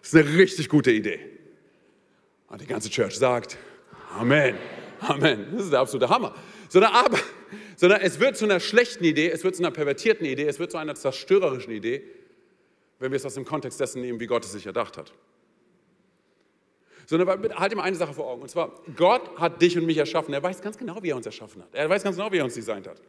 Das 0.00 0.14
ist 0.14 0.26
eine 0.26 0.38
richtig 0.38 0.70
gute 0.70 0.90
Idee. 0.90 1.20
Und 2.48 2.62
die 2.62 2.66
ganze 2.66 2.88
Church 2.88 3.18
sagt, 3.18 3.58
Amen, 4.18 4.54
Amen. 5.00 5.46
Das 5.52 5.64
ist 5.64 5.72
der 5.72 5.80
absolute 5.80 6.08
Hammer. 6.08 6.34
Sondern, 6.68 6.92
aber, 6.92 7.18
sondern 7.76 8.00
es 8.00 8.20
wird 8.20 8.36
zu 8.36 8.44
einer 8.44 8.60
schlechten 8.60 9.04
Idee, 9.04 9.30
es 9.30 9.44
wird 9.44 9.56
zu 9.56 9.62
einer 9.62 9.70
pervertierten 9.70 10.26
Idee, 10.26 10.46
es 10.46 10.58
wird 10.58 10.70
zu 10.70 10.78
einer 10.78 10.94
zerstörerischen 10.94 11.72
Idee, 11.72 12.02
wenn 12.98 13.10
wir 13.10 13.16
es 13.16 13.24
aus 13.24 13.34
dem 13.34 13.44
Kontext 13.44 13.80
dessen 13.80 14.02
nehmen, 14.02 14.20
wie 14.20 14.26
Gott 14.26 14.44
es 14.44 14.52
sich 14.52 14.66
erdacht 14.66 14.98
hat. 14.98 15.12
Sondern 17.06 17.56
halt 17.56 17.72
immer 17.72 17.84
eine 17.84 17.96
Sache 17.96 18.12
vor 18.12 18.26
Augen. 18.26 18.42
Und 18.42 18.50
zwar, 18.50 18.74
Gott 18.94 19.38
hat 19.38 19.62
dich 19.62 19.78
und 19.78 19.86
mich 19.86 19.96
erschaffen. 19.96 20.34
Er 20.34 20.42
weiß 20.42 20.60
ganz 20.60 20.76
genau, 20.76 21.02
wie 21.02 21.08
er 21.08 21.16
uns 21.16 21.24
erschaffen 21.24 21.62
hat. 21.62 21.70
Er 21.72 21.88
weiß 21.88 22.02
ganz 22.02 22.16
genau, 22.16 22.30
wie 22.30 22.36
er 22.36 22.44
uns 22.44 22.54
designt 22.54 22.86
hat. 22.86 23.00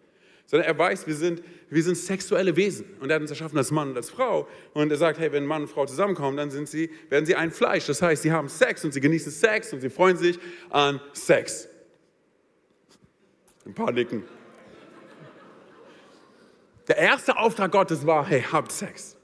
Sondern 0.46 0.70
er 0.70 0.78
weiß, 0.78 1.06
wir 1.06 1.16
sind, 1.16 1.44
wir 1.70 1.84
sind 1.84 1.96
sexuelle 1.98 2.56
Wesen. 2.56 2.86
Und 3.02 3.10
er 3.10 3.16
hat 3.16 3.22
uns 3.22 3.30
erschaffen 3.30 3.58
als 3.58 3.72
Mann 3.72 3.90
und 3.90 3.98
als 3.98 4.10
Frau. 4.10 4.48
Und 4.74 4.90
er 4.90 4.98
sagt, 4.98 5.20
hey, 5.20 5.34
wenn 5.34 5.46
Mann 5.46 5.64
und 5.64 5.68
Frau 5.68 5.86
zusammenkommen, 5.86 6.38
dann 6.38 6.50
sind 6.50 6.70
sie, 6.70 6.90
werden 7.10 7.26
sie 7.26 7.36
ein 7.36 7.52
Fleisch. 7.52 7.88
Das 7.88 8.02
heißt, 8.02 8.22
sie 8.24 8.32
haben 8.32 8.48
Sex 8.48 8.86
und 8.86 8.94
sie 8.94 9.02
genießen 9.02 9.34
Sex 9.34 9.74
und 9.74 9.82
sie 9.82 9.90
freuen 9.90 10.16
sich 10.16 10.40
an 10.70 11.02
Sex. 11.12 11.68
Ein 13.66 13.74
paar 13.74 13.92
nicken. 13.92 14.24
Der 16.88 16.98
erste 16.98 17.38
Auftrag 17.38 17.72
Gottes 17.72 18.06
war, 18.06 18.26
hey, 18.26 18.44
habt 18.52 18.72
Sex. 18.72 19.16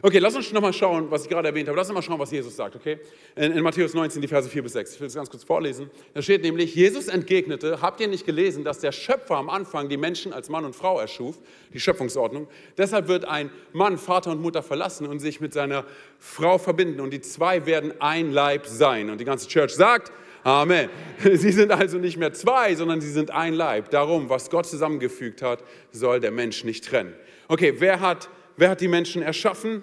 Okay, 0.00 0.20
lass 0.20 0.36
uns 0.36 0.52
nochmal 0.52 0.72
schauen, 0.72 1.10
was 1.10 1.24
ich 1.24 1.28
gerade 1.28 1.48
erwähnt 1.48 1.66
habe. 1.66 1.76
Lass 1.76 1.88
uns 1.88 1.94
mal 1.96 2.02
schauen, 2.02 2.20
was 2.20 2.30
Jesus 2.30 2.54
sagt, 2.54 2.76
okay? 2.76 3.00
In, 3.34 3.50
in, 3.50 3.64
Matthäus 3.64 3.94
19, 3.94 4.22
die 4.22 4.28
Verse 4.28 4.48
4 4.48 4.62
bis 4.62 4.74
6. 4.74 4.94
Ich 4.94 5.00
will 5.00 5.08
es 5.08 5.14
ganz 5.14 5.28
kurz 5.28 5.42
vorlesen. 5.42 5.90
Da 6.14 6.22
steht 6.22 6.42
nämlich, 6.42 6.76
Jesus 6.76 7.08
entgegnete, 7.08 7.82
habt 7.82 8.00
ihr 8.00 8.06
nicht 8.06 8.24
gelesen, 8.24 8.62
dass 8.62 8.78
der 8.78 8.92
Schöpfer 8.92 9.36
am 9.36 9.50
Anfang 9.50 9.88
die 9.88 9.96
Menschen 9.96 10.32
als 10.32 10.50
Mann 10.50 10.64
und 10.64 10.76
Frau 10.76 11.00
erschuf, 11.00 11.38
die 11.74 11.80
Schöpfungsordnung. 11.80 12.46
Deshalb 12.76 13.08
wird 13.08 13.24
ein 13.24 13.50
Mann 13.72 13.98
Vater 13.98 14.30
und 14.30 14.40
Mutter 14.40 14.62
verlassen 14.62 15.04
und 15.08 15.18
sich 15.18 15.40
mit 15.40 15.52
seiner 15.52 15.84
Frau 16.20 16.58
verbinden 16.58 17.00
und 17.00 17.10
die 17.10 17.20
zwei 17.20 17.66
werden 17.66 17.92
ein 17.98 18.30
Leib 18.30 18.66
sein. 18.66 19.10
Und 19.10 19.20
die 19.20 19.24
ganze 19.24 19.48
Church 19.48 19.74
sagt, 19.74 20.12
Amen. 20.48 20.88
Sie 21.22 21.52
sind 21.52 21.70
also 21.72 21.98
nicht 21.98 22.16
mehr 22.16 22.32
zwei, 22.32 22.74
sondern 22.74 23.02
sie 23.02 23.10
sind 23.10 23.30
ein 23.30 23.52
Leib. 23.52 23.90
Darum, 23.90 24.30
was 24.30 24.48
Gott 24.48 24.64
zusammengefügt 24.64 25.42
hat, 25.42 25.62
soll 25.92 26.20
der 26.20 26.30
Mensch 26.30 26.64
nicht 26.64 26.86
trennen. 26.86 27.14
Okay, 27.48 27.74
wer 27.78 28.00
hat, 28.00 28.30
wer 28.56 28.70
hat 28.70 28.80
die 28.80 28.88
Menschen 28.88 29.20
erschaffen? 29.20 29.82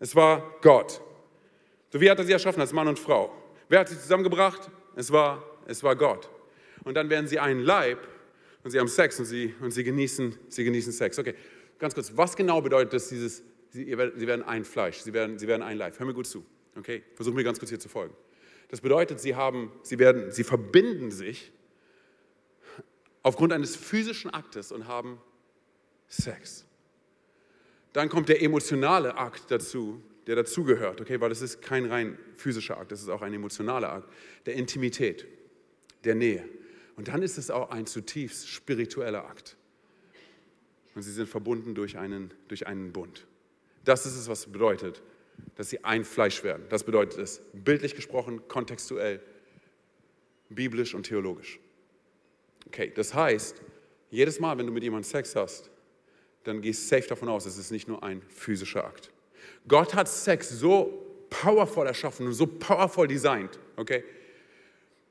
Es 0.00 0.16
war 0.16 0.54
Gott. 0.62 1.02
So 1.92 2.00
wie 2.00 2.10
hat 2.10 2.18
er 2.18 2.24
sie 2.24 2.32
erschaffen 2.32 2.62
als 2.62 2.72
Mann 2.72 2.88
und 2.88 2.98
Frau? 2.98 3.30
Wer 3.68 3.80
hat 3.80 3.90
sie 3.90 4.00
zusammengebracht? 4.00 4.70
Es 4.94 5.12
war, 5.12 5.44
es 5.66 5.82
war 5.82 5.94
Gott. 5.96 6.30
Und 6.84 6.94
dann 6.94 7.10
werden 7.10 7.26
sie 7.26 7.38
ein 7.38 7.60
Leib 7.60 7.98
und 8.64 8.70
sie 8.70 8.78
haben 8.78 8.88
Sex 8.88 9.18
und 9.18 9.26
sie, 9.26 9.54
und 9.60 9.70
sie, 9.72 9.84
genießen, 9.84 10.34
sie 10.48 10.64
genießen 10.64 10.92
Sex. 10.92 11.18
Okay, 11.18 11.34
ganz 11.78 11.94
kurz, 11.94 12.10
was 12.14 12.34
genau 12.34 12.62
bedeutet 12.62 12.94
das, 12.94 13.10
dieses, 13.10 13.42
sie, 13.68 13.84
sie 13.84 14.26
werden 14.26 14.44
ein 14.44 14.64
Fleisch, 14.64 15.00
sie 15.00 15.12
werden, 15.12 15.38
sie 15.38 15.46
werden 15.46 15.62
ein 15.62 15.76
Leib? 15.76 15.98
Hör 15.98 16.06
mir 16.06 16.14
gut 16.14 16.26
zu, 16.26 16.42
okay? 16.78 17.02
Versuch 17.14 17.34
mir 17.34 17.44
ganz 17.44 17.58
kurz 17.58 17.68
hier 17.68 17.78
zu 17.78 17.90
folgen. 17.90 18.14
Das 18.68 18.80
bedeutet, 18.80 19.20
sie, 19.20 19.34
haben, 19.34 19.72
sie, 19.82 19.98
werden, 19.98 20.32
sie 20.32 20.44
verbinden 20.44 21.10
sich 21.10 21.52
aufgrund 23.22 23.52
eines 23.52 23.76
physischen 23.76 24.30
Aktes 24.32 24.72
und 24.72 24.86
haben 24.86 25.20
Sex. 26.08 26.64
Dann 27.92 28.08
kommt 28.08 28.28
der 28.28 28.42
emotionale 28.42 29.16
Akt 29.16 29.50
dazu, 29.50 30.02
der 30.26 30.36
dazugehört, 30.36 31.00
okay, 31.00 31.20
weil 31.20 31.28
das 31.28 31.40
ist 31.40 31.62
kein 31.62 31.86
rein 31.86 32.18
physischer 32.36 32.78
Akt, 32.78 32.92
das 32.92 33.00
ist 33.00 33.08
auch 33.08 33.22
ein 33.22 33.32
emotionaler 33.32 33.92
Akt, 33.92 34.12
der 34.44 34.54
Intimität, 34.54 35.26
der 36.04 36.14
Nähe. 36.14 36.46
Und 36.96 37.08
dann 37.08 37.22
ist 37.22 37.38
es 37.38 37.50
auch 37.50 37.70
ein 37.70 37.86
zutiefst 37.86 38.48
spiritueller 38.48 39.28
Akt. 39.28 39.56
Und 40.94 41.02
sie 41.02 41.12
sind 41.12 41.28
verbunden 41.28 41.74
durch 41.74 41.98
einen, 41.98 42.32
durch 42.48 42.66
einen 42.66 42.92
Bund. 42.92 43.26
Das 43.84 44.06
ist 44.06 44.16
es, 44.16 44.28
was 44.28 44.46
bedeutet, 44.46 45.02
dass 45.56 45.70
sie 45.70 45.84
ein 45.84 46.04
Fleisch 46.04 46.44
werden. 46.44 46.64
Das 46.68 46.84
bedeutet 46.84 47.18
es, 47.18 47.40
bildlich 47.52 47.94
gesprochen, 47.94 48.46
kontextuell, 48.48 49.20
biblisch 50.48 50.94
und 50.94 51.04
theologisch. 51.04 51.58
Okay, 52.66 52.92
das 52.94 53.14
heißt, 53.14 53.62
jedes 54.10 54.40
Mal, 54.40 54.58
wenn 54.58 54.66
du 54.66 54.72
mit 54.72 54.82
jemandem 54.82 55.08
Sex 55.08 55.34
hast, 55.34 55.70
dann 56.44 56.60
gehst 56.60 56.88
safe 56.88 57.08
davon 57.08 57.28
aus, 57.28 57.46
es 57.46 57.58
ist 57.58 57.70
nicht 57.70 57.88
nur 57.88 58.02
ein 58.02 58.22
physischer 58.28 58.84
Akt. 58.84 59.10
Gott 59.66 59.94
hat 59.94 60.08
Sex 60.08 60.48
so 60.48 61.26
powerful 61.30 61.86
erschaffen 61.86 62.26
und 62.26 62.32
so 62.34 62.46
powerful 62.46 63.08
designt, 63.08 63.58
okay, 63.76 64.04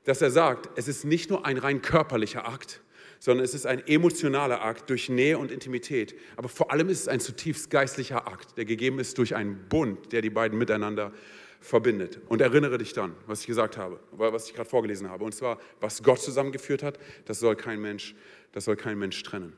dass 0.04 0.22
er 0.22 0.30
sagt, 0.30 0.70
es 0.78 0.88
ist 0.88 1.04
nicht 1.04 1.30
nur 1.30 1.44
ein 1.44 1.58
rein 1.58 1.82
körperlicher 1.82 2.46
Akt, 2.46 2.80
sondern 3.18 3.44
es 3.44 3.54
ist 3.54 3.66
ein 3.66 3.86
emotionaler 3.86 4.62
Akt 4.62 4.90
durch 4.90 5.08
Nähe 5.08 5.38
und 5.38 5.50
Intimität. 5.50 6.14
Aber 6.36 6.48
vor 6.48 6.70
allem 6.70 6.88
ist 6.88 7.02
es 7.02 7.08
ein 7.08 7.20
zutiefst 7.20 7.70
geistlicher 7.70 8.26
Akt, 8.26 8.56
der 8.56 8.64
gegeben 8.64 8.98
ist 8.98 9.18
durch 9.18 9.34
einen 9.34 9.68
Bund, 9.68 10.12
der 10.12 10.22
die 10.22 10.30
beiden 10.30 10.58
miteinander 10.58 11.12
verbindet. 11.60 12.20
Und 12.28 12.40
erinnere 12.40 12.78
dich 12.78 12.92
dann, 12.92 13.14
was 13.26 13.40
ich 13.40 13.46
gesagt 13.46 13.76
habe, 13.76 13.98
was 14.12 14.48
ich 14.48 14.54
gerade 14.54 14.68
vorgelesen 14.68 15.10
habe. 15.10 15.24
Und 15.24 15.34
zwar, 15.34 15.58
was 15.80 16.02
Gott 16.02 16.20
zusammengeführt 16.20 16.82
hat, 16.82 16.98
das 17.24 17.40
soll 17.40 17.56
kein 17.56 17.80
Mensch, 17.80 18.14
das 18.52 18.64
soll 18.64 18.76
kein 18.76 18.98
Mensch 18.98 19.22
trennen. 19.22 19.52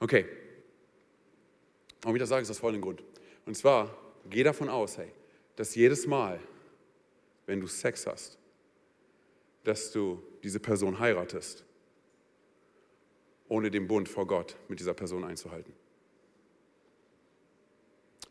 Okay. 0.00 0.26
Warum 2.02 2.14
ich 2.14 2.20
das 2.20 2.28
sage, 2.28 2.42
ist 2.42 2.50
aus 2.50 2.58
folgendem 2.58 2.82
Grund. 2.82 3.02
Und 3.44 3.56
zwar, 3.56 3.96
geh 4.30 4.44
davon 4.44 4.68
aus, 4.68 4.98
hey, 4.98 5.10
dass 5.56 5.74
jedes 5.74 6.06
Mal, 6.06 6.38
wenn 7.46 7.60
du 7.60 7.66
Sex 7.66 8.06
hast, 8.06 8.38
dass 9.64 9.90
du 9.90 10.22
diese 10.44 10.60
Person 10.60 10.98
heiratest 11.00 11.64
ohne 13.48 13.70
den 13.70 13.86
Bund 13.86 14.08
vor 14.08 14.26
Gott 14.26 14.56
mit 14.68 14.80
dieser 14.80 14.94
Person 14.94 15.24
einzuhalten. 15.24 15.72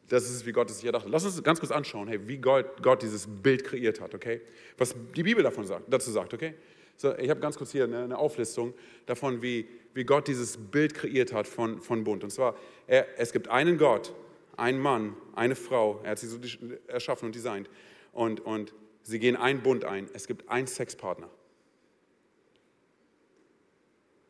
Das 0.09 0.29
ist, 0.29 0.45
wie 0.45 0.53
Gott 0.53 0.69
es 0.69 0.77
sich 0.77 0.85
erdacht 0.85 1.05
hat. 1.05 1.11
Lass 1.11 1.25
uns 1.25 1.43
ganz 1.43 1.59
kurz 1.59 1.71
anschauen, 1.71 2.07
hey, 2.07 2.27
wie 2.27 2.37
Gott, 2.37 2.81
Gott 2.81 3.01
dieses 3.01 3.27
Bild 3.27 3.63
kreiert 3.65 3.99
hat, 3.99 4.15
okay? 4.15 4.41
Was 4.77 4.95
die 5.15 5.23
Bibel 5.23 5.43
davon 5.43 5.65
sagt, 5.65 5.85
dazu 5.89 6.11
sagt, 6.11 6.33
okay? 6.33 6.53
So, 6.95 7.15
ich 7.17 7.29
habe 7.29 7.39
ganz 7.39 7.57
kurz 7.57 7.71
hier 7.71 7.83
eine, 7.83 8.03
eine, 8.03 8.17
Auflistung 8.17 8.73
davon, 9.05 9.41
wie, 9.41 9.67
wie 9.93 10.03
Gott 10.03 10.27
dieses 10.27 10.57
Bild 10.57 10.93
kreiert 10.95 11.33
hat 11.33 11.45
von, 11.45 11.81
von 11.81 12.03
Bund. 12.03 12.23
Und 12.23 12.31
zwar, 12.31 12.55
er, 12.87 13.05
es 13.19 13.33
gibt 13.33 13.49
einen 13.49 13.77
Gott, 13.77 14.13
einen 14.55 14.79
Mann, 14.79 15.15
eine 15.35 15.55
Frau, 15.55 15.99
er 16.03 16.11
hat 16.11 16.19
sie 16.19 16.27
so 16.27 16.39
erschaffen 16.87 17.27
und 17.27 17.35
designt. 17.35 17.69
Und, 18.13 18.39
und 18.39 18.73
sie 19.03 19.19
gehen 19.19 19.35
einen 19.35 19.61
Bund 19.61 19.85
ein. 19.85 20.09
Es 20.13 20.25
gibt 20.25 20.49
einen 20.49 20.65
Sexpartner. 20.65 21.29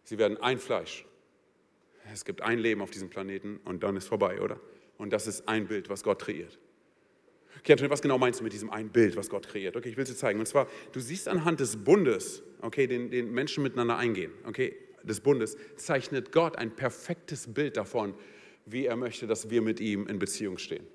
Sie 0.08 0.18
werden 0.18 0.38
ein 0.38 0.58
Fleisch. 0.58 1.06
Es 2.14 2.24
gibt 2.24 2.42
ein 2.42 2.60
Leben 2.60 2.82
auf 2.82 2.92
diesem 2.92 3.10
Planeten 3.10 3.60
und 3.66 3.84
dann 3.84 3.98
ist 3.98 4.08
vorbei, 4.08 4.40
oder? 4.40 4.58
Und 4.98 5.12
das 5.12 5.28
ist 5.28 5.50
ein 5.50 5.68
Bild, 5.68 5.90
was 5.90 6.02
Gott 6.02 6.22
kreiert. 6.22 6.58
Okay, 7.60 7.74
Anthony, 7.74 7.90
was 7.90 8.02
genau 8.02 8.18
meinst 8.18 8.40
du 8.40 8.46
mit 8.46 8.54
diesem 8.54 8.70
ein 8.70 8.88
Bild, 8.88 9.18
was 9.18 9.30
Gott 9.30 9.50
kreiert? 9.50 9.76
Okay, 9.76 9.90
ich 9.90 9.98
will 9.98 10.04
es 10.04 10.10
dir 10.10 10.16
zeigen. 10.16 10.40
Und 10.40 10.46
zwar, 10.46 10.70
du 10.94 11.02
siehst 11.02 11.28
anhand 11.28 11.60
des 11.60 11.76
Bundes, 11.76 12.42
okay, 12.62 12.88
den, 12.88 13.12
den 13.12 13.34
Menschen 13.34 13.64
miteinander 13.64 13.98
eingehen, 13.98 14.32
okay, 14.46 14.78
des 15.04 15.20
Bundes, 15.20 15.58
zeichnet 15.76 16.32
Gott 16.32 16.56
ein 16.56 16.74
perfektes 16.74 17.54
Bild 17.54 17.76
davon, 17.76 18.14
wie 18.66 18.86
er 18.86 18.96
möchte, 18.96 19.28
dass 19.28 19.50
wir 19.50 19.62
mit 19.62 19.82
ihm 19.82 20.08
in 20.08 20.20
Beziehung 20.20 20.58
stehen. 20.58 20.88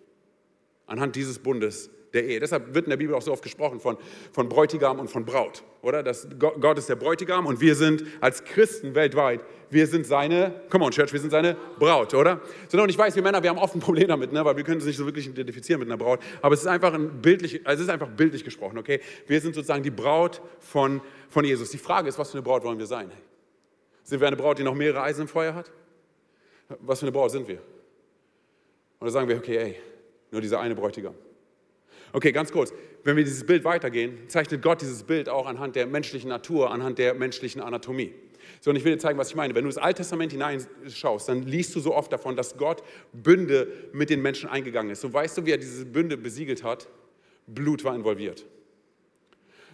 Anhand 0.86 1.16
dieses 1.16 1.38
Bundes 1.38 1.90
der 2.12 2.24
Ehe. 2.26 2.40
Deshalb 2.40 2.74
wird 2.74 2.86
in 2.86 2.90
der 2.90 2.96
Bibel 2.96 3.14
auch 3.14 3.22
so 3.22 3.32
oft 3.32 3.42
gesprochen 3.42 3.80
von, 3.80 3.96
von 4.32 4.48
Bräutigam 4.48 4.98
und 4.98 5.08
von 5.08 5.24
Braut, 5.24 5.62
oder? 5.80 6.02
Das, 6.02 6.28
Gott 6.38 6.78
ist 6.78 6.88
der 6.88 6.96
Bräutigam 6.96 7.46
und 7.46 7.60
wir 7.60 7.74
sind 7.74 8.04
als 8.20 8.44
Christen 8.44 8.94
weltweit, 8.94 9.40
wir 9.70 9.86
sind 9.86 10.06
seine, 10.06 10.62
come 10.68 10.84
on 10.84 10.90
Church, 10.90 11.12
wir 11.12 11.20
sind 11.20 11.30
seine 11.30 11.56
Braut, 11.78 12.12
oder? 12.14 12.40
Und 12.72 12.88
ich 12.90 12.98
weiß, 12.98 13.16
wir 13.16 13.22
Männer, 13.22 13.42
wir 13.42 13.50
haben 13.50 13.58
oft 13.58 13.74
ein 13.74 13.80
Problem 13.80 14.08
damit, 14.08 14.32
ne? 14.32 14.44
weil 14.44 14.56
wir 14.56 14.64
können 14.64 14.76
uns 14.76 14.86
nicht 14.86 14.98
so 14.98 15.06
wirklich 15.06 15.26
identifizieren 15.26 15.80
mit 15.80 15.88
einer 15.88 15.96
Braut, 15.96 16.20
aber 16.42 16.54
es 16.54 16.60
ist 16.60 16.66
einfach 16.66 16.92
ein 16.92 17.22
bildlich, 17.22 17.66
also 17.66 17.82
es 17.82 17.88
ist 17.88 17.92
einfach 17.92 18.08
bildlich 18.08 18.44
gesprochen, 18.44 18.78
okay? 18.78 19.00
Wir 19.26 19.40
sind 19.40 19.54
sozusagen 19.54 19.82
die 19.82 19.90
Braut 19.90 20.42
von, 20.60 21.00
von 21.28 21.44
Jesus. 21.44 21.70
Die 21.70 21.78
Frage 21.78 22.08
ist, 22.08 22.18
was 22.18 22.30
für 22.30 22.38
eine 22.38 22.42
Braut 22.42 22.64
wollen 22.64 22.78
wir 22.78 22.86
sein? 22.86 23.10
Sind 24.02 24.20
wir 24.20 24.26
eine 24.26 24.36
Braut, 24.36 24.58
die 24.58 24.64
noch 24.64 24.74
mehrere 24.74 25.02
Eisen 25.02 25.22
im 25.22 25.28
Feuer 25.28 25.54
hat? 25.54 25.70
Was 26.80 27.00
für 27.00 27.06
eine 27.06 27.12
Braut 27.12 27.30
sind 27.30 27.48
wir? 27.48 27.58
Oder 29.00 29.10
sagen 29.10 29.28
wir, 29.28 29.36
okay, 29.36 29.56
ey, 29.56 29.76
nur 30.30 30.40
dieser 30.40 30.60
eine 30.60 30.74
Bräutigam. 30.74 31.14
Okay, 32.12 32.32
ganz 32.32 32.52
kurz. 32.52 32.72
Wenn 33.04 33.16
wir 33.16 33.24
dieses 33.24 33.44
Bild 33.44 33.64
weitergehen, 33.64 34.28
zeichnet 34.28 34.62
Gott 34.62 34.82
dieses 34.82 35.02
Bild 35.02 35.28
auch 35.28 35.46
anhand 35.46 35.76
der 35.76 35.86
menschlichen 35.86 36.28
Natur, 36.28 36.70
anhand 36.70 36.98
der 36.98 37.14
menschlichen 37.14 37.62
Anatomie. 37.62 38.12
So, 38.60 38.70
und 38.70 38.76
ich 38.76 38.84
will 38.84 38.92
dir 38.92 38.98
zeigen, 38.98 39.18
was 39.18 39.30
ich 39.30 39.34
meine. 39.34 39.54
Wenn 39.54 39.64
du 39.64 39.70
das 39.70 39.78
Alte 39.78 39.98
Testament 39.98 40.32
hineinschaust, 40.32 41.28
dann 41.28 41.42
liest 41.42 41.74
du 41.74 41.80
so 41.80 41.94
oft 41.94 42.12
davon, 42.12 42.36
dass 42.36 42.56
Gott 42.56 42.82
Bünde 43.12 43.66
mit 43.92 44.10
den 44.10 44.20
Menschen 44.20 44.48
eingegangen 44.48 44.92
ist. 44.92 45.00
So 45.00 45.12
weißt 45.12 45.38
du, 45.38 45.46
wie 45.46 45.52
er 45.52 45.58
diese 45.58 45.86
Bünde 45.86 46.16
besiegelt 46.16 46.62
hat? 46.62 46.88
Blut 47.46 47.82
war 47.82 47.94
involviert. 47.94 48.44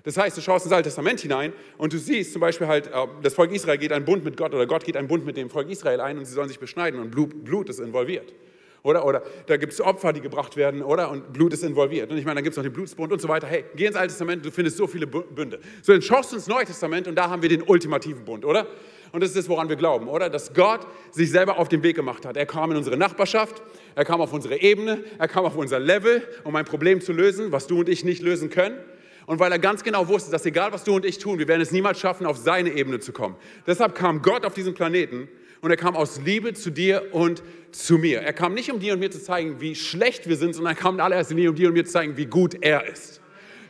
Das 0.04 0.16
heißt, 0.16 0.36
du 0.36 0.40
schaust 0.40 0.64
ins 0.64 0.72
Alte 0.72 0.88
Testament 0.88 1.20
hinein 1.20 1.52
und 1.76 1.92
du 1.92 1.98
siehst 1.98 2.32
zum 2.32 2.40
Beispiel 2.40 2.66
halt, 2.66 2.86
äh, 2.86 3.06
das 3.22 3.34
Volk 3.34 3.52
Israel 3.52 3.78
geht 3.78 3.92
einen 3.92 4.04
Bund 4.04 4.24
mit 4.24 4.36
Gott 4.36 4.54
oder 4.54 4.66
Gott 4.66 4.84
geht 4.84 4.96
einen 4.96 5.08
Bund 5.08 5.26
mit 5.26 5.36
dem 5.36 5.50
Volk 5.50 5.68
Israel 5.68 6.00
ein 6.00 6.16
und 6.18 6.24
sie 6.24 6.32
sollen 6.32 6.48
sich 6.48 6.60
beschneiden 6.60 7.00
und 7.00 7.10
Blut 7.10 7.68
ist 7.68 7.80
involviert. 7.80 8.32
Oder, 8.82 9.04
oder 9.04 9.22
da 9.46 9.56
gibt 9.56 9.72
es 9.72 9.80
Opfer, 9.80 10.12
die 10.12 10.20
gebracht 10.20 10.56
werden, 10.56 10.82
oder? 10.82 11.10
Und 11.10 11.32
Blut 11.32 11.52
ist 11.52 11.64
involviert. 11.64 12.10
Und 12.10 12.18
ich 12.18 12.24
meine, 12.24 12.36
dann 12.36 12.44
gibt 12.44 12.52
es 12.52 12.56
noch 12.56 12.64
den 12.64 12.72
Blutsbund 12.72 13.12
und 13.12 13.20
so 13.20 13.28
weiter. 13.28 13.46
Hey, 13.46 13.64
geh 13.74 13.86
ins 13.86 13.96
Alte 13.96 14.08
Testament, 14.08 14.44
du 14.44 14.50
findest 14.50 14.76
so 14.76 14.86
viele 14.86 15.06
Bünde. 15.06 15.58
So, 15.82 15.92
dann 15.92 16.02
schaust 16.02 16.32
du 16.32 16.36
ins 16.36 16.46
Neue 16.46 16.64
Testament 16.64 17.08
und 17.08 17.16
da 17.16 17.28
haben 17.28 17.42
wir 17.42 17.48
den 17.48 17.62
ultimativen 17.62 18.24
Bund, 18.24 18.44
oder? 18.44 18.66
Und 19.10 19.22
das 19.22 19.30
ist 19.30 19.36
das, 19.36 19.48
woran 19.48 19.68
wir 19.68 19.76
glauben, 19.76 20.08
oder? 20.08 20.30
Dass 20.30 20.52
Gott 20.54 20.86
sich 21.10 21.30
selber 21.30 21.58
auf 21.58 21.68
den 21.68 21.82
Weg 21.82 21.96
gemacht 21.96 22.26
hat. 22.26 22.36
Er 22.36 22.46
kam 22.46 22.70
in 22.70 22.76
unsere 22.76 22.96
Nachbarschaft, 22.96 23.62
er 23.94 24.04
kam 24.04 24.20
auf 24.20 24.32
unsere 24.32 24.60
Ebene, 24.60 25.02
er 25.18 25.28
kam 25.28 25.44
auf 25.44 25.56
unser 25.56 25.80
Level, 25.80 26.22
um 26.44 26.54
ein 26.56 26.64
Problem 26.64 27.00
zu 27.00 27.12
lösen, 27.12 27.50
was 27.50 27.66
du 27.66 27.80
und 27.80 27.88
ich 27.88 28.04
nicht 28.04 28.22
lösen 28.22 28.50
können. 28.50 28.78
Und 29.26 29.40
weil 29.40 29.52
er 29.52 29.58
ganz 29.58 29.84
genau 29.84 30.08
wusste, 30.08 30.30
dass 30.30 30.46
egal 30.46 30.72
was 30.72 30.84
du 30.84 30.94
und 30.94 31.04
ich 31.04 31.18
tun, 31.18 31.38
wir 31.38 31.48
werden 31.48 31.60
es 31.60 31.70
niemals 31.70 32.00
schaffen, 32.00 32.26
auf 32.26 32.38
seine 32.38 32.70
Ebene 32.70 32.98
zu 32.98 33.12
kommen. 33.12 33.36
Deshalb 33.66 33.94
kam 33.94 34.22
Gott 34.22 34.46
auf 34.46 34.54
diesen 34.54 34.72
Planeten 34.72 35.28
und 35.60 35.70
er 35.70 35.76
kam 35.76 35.96
aus 35.96 36.20
Liebe 36.24 36.54
zu 36.54 36.70
dir 36.70 37.08
und 37.12 37.42
zu 37.72 37.98
mir. 37.98 38.20
Er 38.20 38.32
kam 38.32 38.54
nicht, 38.54 38.70
um 38.70 38.80
dir 38.80 38.94
und 38.94 39.00
mir 39.00 39.10
zu 39.10 39.22
zeigen, 39.22 39.60
wie 39.60 39.74
schlecht 39.74 40.28
wir 40.28 40.36
sind, 40.36 40.54
sondern 40.54 40.74
er 40.74 40.80
kam 40.80 40.94
in 40.94 41.00
allererster 41.00 41.34
Linie, 41.34 41.50
um 41.50 41.56
dir 41.56 41.68
und 41.68 41.74
mir 41.74 41.84
zu 41.84 41.92
zeigen, 41.92 42.16
wie 42.16 42.26
gut 42.26 42.56
er 42.60 42.86
ist. 42.86 43.20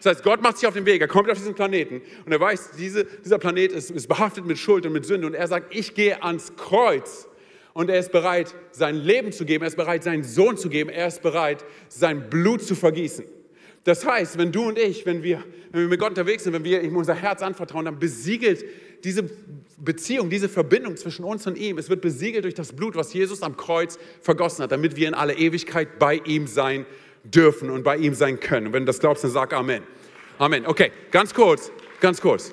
Das 0.00 0.14
heißt, 0.14 0.24
Gott 0.24 0.42
macht 0.42 0.58
sich 0.58 0.68
auf 0.68 0.74
den 0.74 0.86
Weg, 0.86 1.00
er 1.00 1.08
kommt 1.08 1.28
auf 1.28 1.38
diesen 1.38 1.54
Planeten 1.54 2.00
und 2.24 2.30
er 2.30 2.38
weiß, 2.38 2.72
diese, 2.78 3.04
dieser 3.04 3.38
Planet 3.38 3.72
ist, 3.72 3.90
ist 3.90 4.06
behaftet 4.06 4.46
mit 4.46 4.58
Schuld 4.58 4.86
und 4.86 4.92
mit 4.92 5.04
Sünde 5.04 5.26
und 5.26 5.34
er 5.34 5.48
sagt, 5.48 5.74
ich 5.74 5.94
gehe 5.94 6.22
ans 6.22 6.54
Kreuz 6.56 7.26
und 7.72 7.90
er 7.90 7.98
ist 7.98 8.12
bereit, 8.12 8.54
sein 8.70 8.94
Leben 8.94 9.32
zu 9.32 9.44
geben, 9.44 9.64
er 9.64 9.68
ist 9.68 9.76
bereit, 9.76 10.04
seinen 10.04 10.22
Sohn 10.22 10.56
zu 10.56 10.68
geben, 10.68 10.88
er 10.90 11.08
ist 11.08 11.22
bereit, 11.22 11.64
sein 11.88 12.30
Blut 12.30 12.62
zu 12.62 12.76
vergießen. 12.76 13.24
Das 13.84 14.04
heißt, 14.04 14.38
wenn 14.38 14.52
du 14.52 14.68
und 14.68 14.78
ich, 14.78 15.06
wenn 15.06 15.22
wir, 15.22 15.42
wenn 15.72 15.82
wir 15.82 15.88
mit 15.88 15.98
Gott 15.98 16.10
unterwegs 16.10 16.44
sind, 16.44 16.52
wenn 16.52 16.64
wir 16.64 16.82
ihm 16.82 16.96
unser 16.96 17.14
Herz 17.14 17.42
anvertrauen, 17.42 17.86
dann 17.86 17.98
besiegelt 17.98 18.64
diese 19.04 19.28
Beziehung, 19.78 20.30
diese 20.30 20.48
Verbindung 20.48 20.96
zwischen 20.96 21.24
uns 21.24 21.46
und 21.46 21.56
ihm, 21.56 21.78
es 21.78 21.88
wird 21.88 22.00
besiegelt 22.00 22.44
durch 22.44 22.54
das 22.54 22.72
Blut, 22.72 22.96
was 22.96 23.12
Jesus 23.12 23.42
am 23.42 23.56
Kreuz 23.56 23.98
vergossen 24.20 24.62
hat, 24.62 24.72
damit 24.72 24.96
wir 24.96 25.08
in 25.08 25.14
aller 25.14 25.36
Ewigkeit 25.36 25.98
bei 25.98 26.16
ihm 26.24 26.46
sein 26.46 26.84
dürfen 27.24 27.70
und 27.70 27.82
bei 27.82 27.96
ihm 27.96 28.14
sein 28.14 28.40
können. 28.40 28.68
Und 28.68 28.72
wenn 28.72 28.82
du 28.82 28.86
das 28.86 29.00
glaubst, 29.00 29.24
dann 29.24 29.30
sag 29.30 29.52
Amen. 29.52 29.82
Amen. 30.38 30.66
Okay, 30.66 30.92
ganz 31.10 31.34
kurz, 31.34 31.70
ganz 32.00 32.20
kurz. 32.20 32.52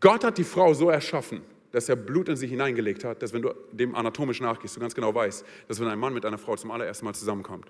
Gott 0.00 0.24
hat 0.24 0.38
die 0.38 0.44
Frau 0.44 0.74
so 0.74 0.90
erschaffen, 0.90 1.42
dass 1.72 1.88
er 1.88 1.96
Blut 1.96 2.28
in 2.28 2.36
sie 2.36 2.46
hineingelegt 2.46 3.04
hat, 3.04 3.22
dass 3.22 3.32
wenn 3.32 3.42
du 3.42 3.52
dem 3.72 3.94
anatomisch 3.94 4.40
nachgehst, 4.40 4.76
du 4.76 4.80
ganz 4.80 4.94
genau 4.94 5.14
weißt, 5.14 5.44
dass 5.66 5.80
wenn 5.80 5.88
ein 5.88 5.98
Mann 5.98 6.14
mit 6.14 6.24
einer 6.24 6.38
Frau 6.38 6.56
zum 6.56 6.70
allerersten 6.70 7.04
Mal 7.04 7.14
zusammenkommt, 7.14 7.66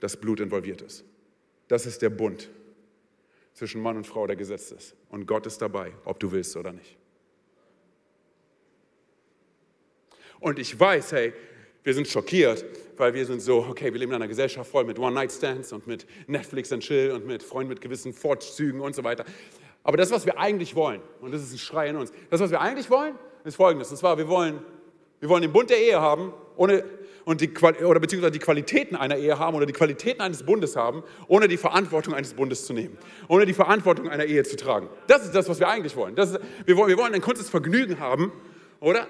das 0.00 0.16
Blut 0.16 0.40
involviert 0.40 0.82
ist. 0.82 1.04
Das 1.68 1.86
ist 1.86 2.02
der 2.02 2.10
Bund 2.10 2.50
zwischen 3.52 3.82
Mann 3.82 3.96
und 3.96 4.06
Frau 4.06 4.26
der 4.26 4.36
Gesetz 4.36 4.70
ist. 4.70 4.96
Und 5.10 5.26
Gott 5.26 5.46
ist 5.46 5.60
dabei, 5.60 5.92
ob 6.04 6.18
du 6.18 6.30
willst 6.32 6.56
oder 6.56 6.72
nicht. 6.72 6.96
Und 10.40 10.58
ich 10.58 10.78
weiß, 10.78 11.12
hey, 11.12 11.32
wir 11.84 11.94
sind 11.94 12.08
schockiert, 12.08 12.64
weil 12.96 13.14
wir 13.14 13.26
sind 13.26 13.40
so, 13.40 13.58
okay, 13.58 13.92
wir 13.92 13.98
leben 13.98 14.12
in 14.12 14.16
einer 14.16 14.28
Gesellschaft 14.28 14.70
voll 14.70 14.84
mit 14.84 14.98
One-Night-Stands 14.98 15.72
und 15.72 15.86
mit 15.86 16.06
Netflix 16.26 16.72
and 16.72 16.82
Chill 16.82 17.12
und 17.12 17.26
mit 17.26 17.42
Freunden 17.42 17.70
mit 17.70 17.80
gewissen 17.80 18.12
Vorzügen 18.12 18.80
und 18.80 18.94
so 18.94 19.04
weiter. 19.04 19.24
Aber 19.84 19.96
das, 19.96 20.10
was 20.10 20.26
wir 20.26 20.38
eigentlich 20.38 20.74
wollen, 20.74 21.00
und 21.20 21.32
das 21.32 21.42
ist 21.42 21.52
ein 21.52 21.58
Schrei 21.58 21.88
in 21.88 21.96
uns, 21.96 22.12
das, 22.30 22.40
was 22.40 22.50
wir 22.50 22.60
eigentlich 22.60 22.88
wollen, 22.90 23.14
ist 23.44 23.56
folgendes. 23.56 23.90
Und 23.90 23.96
zwar, 23.96 24.16
wir 24.16 24.28
wollen, 24.28 24.60
wir 25.20 25.28
wollen 25.28 25.42
den 25.42 25.52
Bund 25.52 25.70
der 25.70 25.80
Ehe 25.80 26.00
haben, 26.00 26.32
ohne, 26.56 26.84
und 27.24 27.40
die, 27.40 27.50
oder 27.84 28.00
beziehungsweise 28.00 28.32
die 28.32 28.38
Qualitäten 28.38 28.96
einer 28.96 29.16
Ehe 29.16 29.38
haben 29.38 29.56
oder 29.56 29.66
die 29.66 29.72
Qualitäten 29.72 30.20
eines 30.20 30.42
Bundes 30.42 30.76
haben, 30.76 31.02
ohne 31.28 31.48
die 31.48 31.56
Verantwortung 31.56 32.14
eines 32.14 32.34
Bundes 32.34 32.66
zu 32.66 32.72
nehmen, 32.72 32.98
ohne 33.28 33.46
die 33.46 33.52
Verantwortung 33.52 34.08
einer 34.08 34.24
Ehe 34.24 34.42
zu 34.42 34.56
tragen. 34.56 34.88
Das 35.06 35.24
ist 35.24 35.34
das, 35.34 35.48
was 35.48 35.60
wir 35.60 35.68
eigentlich 35.68 35.96
wollen. 35.96 36.16
Ist, 36.16 36.38
wir, 36.64 36.76
wollen 36.76 36.88
wir 36.88 36.98
wollen 36.98 37.14
ein 37.14 37.20
kurzes 37.20 37.48
Vergnügen 37.48 38.00
haben, 38.00 38.32
oder? 38.80 39.06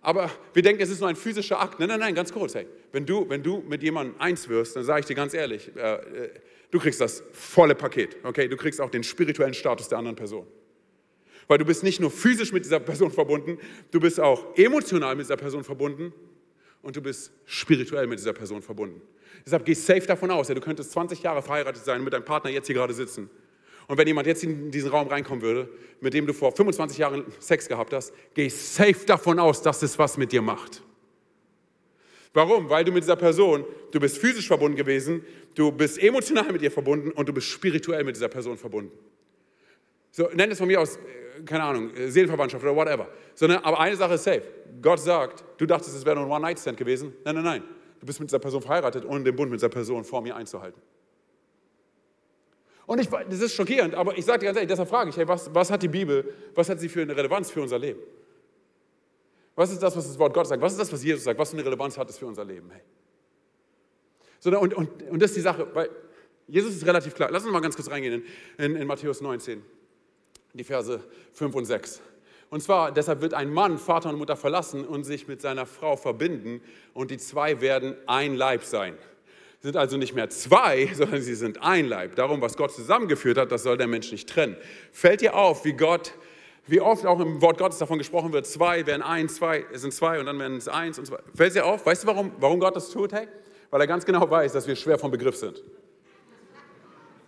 Aber 0.00 0.30
wir 0.54 0.62
denken, 0.62 0.80
es 0.80 0.90
ist 0.90 1.00
nur 1.00 1.08
ein 1.08 1.16
physischer 1.16 1.60
Akt. 1.60 1.80
Nein, 1.80 1.88
nein, 1.88 2.00
nein, 2.00 2.14
ganz 2.14 2.32
kurz. 2.32 2.54
Hey, 2.54 2.66
wenn, 2.92 3.04
du, 3.04 3.28
wenn 3.28 3.42
du 3.42 3.64
mit 3.66 3.82
jemandem 3.82 4.20
eins 4.20 4.48
wirst, 4.48 4.76
dann 4.76 4.84
sage 4.84 5.00
ich 5.00 5.06
dir 5.06 5.14
ganz 5.14 5.34
ehrlich, 5.34 5.70
äh, 5.76 5.94
äh, 5.94 6.30
du 6.70 6.78
kriegst 6.78 7.00
das 7.00 7.22
volle 7.32 7.74
Paket. 7.74 8.16
Okay? 8.22 8.48
Du 8.48 8.56
kriegst 8.56 8.80
auch 8.80 8.90
den 8.90 9.02
spirituellen 9.02 9.54
Status 9.54 9.88
der 9.88 9.98
anderen 9.98 10.16
Person. 10.16 10.46
Weil 11.48 11.58
du 11.58 11.64
bist 11.64 11.82
nicht 11.82 11.98
nur 11.98 12.10
physisch 12.10 12.52
mit 12.52 12.64
dieser 12.64 12.78
Person 12.78 13.10
verbunden, 13.10 13.58
du 13.90 14.00
bist 14.00 14.20
auch 14.20 14.56
emotional 14.56 15.16
mit 15.16 15.24
dieser 15.24 15.36
Person 15.36 15.64
verbunden 15.64 16.12
und 16.82 16.96
du 16.96 17.02
bist 17.02 17.32
spirituell 17.44 18.06
mit 18.06 18.18
dieser 18.18 18.32
Person 18.32 18.62
verbunden. 18.62 19.00
Deshalb 19.44 19.64
geh 19.64 19.74
safe 19.74 20.06
davon 20.06 20.30
aus, 20.30 20.48
ja, 20.48 20.54
du 20.54 20.60
könntest 20.60 20.92
20 20.92 21.22
Jahre 21.22 21.42
verheiratet 21.42 21.84
sein 21.84 21.98
und 21.98 22.04
mit 22.04 22.12
deinem 22.12 22.24
Partner 22.24 22.50
jetzt 22.50 22.66
hier 22.66 22.74
gerade 22.74 22.94
sitzen. 22.94 23.30
Und 23.86 23.96
wenn 23.96 24.06
jemand 24.06 24.26
jetzt 24.26 24.44
in 24.44 24.70
diesen 24.70 24.90
Raum 24.90 25.08
reinkommen 25.08 25.42
würde, 25.42 25.68
mit 26.00 26.12
dem 26.12 26.26
du 26.26 26.34
vor 26.34 26.52
25 26.52 26.98
Jahren 26.98 27.24
Sex 27.38 27.68
gehabt 27.68 27.92
hast, 27.92 28.12
geh 28.34 28.48
safe 28.48 29.06
davon 29.06 29.38
aus, 29.38 29.62
dass 29.62 29.82
es 29.82 29.98
was 29.98 30.18
mit 30.18 30.30
dir 30.30 30.42
macht. 30.42 30.82
Warum? 32.34 32.68
Weil 32.68 32.84
du 32.84 32.92
mit 32.92 33.02
dieser 33.02 33.16
Person, 33.16 33.64
du 33.90 33.98
bist 33.98 34.18
physisch 34.18 34.46
verbunden 34.46 34.76
gewesen, 34.76 35.24
du 35.54 35.72
bist 35.72 35.98
emotional 35.98 36.52
mit 36.52 36.60
ihr 36.60 36.70
verbunden 36.70 37.10
und 37.12 37.28
du 37.28 37.32
bist 37.32 37.48
spirituell 37.48 38.04
mit 38.04 38.14
dieser 38.16 38.28
Person 38.28 38.58
verbunden. 38.58 38.92
So, 40.10 40.28
nenn 40.34 40.50
es 40.50 40.58
von 40.58 40.68
mir 40.68 40.80
aus, 40.80 40.96
äh, 40.96 41.00
keine 41.44 41.64
Ahnung, 41.64 41.94
äh, 41.94 42.10
Seelenverwandtschaft 42.10 42.62
oder 42.64 42.74
whatever. 42.74 43.08
Sondern, 43.34 43.62
aber 43.62 43.80
eine 43.80 43.96
Sache 43.96 44.14
ist 44.14 44.24
safe. 44.24 44.42
Gott 44.80 45.00
sagt, 45.00 45.44
du 45.56 45.66
dachtest, 45.66 45.96
es 45.96 46.04
wäre 46.04 46.16
nur 46.16 46.26
ein 46.26 46.30
One-Night-Stand 46.30 46.76
gewesen. 46.76 47.14
Nein, 47.24 47.34
nein, 47.36 47.44
nein. 47.44 47.62
Du 48.00 48.06
bist 48.06 48.20
mit 48.20 48.30
dieser 48.30 48.38
Person 48.38 48.62
verheiratet, 48.62 49.04
ohne 49.04 49.24
den 49.24 49.34
Bund 49.34 49.50
mit 49.50 49.60
dieser 49.60 49.68
Person 49.68 50.04
vor 50.04 50.22
mir 50.22 50.36
einzuhalten. 50.36 50.80
Und 52.86 53.00
ich, 53.00 53.08
das 53.08 53.40
ist 53.40 53.54
schockierend, 53.54 53.94
aber 53.94 54.16
ich 54.16 54.24
sage 54.24 54.40
dir 54.40 54.46
ganz 54.46 54.56
ehrlich, 54.56 54.70
deshalb 54.70 54.88
frage 54.88 55.10
ich, 55.10 55.16
hey, 55.16 55.28
was, 55.28 55.52
was 55.54 55.70
hat 55.70 55.82
die 55.82 55.88
Bibel, 55.88 56.32
was 56.54 56.70
hat 56.70 56.80
sie 56.80 56.88
für 56.88 57.02
eine 57.02 57.14
Relevanz 57.14 57.50
für 57.50 57.60
unser 57.60 57.78
Leben? 57.78 58.00
Was 59.54 59.70
ist 59.70 59.82
das, 59.82 59.94
was 59.96 60.06
das 60.06 60.18
Wort 60.18 60.32
Gott 60.32 60.46
sagt? 60.46 60.62
Was 60.62 60.72
ist 60.72 60.80
das, 60.80 60.92
was 60.92 61.04
Jesus 61.04 61.24
sagt? 61.24 61.38
Was 61.38 61.50
für 61.50 61.56
eine 61.56 61.66
Relevanz 61.66 61.98
hat 61.98 62.08
es 62.08 62.16
für 62.16 62.26
unser 62.26 62.44
Leben? 62.44 62.70
Hey. 62.70 62.80
So, 64.40 64.56
und, 64.58 64.72
und, 64.72 65.02
und 65.02 65.20
das 65.20 65.32
ist 65.32 65.36
die 65.36 65.42
Sache, 65.42 65.66
weil 65.74 65.90
Jesus 66.46 66.76
ist 66.76 66.86
relativ 66.86 67.14
klar. 67.14 67.28
Lass 67.30 67.44
uns 67.44 67.52
mal 67.52 67.60
ganz 67.60 67.76
kurz 67.76 67.90
reingehen 67.90 68.24
in, 68.56 68.64
in, 68.64 68.76
in 68.76 68.86
Matthäus 68.86 69.20
19, 69.20 69.62
die 70.52 70.64
Verse 70.64 71.00
5 71.32 71.54
und 71.54 71.64
6. 71.64 72.00
Und 72.50 72.62
zwar, 72.62 72.92
deshalb 72.92 73.20
wird 73.20 73.34
ein 73.34 73.52
Mann 73.52 73.78
Vater 73.78 74.08
und 74.08 74.16
Mutter 74.16 74.36
verlassen 74.36 74.86
und 74.86 75.04
sich 75.04 75.28
mit 75.28 75.40
seiner 75.40 75.66
Frau 75.66 75.96
verbinden 75.96 76.62
und 76.94 77.10
die 77.10 77.18
zwei 77.18 77.60
werden 77.60 77.94
ein 78.06 78.34
Leib 78.34 78.64
sein 78.64 78.96
sind 79.60 79.76
also 79.76 79.96
nicht 79.96 80.14
mehr 80.14 80.30
zwei, 80.30 80.86
sondern 80.94 81.22
sie 81.22 81.34
sind 81.34 81.62
ein 81.62 81.86
Leib. 81.86 82.14
Darum, 82.16 82.40
was 82.40 82.56
Gott 82.56 82.72
zusammengeführt 82.72 83.38
hat, 83.38 83.52
das 83.52 83.62
soll 83.62 83.76
der 83.76 83.86
Mensch 83.86 84.12
nicht 84.12 84.28
trennen. 84.28 84.56
Fällt 84.92 85.20
dir 85.20 85.34
auf, 85.34 85.64
wie 85.64 85.72
Gott, 85.72 86.12
wie 86.66 86.80
oft 86.80 87.06
auch 87.06 87.20
im 87.20 87.40
Wort 87.40 87.58
Gottes 87.58 87.78
davon 87.78 87.98
gesprochen 87.98 88.32
wird, 88.32 88.46
zwei 88.46 88.86
werden 88.86 89.02
eins, 89.02 89.36
zwei 89.36 89.64
sind 89.72 89.92
zwei 89.92 90.20
und 90.20 90.26
dann 90.26 90.38
werden 90.38 90.58
es 90.58 90.68
eins 90.68 90.98
und 90.98 91.06
zwei. 91.06 91.18
Fällt 91.34 91.54
dir 91.54 91.64
auf? 91.64 91.84
Weißt 91.84 92.04
du, 92.04 92.06
warum, 92.06 92.32
warum 92.38 92.60
Gott 92.60 92.76
das 92.76 92.90
tut? 92.90 93.12
Hey? 93.12 93.26
Weil 93.70 93.80
er 93.80 93.86
ganz 93.86 94.04
genau 94.04 94.28
weiß, 94.28 94.52
dass 94.52 94.66
wir 94.66 94.76
schwer 94.76 94.98
vom 94.98 95.10
Begriff 95.10 95.36
sind. 95.36 95.62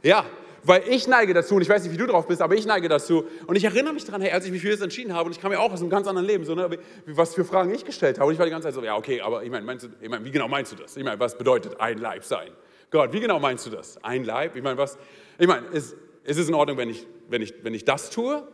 Ja, 0.02 0.24
weil 0.62 0.82
ich 0.88 1.06
neige 1.06 1.34
dazu, 1.34 1.54
und 1.54 1.62
ich 1.62 1.68
weiß 1.68 1.82
nicht, 1.84 1.92
wie 1.92 1.96
du 1.96 2.06
drauf 2.06 2.26
bist, 2.26 2.42
aber 2.42 2.54
ich 2.54 2.66
neige 2.66 2.88
dazu. 2.88 3.24
Und 3.46 3.56
ich 3.56 3.64
erinnere 3.64 3.94
mich 3.94 4.04
daran, 4.04 4.20
hey, 4.20 4.30
als 4.32 4.44
ich 4.44 4.52
mich 4.52 4.62
für 4.62 4.70
das 4.70 4.80
entschieden 4.80 5.14
habe, 5.14 5.26
und 5.26 5.32
ich 5.32 5.40
kam 5.40 5.52
ja 5.52 5.58
auch 5.58 5.72
aus 5.72 5.80
einem 5.80 5.90
ganz 5.90 6.06
anderen 6.06 6.26
Leben, 6.26 6.44
so, 6.44 6.54
ne, 6.54 6.78
was 7.06 7.34
für 7.34 7.44
Fragen 7.44 7.72
ich 7.74 7.84
gestellt 7.84 8.18
habe. 8.18 8.28
Und 8.28 8.34
ich 8.34 8.38
war 8.38 8.46
die 8.46 8.52
ganze 8.52 8.68
Zeit 8.68 8.74
so, 8.74 8.82
ja, 8.82 8.96
okay, 8.96 9.20
aber 9.20 9.42
ich 9.42 9.50
meine, 9.50 9.78
ich 10.00 10.08
mein, 10.08 10.24
wie 10.24 10.30
genau 10.30 10.48
meinst 10.48 10.72
du 10.72 10.76
das? 10.76 10.96
Ich 10.96 11.04
meine, 11.04 11.18
was 11.18 11.38
bedeutet 11.38 11.80
ein 11.80 11.98
Leib 11.98 12.24
sein? 12.24 12.50
Gott, 12.90 13.12
wie 13.12 13.20
genau 13.20 13.38
meinst 13.38 13.66
du 13.66 13.70
das? 13.70 14.02
Ein 14.02 14.24
Leib? 14.24 14.56
Ich 14.56 14.62
meine, 14.62 14.76
was? 14.76 14.98
Ich 15.38 15.46
meine, 15.46 15.66
ist, 15.68 15.96
ist 16.24 16.38
es 16.38 16.48
in 16.48 16.54
Ordnung, 16.54 16.76
wenn 16.76 16.90
ich, 16.90 17.06
wenn 17.28 17.40
ich, 17.40 17.54
wenn 17.62 17.74
ich 17.74 17.84
das 17.84 18.10
tue? 18.10 18.46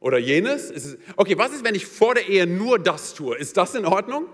Oder 0.00 0.18
jenes? 0.18 0.70
Es, 0.70 0.96
okay, 1.16 1.36
was 1.36 1.52
ist, 1.52 1.64
wenn 1.64 1.74
ich 1.74 1.86
vor 1.86 2.14
der 2.14 2.28
Ehe 2.28 2.46
nur 2.46 2.78
das 2.78 3.14
tue? 3.14 3.36
Ist 3.36 3.56
das 3.56 3.74
in 3.74 3.84
Ordnung? 3.84 4.26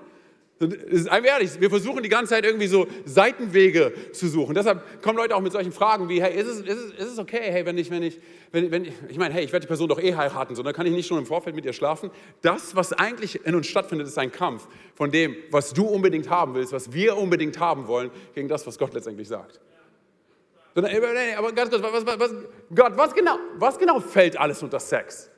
Einfach 0.60 1.24
ehrlich, 1.24 1.60
wir 1.60 1.70
versuchen 1.70 2.02
die 2.04 2.08
ganze 2.08 2.34
Zeit 2.34 2.44
irgendwie 2.44 2.68
so 2.68 2.86
Seitenwege 3.04 3.92
zu 4.12 4.28
suchen. 4.28 4.54
Deshalb 4.54 5.02
kommen 5.02 5.16
Leute 5.16 5.34
auch 5.34 5.40
mit 5.40 5.50
solchen 5.50 5.72
Fragen 5.72 6.08
wie, 6.08 6.22
hey, 6.22 6.38
ist 6.40 6.46
es, 6.46 6.60
ist 6.60 6.78
es, 6.78 6.92
ist 6.92 7.12
es 7.14 7.18
okay, 7.18 7.40
hey, 7.42 7.66
wenn 7.66 7.76
ich, 7.78 7.90
wenn 7.90 8.02
ich, 8.02 8.20
wenn, 8.52 8.70
wenn 8.70 8.84
ich, 8.84 8.92
ich 9.08 9.18
meine, 9.18 9.34
hey, 9.34 9.44
ich 9.44 9.52
werde 9.52 9.64
die 9.64 9.68
Person 9.68 9.88
doch 9.88 9.98
eh 9.98 10.14
heiraten, 10.14 10.54
so, 10.54 10.62
dann 10.62 10.72
kann 10.72 10.86
ich 10.86 10.92
nicht 10.92 11.08
schon 11.08 11.18
im 11.18 11.26
Vorfeld 11.26 11.56
mit 11.56 11.64
ihr 11.64 11.72
schlafen. 11.72 12.10
Das, 12.42 12.76
was 12.76 12.92
eigentlich 12.92 13.44
in 13.44 13.56
uns 13.56 13.66
stattfindet, 13.66 14.06
ist 14.06 14.18
ein 14.18 14.30
Kampf 14.30 14.68
von 14.94 15.10
dem, 15.10 15.34
was 15.50 15.72
du 15.72 15.84
unbedingt 15.84 16.30
haben 16.30 16.54
willst, 16.54 16.72
was 16.72 16.92
wir 16.92 17.16
unbedingt 17.16 17.58
haben 17.58 17.88
wollen, 17.88 18.10
gegen 18.34 18.46
das, 18.46 18.64
was 18.64 18.78
Gott 18.78 18.94
letztendlich 18.94 19.26
sagt. 19.26 19.58
Aber 20.74 21.52
ganz 21.52 21.70
kurz, 21.70 21.82
was, 21.82 22.06
was, 22.06 22.18
was, 22.20 22.30
Gott, 22.72 22.96
was 22.96 23.14
genau, 23.14 23.36
was 23.58 23.78
genau 23.78 23.98
fällt 23.98 24.38
alles 24.38 24.62
unter 24.62 24.78
Sex? 24.78 25.31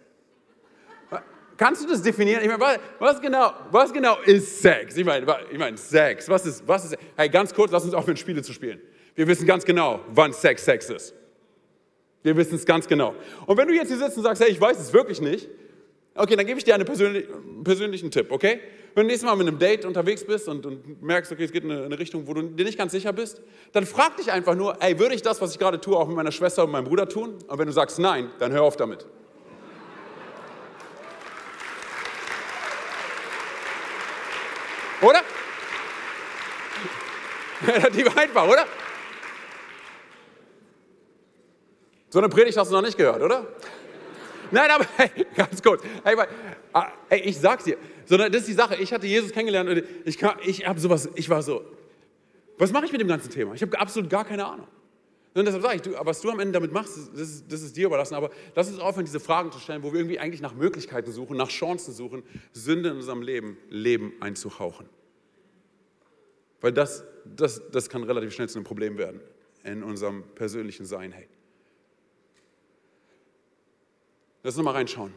Kannst 1.57 1.85
du 1.85 1.88
das 1.88 2.03
definieren? 2.03 2.43
Ich 2.43 2.49
meine, 2.49 2.81
was, 2.99 3.21
genau, 3.21 3.53
was 3.71 3.93
genau 3.93 4.19
ist 4.25 4.61
Sex? 4.61 4.97
Ich 4.97 5.05
meine, 5.05 5.27
ich 5.51 5.59
meine, 5.59 5.77
Sex, 5.77 6.29
was 6.29 6.47
ist, 6.47 6.67
was 6.67 6.87
ist, 6.87 6.97
hey, 7.17 7.29
ganz 7.29 7.55
kurz, 7.55 7.71
lass 7.71 7.85
uns 7.85 7.95
aufhören, 7.95 8.17
Spiele 8.17 8.43
zu 8.43 8.53
spielen. 8.53 8.81
Wir 9.14 9.27
wissen 9.29 9.47
ganz 9.47 9.64
genau, 9.64 10.01
wann 10.09 10.33
Sex 10.33 10.64
Sex 10.64 10.90
ist. 10.90 11.14
Wir 12.23 12.37
wissen 12.37 12.57
es 12.57 12.64
ganz 12.64 12.88
genau. 12.88 13.14
Und 13.47 13.57
wenn 13.57 13.69
du 13.69 13.75
jetzt 13.75 13.88
hier 13.88 13.99
sitzt 13.99 14.17
und 14.17 14.25
sagst, 14.25 14.43
hey, 14.43 14.51
ich 14.51 14.61
weiß 14.61 14.79
es 14.81 14.93
wirklich 14.93 15.21
nicht, 15.21 15.49
okay, 16.14 16.37
dann 16.37 16.47
gebe 16.47 16.59
ich 16.59 16.64
dir 16.64 16.75
einen 16.75 16.87
persönlich, 16.87 17.27
persönlichen 17.62 18.11
Tipp, 18.11 18.33
okay? 18.33 18.61
Wenn 18.95 19.05
du 19.05 19.09
nächstes 19.09 19.29
Mal 19.29 19.37
mit 19.37 19.47
einem 19.47 19.59
Date 19.59 19.85
unterwegs 19.85 20.25
bist 20.25 20.49
und, 20.49 20.64
und 20.64 21.03
merkst, 21.03 21.31
okay, 21.33 21.45
es 21.45 21.53
geht 21.53 21.64
in 21.64 21.71
eine, 21.71 21.85
eine, 21.85 21.99
Richtung, 21.99 22.27
wo 22.27 22.35
du 22.35 22.43
dir 22.43 22.64
nicht 22.64 22.79
ganz 22.79 22.93
sicher 22.93 23.12
bist, 23.12 23.43
dann 23.73 23.87
frag 23.87 24.17
dich 24.17 24.31
einfach 24.31 24.55
nur, 24.55 24.81
ey, 24.81 24.99
würde 24.99 25.14
ich 25.14 25.23
das, 25.23 25.40
was 25.40 25.53
ich 25.53 25.59
gerade 25.59 25.81
tue, 25.81 25.97
auch 25.97 26.07
mit 26.07 26.17
meiner 26.17 26.33
Schwester 26.33 26.64
und 26.64 26.71
meinem 26.71 26.85
Bruder 26.85 27.09
tun? 27.09 27.35
Und 27.47 27.59
wenn 27.59 27.67
du 27.67 27.73
sagst 27.73 27.99
nein, 27.99 28.31
dann 28.38 28.53
hör 28.53 28.62
auf 28.62 28.77
damit. 28.77 29.07
Oder? 35.05 35.21
Relativ 37.67 38.17
einfach, 38.17 38.49
oder? 38.49 38.67
So 42.09 42.21
eine 42.21 42.29
Predigt 42.29 42.57
hast 42.57 42.71
du 42.71 42.75
noch 42.75 42.83
nicht 42.83 42.97
gehört, 42.97 43.21
oder? 43.21 43.47
Nein, 44.51 44.71
aber 44.71 44.87
hey, 44.97 45.27
ganz 45.37 45.62
kurz. 45.62 45.83
Hey, 46.05 46.17
ah, 46.73 46.93
hey, 47.09 47.21
ich 47.21 47.38
sag's 47.38 47.64
dir, 47.64 47.77
sondern 48.07 48.31
das 48.33 48.43
ist 48.43 48.49
die 48.49 48.55
Sache. 48.55 48.77
Ich 48.77 48.93
hatte 48.93 49.07
Jesus 49.07 49.33
kennengelernt 49.33 49.69
und 49.69 49.83
ich, 50.05 50.23
ich 50.47 50.67
habe 50.67 50.81
sowas, 50.81 51.09
ich 51.14 51.29
war 51.29 51.43
so, 51.43 51.64
was 52.57 52.73
mache 52.73 52.87
ich 52.87 52.93
mit 52.93 53.01
dem 53.01 53.09
ganzen 53.09 53.31
Thema? 53.31 53.55
Ich 53.55 53.62
habe 53.62 53.79
absolut 53.79 54.09
gar 54.09 54.25
keine 54.25 54.47
Ahnung. 54.47 54.69
Und 55.35 55.44
deshalb 55.47 55.64
sage 55.64 55.77
ich, 55.77 55.83
du, 55.83 55.92
was 56.01 56.20
du 56.20 56.31
am 56.31 56.38
Ende 56.38 56.53
damit 56.53 56.70
machst, 56.73 56.97
das 56.97 57.20
ist, 57.20 57.53
das 57.53 57.62
ist 57.62 57.77
dir 57.77 57.87
überlassen. 57.87 58.14
Aber 58.14 58.31
lass 58.55 58.68
uns 58.68 58.79
aufhören, 58.79 59.05
diese 59.05 59.18
Fragen 59.18 59.51
zu 59.51 59.59
stellen, 59.59 59.83
wo 59.83 59.92
wir 59.92 59.99
irgendwie 59.99 60.20
eigentlich 60.20 60.40
nach 60.40 60.55
Möglichkeiten 60.55 61.11
suchen, 61.11 61.37
nach 61.37 61.49
Chancen 61.49 61.92
suchen, 61.92 62.23
Sünde 62.53 62.90
in 62.90 62.97
unserem 62.97 63.20
Leben, 63.20 63.59
Leben 63.68 64.12
einzuhauchen. 64.20 64.88
Weil 66.61 66.73
das, 66.73 67.05
das, 67.25 67.62
das 67.73 67.88
kann 67.88 68.05
relativ 68.05 68.33
schnell 68.33 68.49
zu 68.49 68.59
einem 68.59 68.64
Problem 68.64 68.97
werden 68.97 69.20
in 69.64 69.83
unserem 69.83 70.23
persönlichen 70.37 70.87
Sein. 70.87 71.11
Hey. 71.11 71.27
Lass 74.44 74.55
uns 74.55 74.59
nochmal 74.59 74.75
reinschauen. 74.75 75.13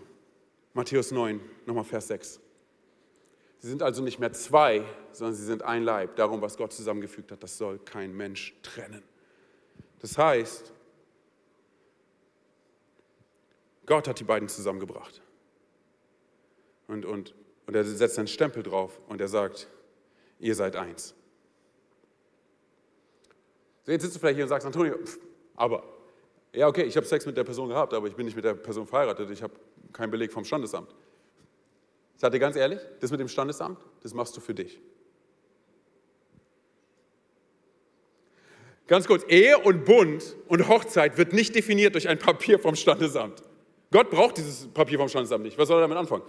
Matthäus 0.74 1.12
9, 1.12 1.40
nochmal 1.68 1.84
Vers 1.84 2.08
6. 2.08 2.40
Sie 3.60 3.68
sind 3.68 3.84
also 3.84 4.02
nicht 4.02 4.20
mehr 4.20 4.34
zwei, 4.34 4.84
sondern 5.12 5.36
sie 5.36 5.46
sind 5.46 5.62
ein 5.62 5.84
Leib. 5.84 6.16
Darum, 6.16 6.42
was 6.42 6.58
Gott 6.58 6.74
zusammengefügt 6.74 7.32
hat, 7.32 7.44
das 7.44 7.58
soll 7.58 7.78
kein 7.80 8.16
Mensch 8.16 8.56
trennen. 8.64 9.04
Das 10.00 10.18
heißt, 10.18 10.74
Gott 13.86 14.08
hat 14.08 14.20
die 14.20 14.24
beiden 14.24 14.48
zusammengebracht. 14.50 15.22
Und, 16.88 17.06
und, 17.06 17.34
und 17.66 17.76
er 17.76 17.84
setzt 17.84 18.18
einen 18.20 18.28
Stempel 18.28 18.64
drauf 18.64 19.00
und 19.08 19.20
er 19.22 19.28
sagt, 19.28 19.68
ihr 20.40 20.56
seid 20.56 20.76
eins. 20.76 21.16
So, 23.84 23.92
jetzt 23.92 24.04
sitzt 24.04 24.16
du 24.16 24.20
vielleicht 24.20 24.36
hier 24.36 24.46
und 24.46 24.50
sagst, 24.50 24.66
Antonio, 24.66 24.98
pff, 24.98 25.18
aber, 25.56 25.84
ja 26.54 26.68
okay, 26.68 26.84
ich 26.84 26.96
habe 26.96 27.06
Sex 27.06 27.26
mit 27.26 27.38
der 27.38 27.44
Person 27.44 27.70
gehabt, 27.70 27.94
aber 27.94 28.08
ich 28.08 28.16
bin 28.16 28.26
nicht 28.26 28.36
mit 28.36 28.46
der 28.46 28.54
Person 28.54 28.86
verheiratet, 28.86 29.30
ich 29.32 29.42
habe 29.42 29.54
keinen 29.94 30.12
Beleg 30.12 30.32
vom 30.32 30.44
Standesamt. 30.44 30.94
Ich 32.16 32.22
sage 32.22 32.34
dir 32.34 32.40
ganz 32.40 32.56
ehrlich, 32.56 32.82
das 33.00 33.12
mit 33.12 33.20
dem 33.20 33.30
Standesamt, 33.30 33.80
das 34.02 34.14
machst 34.14 34.36
du 34.36 34.42
für 34.42 34.54
dich. 34.54 34.82
Ganz 38.88 39.06
kurz, 39.06 39.24
Ehe 39.28 39.58
und 39.58 39.86
Bund 39.86 40.36
und 40.48 40.68
Hochzeit 40.68 41.18
wird 41.18 41.34
nicht 41.34 41.54
definiert 41.54 41.94
durch 41.94 42.08
ein 42.08 42.20
Papier 42.20 42.58
vom 42.58 42.76
Standesamt. 42.76 43.44
Gott 43.92 44.10
braucht 44.10 44.38
dieses 44.38 44.68
Papier 44.68 44.98
vom 44.98 45.10
Standesamt 45.10 45.44
nicht. 45.44 45.58
Was 45.58 45.68
soll 45.68 45.78
er 45.78 45.82
damit 45.82 45.98
anfangen? 45.98 46.24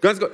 Ganz 0.00 0.20
kurz, 0.20 0.32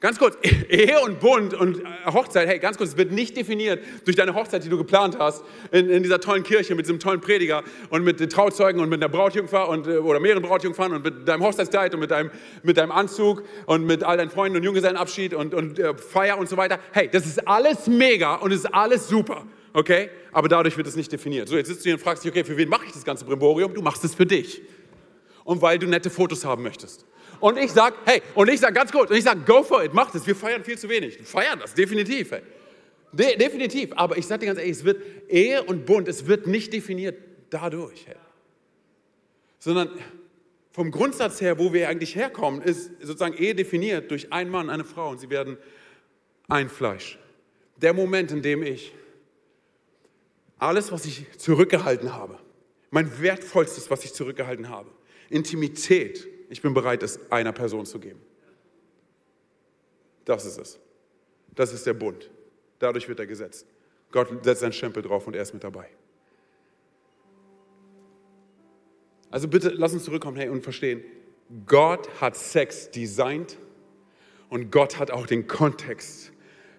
Ganz 0.00 0.18
kurz, 0.18 0.38
Ehe 0.70 0.98
und 1.00 1.20
Bund 1.20 1.52
und 1.52 1.80
äh, 1.80 1.84
Hochzeit, 2.06 2.48
hey, 2.48 2.58
ganz 2.58 2.78
kurz, 2.78 2.90
es 2.90 2.96
wird 2.96 3.12
nicht 3.12 3.36
definiert 3.36 3.84
durch 4.06 4.16
deine 4.16 4.34
Hochzeit, 4.34 4.64
die 4.64 4.70
du 4.70 4.78
geplant 4.78 5.18
hast, 5.18 5.44
in, 5.72 5.90
in 5.90 6.02
dieser 6.02 6.20
tollen 6.20 6.42
Kirche 6.42 6.74
mit 6.74 6.86
diesem 6.86 6.98
tollen 6.98 7.20
Prediger 7.20 7.62
und 7.90 8.02
mit 8.02 8.18
den 8.18 8.30
Trauzeugen 8.30 8.80
und 8.80 8.88
mit 8.88 9.02
der 9.02 9.08
Brautjungfer 9.08 9.68
und, 9.68 9.86
äh, 9.86 9.98
oder 9.98 10.18
mehreren 10.18 10.42
Brautjungfern 10.42 10.94
und 10.94 11.04
mit 11.04 11.28
deinem 11.28 11.42
Hochzeitskleid 11.42 11.92
und 11.92 12.00
mit 12.00 12.10
deinem, 12.10 12.30
mit 12.62 12.78
deinem 12.78 12.92
Anzug 12.92 13.44
und 13.66 13.84
mit 13.84 14.02
all 14.02 14.16
deinen 14.16 14.30
Freunden 14.30 14.56
und 14.56 14.64
Junggesellenabschied 14.64 15.34
und, 15.34 15.52
und 15.52 15.78
äh, 15.78 15.94
Feier 15.94 16.38
und 16.38 16.48
so 16.48 16.56
weiter. 16.56 16.78
Hey, 16.92 17.10
das 17.12 17.26
ist 17.26 17.46
alles 17.46 17.86
mega 17.86 18.36
und 18.36 18.52
es 18.52 18.60
ist 18.60 18.74
alles 18.74 19.06
super, 19.06 19.44
okay? 19.72 20.10
Aber 20.32 20.48
dadurch 20.48 20.76
wird 20.76 20.86
es 20.86 20.96
nicht 20.96 21.10
definiert. 21.12 21.48
So, 21.48 21.56
jetzt 21.56 21.68
sitzt 21.68 21.80
du 21.80 21.84
hier 21.84 21.94
und 21.94 22.00
fragst 22.00 22.24
dich, 22.24 22.30
okay, 22.30 22.44
für 22.44 22.56
wen 22.56 22.68
mache 22.68 22.86
ich 22.86 22.92
das 22.92 23.04
ganze 23.04 23.24
Brimborium? 23.24 23.74
Du 23.74 23.82
machst 23.82 24.04
es 24.04 24.14
für 24.14 24.26
dich. 24.26 24.62
Und 25.44 25.62
weil 25.62 25.78
du 25.78 25.86
nette 25.86 26.10
Fotos 26.10 26.44
haben 26.44 26.62
möchtest. 26.62 27.06
Und 27.40 27.58
ich 27.58 27.72
sage, 27.72 27.96
hey, 28.04 28.22
und 28.34 28.48
ich 28.48 28.60
sage 28.60 28.74
ganz 28.74 28.92
kurz, 28.92 29.10
und 29.10 29.16
ich 29.16 29.24
sage, 29.24 29.40
go 29.46 29.62
for 29.62 29.82
it, 29.82 29.94
mach 29.94 30.10
das. 30.10 30.26
Wir 30.26 30.36
feiern 30.36 30.62
viel 30.62 30.78
zu 30.78 30.88
wenig. 30.88 31.18
Wir 31.18 31.26
feiern 31.26 31.58
das, 31.58 31.74
definitiv. 31.74 32.30
Hey. 32.30 32.42
De 33.12 33.36
definitiv. 33.36 33.92
Aber 33.96 34.18
ich 34.18 34.26
sage 34.26 34.40
dir 34.40 34.46
ganz 34.46 34.58
ehrlich, 34.58 34.76
es 34.76 34.84
wird 34.84 35.02
Ehe 35.28 35.62
und 35.62 35.86
Bund, 35.86 36.06
es 36.06 36.26
wird 36.26 36.46
nicht 36.46 36.72
definiert 36.72 37.18
dadurch. 37.48 38.06
Hey. 38.06 38.16
Sondern 39.58 39.90
vom 40.72 40.90
Grundsatz 40.90 41.40
her, 41.40 41.58
wo 41.58 41.72
wir 41.72 41.88
eigentlich 41.88 42.14
herkommen, 42.14 42.62
ist 42.62 42.90
sozusagen 43.00 43.34
Ehe 43.34 43.54
definiert 43.54 44.10
durch 44.10 44.32
einen 44.32 44.50
Mann, 44.50 44.70
eine 44.70 44.84
Frau 44.84 45.10
und 45.10 45.18
sie 45.18 45.30
werden 45.30 45.56
ein 46.48 46.68
Fleisch. 46.68 47.18
Der 47.76 47.94
Moment, 47.94 48.30
in 48.30 48.42
dem 48.42 48.62
ich 48.62 48.92
alles, 50.60 50.92
was 50.92 51.06
ich 51.06 51.26
zurückgehalten 51.38 52.14
habe, 52.14 52.38
mein 52.90 53.20
wertvollstes, 53.20 53.90
was 53.90 54.04
ich 54.04 54.12
zurückgehalten 54.12 54.68
habe, 54.68 54.90
Intimität, 55.30 56.28
ich 56.48 56.60
bin 56.60 56.74
bereit, 56.74 57.02
es 57.02 57.18
einer 57.30 57.52
Person 57.52 57.86
zu 57.86 57.98
geben. 57.98 58.20
Das 60.24 60.44
ist 60.44 60.58
es. 60.58 60.78
Das 61.54 61.72
ist 61.72 61.86
der 61.86 61.94
Bund. 61.94 62.30
Dadurch 62.78 63.08
wird 63.08 63.18
er 63.18 63.26
gesetzt. 63.26 63.66
Gott 64.12 64.28
setzt 64.44 64.60
seinen 64.60 64.72
Stempel 64.72 65.02
drauf 65.02 65.26
und 65.26 65.34
er 65.34 65.42
ist 65.42 65.54
mit 65.54 65.64
dabei. 65.64 65.88
Also 69.30 69.48
bitte 69.48 69.70
lass 69.70 69.92
uns 69.92 70.04
zurückkommen 70.04 70.36
hey, 70.36 70.48
und 70.48 70.62
verstehen, 70.62 71.02
Gott 71.66 72.08
hat 72.20 72.36
Sex 72.36 72.90
designt 72.90 73.56
und 74.48 74.70
Gott 74.70 74.98
hat 74.98 75.10
auch 75.10 75.26
den 75.26 75.46
Kontext 75.46 76.32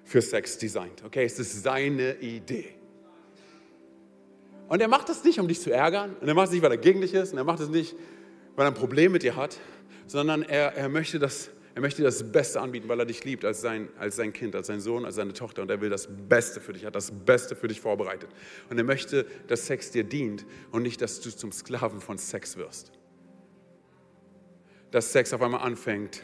für 0.03 0.21
Sex 0.21 0.57
designt. 0.57 1.03
Okay, 1.05 1.23
es 1.23 1.39
ist 1.39 1.63
seine 1.63 2.15
Idee. 2.19 2.80
Und 4.71 4.79
er 4.79 4.87
macht 4.87 5.09
das 5.09 5.21
nicht, 5.25 5.37
um 5.37 5.49
dich 5.49 5.59
zu 5.59 5.69
ärgern. 5.69 6.15
Und 6.21 6.29
er 6.29 6.33
macht 6.33 6.47
es 6.47 6.53
nicht, 6.53 6.61
weil 6.61 6.71
er 6.71 6.77
gegen 6.77 7.01
dich 7.01 7.13
ist. 7.13 7.33
Und 7.33 7.37
er 7.37 7.43
macht 7.43 7.59
es 7.59 7.67
nicht, 7.67 7.93
weil 8.55 8.65
er 8.65 8.71
ein 8.71 8.73
Problem 8.73 9.11
mit 9.11 9.21
dir 9.21 9.35
hat, 9.35 9.59
sondern 10.07 10.43
er, 10.43 10.77
er, 10.77 10.87
möchte 10.87 11.19
das, 11.19 11.49
er 11.75 11.81
möchte 11.81 12.03
das 12.03 12.31
Beste 12.31 12.61
anbieten, 12.61 12.87
weil 12.87 12.97
er 12.97 13.05
dich 13.05 13.25
liebt 13.25 13.43
als 13.43 13.59
sein, 13.59 13.89
als 13.99 14.15
sein 14.15 14.31
Kind, 14.31 14.55
als 14.55 14.67
sein 14.67 14.79
Sohn, 14.79 15.03
als 15.03 15.15
seine 15.15 15.33
Tochter. 15.33 15.61
Und 15.61 15.69
er 15.69 15.81
will 15.81 15.89
das 15.89 16.07
Beste 16.09 16.61
für 16.61 16.71
dich, 16.71 16.85
hat 16.85 16.95
das 16.95 17.11
Beste 17.11 17.53
für 17.53 17.67
dich 17.67 17.81
vorbereitet. 17.81 18.29
Und 18.69 18.77
er 18.77 18.85
möchte, 18.85 19.25
dass 19.47 19.67
Sex 19.67 19.91
dir 19.91 20.05
dient 20.05 20.45
und 20.71 20.83
nicht, 20.83 21.01
dass 21.01 21.19
du 21.19 21.31
zum 21.31 21.51
Sklaven 21.51 21.99
von 21.99 22.17
Sex 22.17 22.55
wirst. 22.55 22.93
Dass 24.91 25.11
Sex 25.11 25.33
auf 25.33 25.41
einmal 25.41 25.63
anfängt, 25.63 26.23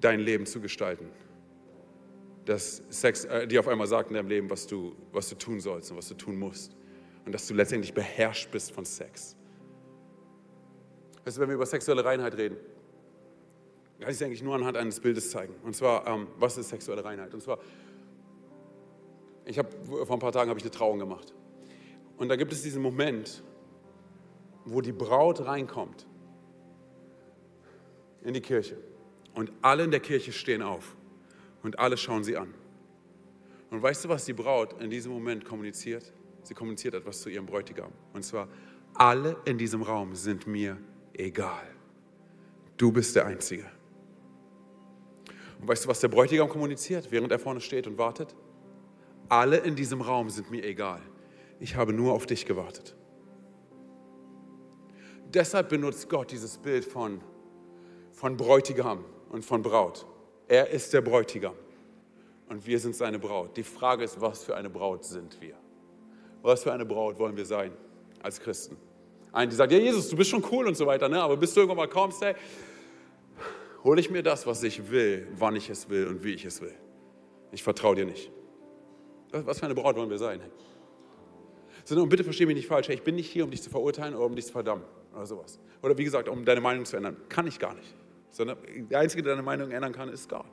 dein 0.00 0.18
Leben 0.18 0.46
zu 0.46 0.60
gestalten. 0.60 1.06
Dass 2.44 2.82
Sex 2.90 3.24
äh, 3.24 3.46
dir 3.46 3.60
auf 3.60 3.68
einmal 3.68 3.86
sagt 3.86 4.10
in 4.10 4.16
deinem 4.16 4.28
Leben, 4.28 4.50
was 4.50 4.66
du, 4.66 4.94
was 5.12 5.28
du 5.28 5.34
tun 5.36 5.60
sollst 5.60 5.90
und 5.90 5.96
was 5.96 6.08
du 6.08 6.14
tun 6.14 6.38
musst. 6.38 6.76
Und 7.24 7.32
dass 7.32 7.46
du 7.46 7.54
letztendlich 7.54 7.94
beherrscht 7.94 8.50
bist 8.50 8.72
von 8.72 8.84
Sex. 8.84 9.36
Weißt 11.24 11.36
du, 11.36 11.40
wenn 11.40 11.48
wir 11.48 11.54
über 11.54 11.66
sexuelle 11.66 12.04
Reinheit 12.04 12.36
reden, 12.36 12.56
kann 13.98 14.10
ich 14.10 14.16
es 14.16 14.22
eigentlich 14.22 14.42
nur 14.42 14.54
anhand 14.54 14.76
eines 14.76 15.00
Bildes 15.00 15.30
zeigen. 15.30 15.54
Und 15.62 15.74
zwar, 15.74 16.06
ähm, 16.06 16.26
was 16.38 16.58
ist 16.58 16.68
sexuelle 16.68 17.02
Reinheit? 17.02 17.32
Und 17.32 17.42
zwar, 17.42 17.58
ich 19.46 19.58
habe 19.58 19.70
vor 19.86 20.10
ein 20.10 20.18
paar 20.18 20.32
Tagen 20.32 20.50
habe 20.50 20.58
ich 20.58 20.64
eine 20.64 20.70
Trauung 20.70 20.98
gemacht. 20.98 21.32
Und 22.18 22.28
da 22.28 22.36
gibt 22.36 22.52
es 22.52 22.62
diesen 22.62 22.82
Moment, 22.82 23.42
wo 24.64 24.80
die 24.80 24.92
Braut 24.92 25.44
reinkommt 25.46 26.06
in 28.22 28.34
die 28.34 28.40
Kirche. 28.40 28.76
Und 29.34 29.52
alle 29.62 29.84
in 29.84 29.90
der 29.90 30.00
Kirche 30.00 30.32
stehen 30.32 30.62
auf. 30.62 30.96
Und 31.64 31.78
alle 31.78 31.96
schauen 31.96 32.22
sie 32.22 32.36
an. 32.36 32.54
Und 33.70 33.82
weißt 33.82 34.04
du, 34.04 34.08
was 34.10 34.26
die 34.26 34.34
Braut 34.34 34.80
in 34.80 34.90
diesem 34.90 35.10
Moment 35.10 35.44
kommuniziert? 35.44 36.12
Sie 36.42 36.54
kommuniziert 36.54 36.94
etwas 36.94 37.22
zu 37.22 37.30
ihrem 37.30 37.46
Bräutigam. 37.46 37.90
Und 38.12 38.22
zwar, 38.22 38.48
alle 38.92 39.36
in 39.46 39.56
diesem 39.56 39.82
Raum 39.82 40.14
sind 40.14 40.46
mir 40.46 40.76
egal. 41.14 41.66
Du 42.76 42.92
bist 42.92 43.16
der 43.16 43.26
Einzige. 43.26 43.64
Und 45.58 45.66
weißt 45.66 45.86
du, 45.86 45.88
was 45.88 46.00
der 46.00 46.08
Bräutigam 46.08 46.50
kommuniziert, 46.50 47.10
während 47.10 47.32
er 47.32 47.38
vorne 47.38 47.62
steht 47.62 47.86
und 47.86 47.96
wartet? 47.96 48.36
Alle 49.30 49.56
in 49.56 49.74
diesem 49.74 50.02
Raum 50.02 50.28
sind 50.28 50.50
mir 50.50 50.62
egal. 50.64 51.00
Ich 51.60 51.76
habe 51.76 51.94
nur 51.94 52.12
auf 52.12 52.26
dich 52.26 52.44
gewartet. 52.44 52.94
Deshalb 55.32 55.70
benutzt 55.70 56.10
Gott 56.10 56.30
dieses 56.30 56.58
Bild 56.58 56.84
von, 56.84 57.22
von 58.12 58.36
Bräutigam 58.36 59.04
und 59.30 59.46
von 59.46 59.62
Braut. 59.62 60.06
Er 60.48 60.68
ist 60.70 60.92
der 60.92 61.00
Bräutigam 61.00 61.54
und 62.48 62.66
wir 62.66 62.78
sind 62.78 62.94
seine 62.94 63.18
Braut. 63.18 63.56
Die 63.56 63.62
Frage 63.62 64.04
ist, 64.04 64.20
was 64.20 64.44
für 64.44 64.56
eine 64.56 64.70
Braut 64.70 65.04
sind 65.04 65.40
wir? 65.40 65.54
Was 66.42 66.62
für 66.62 66.72
eine 66.72 66.84
Braut 66.84 67.18
wollen 67.18 67.36
wir 67.36 67.46
sein 67.46 67.72
als 68.22 68.40
Christen? 68.40 68.76
Einen, 69.32 69.50
die 69.50 69.56
sagt, 69.56 69.72
ja 69.72 69.78
Jesus, 69.78 70.08
du 70.08 70.16
bist 70.16 70.30
schon 70.30 70.44
cool 70.52 70.66
und 70.66 70.76
so 70.76 70.86
weiter, 70.86 71.08
ne? 71.08 71.20
aber 71.20 71.36
bis 71.36 71.54
du 71.54 71.60
irgendwann 71.60 71.78
mal 71.78 71.88
kommst, 71.88 72.22
hey, 72.22 72.34
hole 73.82 74.00
ich 74.00 74.10
mir 74.10 74.22
das, 74.22 74.46
was 74.46 74.62
ich 74.62 74.90
will, 74.90 75.26
wann 75.36 75.56
ich 75.56 75.70
es 75.70 75.88
will 75.88 76.06
und 76.06 76.22
wie 76.22 76.34
ich 76.34 76.44
es 76.44 76.60
will. 76.60 76.74
Ich 77.50 77.62
vertraue 77.62 77.96
dir 77.96 78.04
nicht. 78.04 78.30
Was 79.32 79.58
für 79.58 79.64
eine 79.64 79.74
Braut 79.74 79.96
wollen 79.96 80.10
wir 80.10 80.18
sein? 80.18 80.40
Hey? 80.40 80.50
Sondern 81.84 82.08
bitte 82.08 82.24
verstehe 82.24 82.46
mich 82.46 82.56
nicht 82.56 82.68
falsch, 82.68 82.88
hey, 82.88 82.94
ich 82.94 83.02
bin 83.02 83.16
nicht 83.16 83.30
hier, 83.30 83.44
um 83.44 83.50
dich 83.50 83.62
zu 83.62 83.70
verurteilen 83.70 84.14
oder 84.14 84.26
um 84.26 84.36
dich 84.36 84.46
zu 84.46 84.52
verdammen 84.52 84.84
oder 85.14 85.26
sowas. 85.26 85.58
Oder 85.82 85.98
wie 85.98 86.04
gesagt, 86.04 86.28
um 86.28 86.44
deine 86.44 86.60
Meinung 86.60 86.84
zu 86.84 86.96
ändern. 86.96 87.16
Kann 87.28 87.46
ich 87.46 87.58
gar 87.58 87.74
nicht. 87.74 87.94
Sondern 88.34 88.58
der 88.90 88.98
Einzige, 88.98 89.22
der 89.22 89.32
deine 89.32 89.42
Meinung 89.42 89.70
ändern 89.70 89.92
kann, 89.92 90.08
ist 90.08 90.28
Gott. 90.28 90.44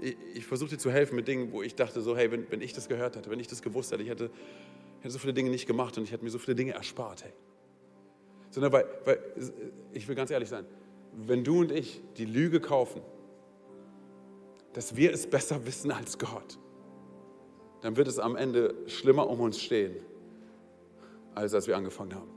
Ich, 0.00 0.16
ich 0.34 0.46
versuche 0.46 0.70
dir 0.70 0.78
zu 0.78 0.90
helfen 0.90 1.16
mit 1.16 1.28
Dingen, 1.28 1.52
wo 1.52 1.62
ich 1.62 1.74
dachte, 1.74 2.00
so, 2.00 2.16
hey, 2.16 2.30
wenn, 2.30 2.50
wenn 2.50 2.60
ich 2.60 2.72
das 2.72 2.88
gehört 2.88 3.16
hätte, 3.16 3.30
wenn 3.30 3.40
ich 3.40 3.48
das 3.48 3.62
gewusst 3.62 3.92
hätte, 3.92 4.02
ich 4.02 4.08
hätte, 4.08 4.30
hätte 5.00 5.12
so 5.12 5.18
viele 5.18 5.34
Dinge 5.34 5.50
nicht 5.50 5.66
gemacht 5.66 5.98
und 5.98 6.04
ich 6.04 6.12
hätte 6.12 6.24
mir 6.24 6.30
so 6.30 6.38
viele 6.38 6.54
Dinge 6.54 6.72
erspart. 6.72 7.24
Hey 7.24 7.32
sondern 8.50 8.72
weil, 8.72 8.84
weil, 9.04 9.18
ich 9.92 10.06
will 10.08 10.14
ganz 10.14 10.30
ehrlich 10.30 10.48
sein, 10.48 10.66
wenn 11.12 11.44
du 11.44 11.60
und 11.60 11.72
ich 11.72 12.02
die 12.16 12.24
Lüge 12.24 12.60
kaufen, 12.60 13.00
dass 14.72 14.96
wir 14.96 15.12
es 15.12 15.28
besser 15.28 15.66
wissen 15.66 15.90
als 15.90 16.18
Gott, 16.18 16.58
dann 17.80 17.96
wird 17.96 18.08
es 18.08 18.18
am 18.18 18.36
Ende 18.36 18.74
schlimmer 18.86 19.28
um 19.28 19.40
uns 19.40 19.60
stehen, 19.60 19.96
als 21.34 21.54
als 21.54 21.66
wir 21.66 21.76
angefangen 21.76 22.14
haben. 22.14 22.30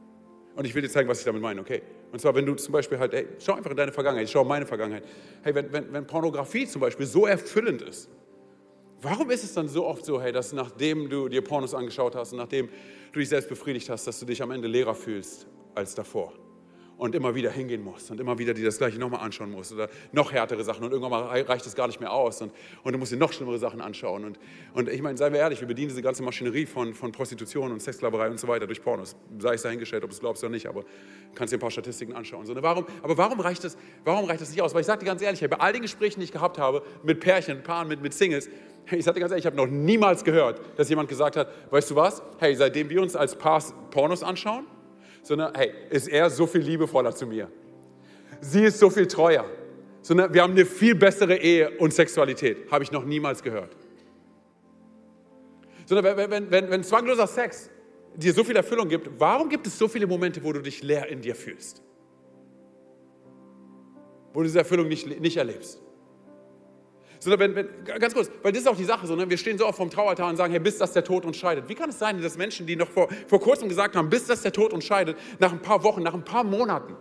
Und 0.55 0.65
ich 0.65 0.75
will 0.75 0.81
dir 0.81 0.89
zeigen, 0.89 1.09
was 1.09 1.19
ich 1.19 1.25
damit 1.25 1.41
meine, 1.41 1.61
okay? 1.61 1.81
Und 2.11 2.19
zwar, 2.19 2.35
wenn 2.35 2.45
du 2.45 2.53
zum 2.55 2.73
Beispiel 2.73 2.99
halt, 2.99 3.13
hey, 3.13 3.27
schau 3.39 3.53
einfach 3.53 3.71
in 3.71 3.77
deine 3.77 3.91
Vergangenheit, 3.91 4.25
ich 4.25 4.31
schau 4.31 4.43
meine 4.43 4.65
Vergangenheit. 4.65 5.03
Hey, 5.41 5.55
wenn, 5.55 5.73
wenn, 5.73 5.91
wenn 5.91 6.05
Pornografie 6.05 6.67
zum 6.67 6.81
Beispiel 6.81 7.07
so 7.07 7.25
erfüllend 7.25 7.81
ist, 7.81 8.09
warum 9.01 9.31
ist 9.31 9.43
es 9.43 9.53
dann 9.53 9.67
so 9.67 9.85
oft 9.85 10.05
so, 10.05 10.21
hey, 10.21 10.31
dass 10.31 10.53
nachdem 10.53 11.09
du 11.09 11.27
dir 11.27 11.41
Pornos 11.41 11.73
angeschaut 11.73 12.15
hast 12.15 12.33
und 12.33 12.37
nachdem 12.37 12.69
du 13.11 13.19
dich 13.19 13.29
selbst 13.29 13.49
befriedigt 13.49 13.89
hast, 13.89 14.05
dass 14.05 14.19
du 14.19 14.25
dich 14.25 14.41
am 14.43 14.51
Ende 14.51 14.67
leerer 14.67 14.95
fühlst 14.95 15.47
als 15.73 15.95
davor. 15.95 16.33
Und 16.97 17.15
immer 17.15 17.35
wieder 17.35 17.49
hingehen 17.49 17.83
musst 17.83 18.11
und 18.11 18.19
immer 18.19 18.37
wieder 18.37 18.53
dir 18.53 18.65
das 18.65 18.77
Gleiche 18.77 18.99
nochmal 18.99 19.21
anschauen 19.21 19.51
musst 19.51 19.73
oder 19.73 19.89
noch 20.11 20.31
härtere 20.31 20.63
Sachen 20.63 20.85
und 20.85 20.91
irgendwann 20.91 21.11
mal 21.11 21.41
reicht 21.41 21.65
es 21.65 21.75
gar 21.75 21.87
nicht 21.87 21.99
mehr 21.99 22.13
aus 22.13 22.41
und, 22.41 22.53
und 22.83 22.93
du 22.93 22.99
musst 22.99 23.11
dir 23.11 23.17
noch 23.17 23.33
schlimmere 23.33 23.57
Sachen 23.57 23.81
anschauen. 23.81 24.23
Und, 24.25 24.39
und 24.73 24.89
ich 24.89 25.01
meine, 25.01 25.17
seien 25.17 25.33
wir 25.33 25.39
ehrlich, 25.39 25.59
wir 25.59 25.67
bedienen 25.67 25.89
diese 25.89 26.01
ganze 26.01 26.23
Maschinerie 26.23 26.65
von, 26.65 26.93
von 26.93 27.11
Prostitution 27.11 27.71
und 27.71 27.81
Sexsklaverei 27.81 28.29
und 28.29 28.39
so 28.39 28.47
weiter 28.47 28.67
durch 28.67 28.81
Pornos. 28.81 29.15
Sei 29.39 29.55
es 29.55 29.63
dahingestellt, 29.63 30.03
ob 30.03 30.11
du 30.11 30.13
es 30.13 30.19
glaubst 30.19 30.43
oder 30.43 30.51
nicht, 30.51 30.67
aber 30.67 30.83
kannst 31.35 31.51
dir 31.51 31.57
ein 31.57 31.61
paar 31.61 31.71
Statistiken 31.71 32.13
anschauen. 32.13 32.45
So, 32.45 32.53
ne, 32.53 32.61
warum, 32.61 32.85
aber 33.01 33.17
warum 33.17 33.39
reicht, 33.39 33.63
das, 33.63 33.77
warum 34.05 34.25
reicht 34.25 34.41
das 34.41 34.51
nicht 34.51 34.61
aus? 34.61 34.73
Weil 34.73 34.81
ich 34.81 34.87
sage 34.87 34.99
dir 34.99 35.05
ganz 35.05 35.21
ehrlich, 35.21 35.41
bei 35.41 35.59
all 35.59 35.73
den 35.73 35.81
Gesprächen, 35.81 36.19
die 36.19 36.25
ich 36.25 36.31
gehabt 36.31 36.57
habe 36.57 36.83
mit 37.03 37.19
Pärchen, 37.19 37.63
Paaren, 37.63 37.87
mit, 37.87 38.01
mit 38.01 38.13
Singles, 38.13 38.49
ich 38.91 39.03
sage 39.03 39.15
dir 39.15 39.21
ganz 39.21 39.31
ehrlich, 39.31 39.43
ich 39.43 39.47
habe 39.47 39.55
noch 39.55 39.67
niemals 39.67 40.23
gehört, 40.23 40.61
dass 40.77 40.89
jemand 40.89 41.09
gesagt 41.09 41.37
hat, 41.37 41.49
weißt 41.71 41.91
du 41.91 41.95
was, 41.95 42.21
hey, 42.39 42.55
seitdem 42.55 42.89
wir 42.89 43.01
uns 43.01 43.15
als 43.15 43.35
Paar 43.35 43.63
Pornos 43.91 44.23
anschauen, 44.23 44.65
sondern 45.23 45.53
hey, 45.55 45.71
ist 45.89 46.07
er 46.07 46.29
so 46.29 46.45
viel 46.45 46.61
liebevoller 46.61 47.15
zu 47.15 47.25
mir. 47.25 47.49
Sie 48.41 48.63
ist 48.63 48.77
so 48.77 48.89
viel 48.89 49.07
treuer. 49.07 49.45
Sondern 50.01 50.33
wir 50.33 50.43
haben 50.43 50.51
eine 50.51 50.65
viel 50.65 50.95
bessere 50.95 51.37
Ehe 51.37 51.71
und 51.79 51.93
Sexualität. 51.93 52.69
Habe 52.69 52.83
ich 52.83 52.91
noch 52.91 53.05
niemals 53.05 53.41
gehört. 53.41 53.75
Sondern 55.85 56.17
wenn, 56.17 56.29
wenn, 56.29 56.51
wenn, 56.51 56.69
wenn 56.69 56.83
zwangloser 56.83 57.25
Sex 57.25 57.69
dir 58.15 58.33
so 58.33 58.43
viel 58.43 58.55
Erfüllung 58.55 58.89
gibt, 58.89 59.09
warum 59.17 59.49
gibt 59.49 59.65
es 59.65 59.77
so 59.77 59.87
viele 59.87 60.05
Momente, 60.05 60.43
wo 60.43 60.51
du 60.51 60.61
dich 60.61 60.83
leer 60.83 61.07
in 61.07 61.21
dir 61.21 61.35
fühlst? 61.35 61.81
Wo 64.33 64.41
du 64.41 64.45
diese 64.45 64.59
Erfüllung 64.59 64.87
nicht, 64.87 65.19
nicht 65.21 65.37
erlebst? 65.37 65.82
Sondern 67.23 67.39
wenn, 67.39 67.55
wenn, 67.55 67.99
ganz 67.99 68.13
kurz, 68.13 68.29
weil 68.41 68.51
das 68.51 68.61
ist 68.61 68.67
auch 68.67 68.75
die 68.75 68.83
Sache 68.83 69.07
so, 69.07 69.15
ne? 69.15 69.29
wir 69.29 69.37
stehen 69.37 69.57
so 69.57 69.65
oft 69.65 69.77
vom 69.77 69.89
Traualtar 69.89 70.29
und 70.29 70.35
sagen, 70.35 70.51
hey, 70.51 70.59
bis 70.59 70.77
das 70.77 70.91
der 70.91 71.03
Tod 71.03 71.25
uns 71.25 71.37
scheidet. 71.37 71.69
Wie 71.69 71.75
kann 71.75 71.89
es 71.89 71.99
sein, 71.99 72.21
dass 72.21 72.37
Menschen, 72.37 72.67
die 72.67 72.75
noch 72.75 72.89
vor, 72.89 73.07
vor 73.27 73.39
kurzem 73.39 73.69
gesagt 73.69 73.95
haben, 73.95 74.09
bis 74.09 74.25
das 74.25 74.41
der 74.41 74.51
Tod 74.51 74.73
uns 74.73 74.85
scheidet, 74.85 75.17
nach 75.39 75.51
ein 75.51 75.61
paar 75.61 75.83
Wochen, 75.83 76.03
nach 76.03 76.13
ein 76.13 76.25
paar 76.25 76.43
Monaten, 76.43 76.95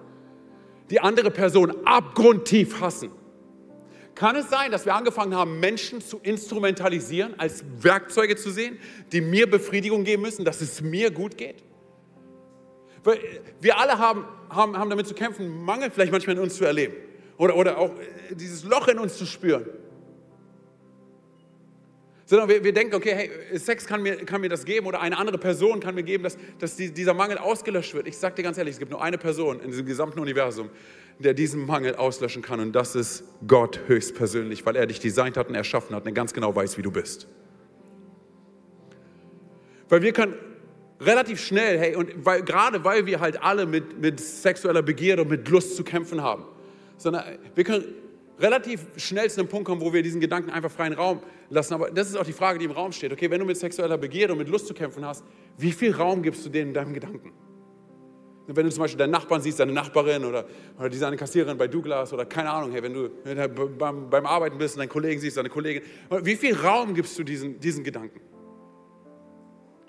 die 0.90 1.00
andere 1.00 1.30
Person 1.30 1.74
abgrundtief 1.84 2.80
hassen? 2.80 3.10
Kann 4.14 4.36
es 4.36 4.48
sein, 4.50 4.70
dass 4.70 4.84
wir 4.84 4.94
angefangen 4.94 5.34
haben, 5.34 5.58
Menschen 5.58 6.00
zu 6.00 6.18
instrumentalisieren, 6.22 7.34
als 7.38 7.64
Werkzeuge 7.80 8.36
zu 8.36 8.50
sehen, 8.50 8.78
die 9.10 9.20
mir 9.20 9.50
Befriedigung 9.50 10.04
geben 10.04 10.22
müssen, 10.22 10.44
dass 10.44 10.60
es 10.60 10.82
mir 10.82 11.10
gut 11.10 11.36
geht? 11.36 11.64
Weil 13.04 13.18
wir 13.60 13.78
alle 13.78 13.98
haben, 13.98 14.26
haben, 14.50 14.78
haben 14.78 14.90
damit 14.90 15.08
zu 15.08 15.14
kämpfen, 15.14 15.64
Mangel 15.64 15.90
vielleicht 15.90 16.12
manchmal 16.12 16.36
in 16.36 16.42
uns 16.42 16.56
zu 16.56 16.64
erleben. 16.64 16.94
Oder, 17.38 17.56
oder 17.56 17.78
auch 17.78 17.90
äh, 17.98 18.34
dieses 18.34 18.64
Loch 18.64 18.86
in 18.88 18.98
uns 18.98 19.16
zu 19.16 19.26
spüren. 19.26 19.66
Sondern 22.32 22.48
wir, 22.48 22.64
wir 22.64 22.72
denken, 22.72 22.94
okay, 22.94 23.14
hey, 23.14 23.58
Sex 23.58 23.84
kann 23.84 24.02
mir, 24.02 24.16
kann 24.24 24.40
mir 24.40 24.48
das 24.48 24.64
geben 24.64 24.86
oder 24.86 25.02
eine 25.02 25.18
andere 25.18 25.36
Person 25.36 25.80
kann 25.80 25.94
mir 25.94 26.02
geben, 26.02 26.24
dass, 26.24 26.38
dass 26.58 26.76
die, 26.76 26.90
dieser 26.90 27.12
Mangel 27.12 27.36
ausgelöscht 27.36 27.92
wird. 27.92 28.08
Ich 28.08 28.16
sage 28.16 28.36
dir 28.36 28.42
ganz 28.42 28.56
ehrlich, 28.56 28.72
es 28.72 28.78
gibt 28.78 28.90
nur 28.90 29.02
eine 29.02 29.18
Person 29.18 29.60
in 29.60 29.66
diesem 29.66 29.84
gesamten 29.84 30.18
Universum, 30.18 30.70
der 31.18 31.34
diesen 31.34 31.66
Mangel 31.66 31.94
auslöschen 31.94 32.40
kann 32.40 32.58
und 32.60 32.72
das 32.72 32.94
ist 32.94 33.24
Gott 33.46 33.80
höchstpersönlich, 33.86 34.64
weil 34.64 34.76
er 34.76 34.86
dich 34.86 34.98
designt 34.98 35.36
hat 35.36 35.50
und 35.50 35.56
erschaffen 35.56 35.94
hat 35.94 36.04
und 36.04 36.08
er 36.08 36.14
ganz 36.14 36.32
genau 36.32 36.56
weiß, 36.56 36.78
wie 36.78 36.82
du 36.82 36.90
bist. 36.90 37.28
Weil 39.90 40.00
wir 40.00 40.14
können 40.14 40.32
relativ 41.02 41.38
schnell, 41.38 41.78
hey, 41.78 41.96
und 41.96 42.24
weil, 42.24 42.42
gerade 42.44 42.82
weil 42.82 43.04
wir 43.04 43.20
halt 43.20 43.42
alle 43.42 43.66
mit, 43.66 44.00
mit 44.00 44.20
sexueller 44.20 44.80
Begierde 44.80 45.20
und 45.20 45.28
mit 45.28 45.46
Lust 45.50 45.76
zu 45.76 45.84
kämpfen 45.84 46.22
haben, 46.22 46.46
sondern 46.96 47.24
wir 47.54 47.64
können 47.64 47.84
relativ 48.38 48.86
schnell 48.96 49.30
zu 49.30 49.40
einem 49.40 49.48
Punkt 49.48 49.66
kommen, 49.66 49.80
wo 49.80 49.92
wir 49.92 50.02
diesen 50.02 50.20
Gedanken 50.20 50.50
einfach 50.50 50.70
freien 50.70 50.94
Raum 50.94 51.20
lassen. 51.50 51.74
Aber 51.74 51.90
das 51.90 52.08
ist 52.08 52.16
auch 52.16 52.24
die 52.24 52.32
Frage, 52.32 52.58
die 52.58 52.64
im 52.64 52.70
Raum 52.70 52.92
steht. 52.92 53.12
Okay, 53.12 53.30
wenn 53.30 53.40
du 53.40 53.46
mit 53.46 53.56
sexueller 53.56 53.98
Begierde 53.98 54.32
und 54.32 54.38
mit 54.38 54.48
Lust 54.48 54.66
zu 54.66 54.74
kämpfen 54.74 55.04
hast, 55.04 55.24
wie 55.56 55.72
viel 55.72 55.94
Raum 55.94 56.22
gibst 56.22 56.44
du 56.44 56.48
denen 56.48 56.68
in 56.68 56.74
deinem 56.74 56.94
Gedanken? 56.94 57.32
Wenn 58.48 58.66
du 58.66 58.72
zum 58.72 58.82
Beispiel 58.82 58.98
deinen 58.98 59.12
Nachbarn 59.12 59.40
siehst, 59.40 59.60
deine 59.60 59.72
Nachbarin 59.72 60.24
oder, 60.24 60.46
oder 60.76 60.88
diese 60.88 61.06
eine 61.06 61.16
Kassiererin 61.16 61.56
bei 61.56 61.68
Douglas 61.68 62.12
oder 62.12 62.26
keine 62.26 62.50
Ahnung, 62.50 62.72
hey, 62.72 62.82
wenn 62.82 62.92
du 62.92 63.08
beim, 63.78 64.10
beim 64.10 64.26
Arbeiten 64.26 64.58
bist 64.58 64.74
und 64.74 64.80
deinen 64.80 64.88
Kollegen 64.88 65.20
siehst, 65.20 65.36
deine 65.36 65.48
Kollegin, 65.48 65.82
wie 66.22 66.34
viel 66.34 66.56
Raum 66.56 66.92
gibst 66.94 67.16
du 67.18 67.22
diesen, 67.22 67.60
diesen 67.60 67.84
Gedanken? 67.84 68.20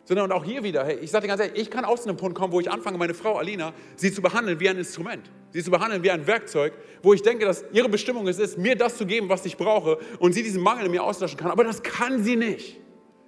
Sondern 0.05 0.25
und 0.25 0.31
auch 0.33 0.43
hier 0.43 0.63
wieder, 0.63 0.85
hey, 0.85 0.99
ich 1.01 1.09
sage 1.09 1.23
dir 1.23 1.29
ganz 1.29 1.41
ehrlich, 1.41 1.61
ich 1.61 1.71
kann 1.71 1.83
auch 1.83 1.97
zu 1.97 2.09
einem 2.09 2.17
Punkt 2.17 2.37
kommen, 2.37 2.53
wo 2.53 2.59
ich 2.59 2.69
anfange, 2.69 2.97
meine 2.97 3.13
Frau 3.13 3.37
Alina, 3.37 3.73
sie 3.95 4.11
zu 4.11 4.21
behandeln 4.21 4.59
wie 4.59 4.69
ein 4.69 4.77
Instrument, 4.77 5.31
sie 5.54 5.64
zu 5.64 5.72
behandeln 5.72 6.04
wie 6.04 6.12
ein 6.12 6.26
Werkzeug, 6.28 6.74
wo 7.01 7.14
ich 7.14 7.22
denke, 7.22 7.45
dass 7.45 7.64
ihre 7.72 7.88
Bestimmung 7.88 8.28
es 8.28 8.39
ist, 8.39 8.58
mir 8.58 8.76
das 8.76 8.97
zu 8.97 9.06
geben, 9.06 9.30
was 9.30 9.45
ich 9.45 9.56
brauche 9.56 9.99
und 10.20 10.34
sie 10.34 10.43
diesen 10.43 10.62
Mangel 10.62 10.88
in 10.88 10.91
mir 10.91 11.04
auslöschen 11.04 11.38
kann. 11.38 11.51
Aber 11.51 11.64
das 11.64 11.84
kann 11.84 12.24
sie 12.24 12.36
nicht. 12.36 12.80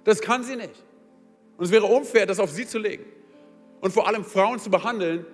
Das 0.04 0.20
kann 0.20 0.42
sie 0.42 0.56
nicht. 0.56 0.84
Und 1.56 1.64
es 1.64 1.70
wäre 1.70 1.86
unfair, 1.86 2.26
das 2.26 2.40
auf 2.40 2.50
sie 2.50 2.66
zu 2.66 2.78
legen. 2.78 3.04
Und 3.80 3.92
vor 3.92 4.08
allem 4.08 4.24
Frauen 4.24 4.58
zu 4.58 4.70
behandeln 4.70 5.24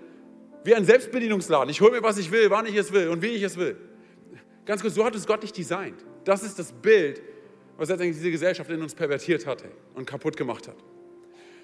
wie 0.65 0.75
ein 0.75 0.85
Selbstbedienungsladen. 0.85 1.71
Ich 1.71 1.81
hole 1.81 1.93
mir, 1.93 2.03
was 2.03 2.19
ich 2.19 2.31
will, 2.31 2.51
wann 2.51 2.67
ich 2.67 2.77
es 2.77 2.93
will 2.93 3.09
und 3.09 3.23
wie 3.23 3.29
ich 3.29 3.43
es 3.43 3.57
will. 3.57 3.77
Ganz 4.65 4.83
kurz, 4.83 4.95
so 4.95 5.05
hat 5.05 5.15
es 5.15 5.27
Gott 5.27 5.43
nicht 5.43 5.57
designt. 5.57 6.05
Das 6.25 6.43
ist 6.43 6.59
das 6.59 6.73
Bild, 6.73 7.21
was 7.77 7.89
letztendlich 7.89 8.19
diese 8.19 8.31
Gesellschaft 8.31 8.71
in 8.71 8.81
uns 8.81 8.95
pervertiert 8.95 9.47
hat 9.47 9.65
und 9.95 10.07
kaputt 10.07 10.37
gemacht 10.37 10.69
hat. 10.69 10.77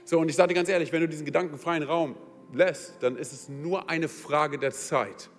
So, 0.04 0.18
und 0.18 0.28
ich 0.28 0.36
sage 0.36 0.48
dir 0.48 0.54
ganz 0.54 0.68
ehrlich, 0.68 0.90
wenn 0.90 1.02
du 1.02 1.08
diesen 1.08 1.26
gedankenfreien 1.26 1.82
Raum 1.82 2.16
lässt, 2.52 3.02
dann 3.02 3.16
ist 3.16 3.32
es 3.32 3.48
nur 3.48 3.88
eine 3.88 4.08
Frage 4.08 4.58
der 4.58 4.72
Zeit, 4.72 5.30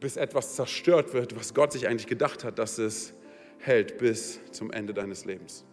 bis 0.00 0.16
etwas 0.16 0.54
zerstört 0.54 1.14
wird, 1.14 1.36
was 1.36 1.54
Gott 1.54 1.72
sich 1.72 1.88
eigentlich 1.88 2.06
gedacht 2.06 2.44
hat, 2.44 2.58
dass 2.58 2.78
es 2.78 3.14
hält 3.58 3.98
bis 3.98 4.40
zum 4.52 4.70
Ende 4.70 4.92
deines 4.92 5.24
Lebens. 5.24 5.64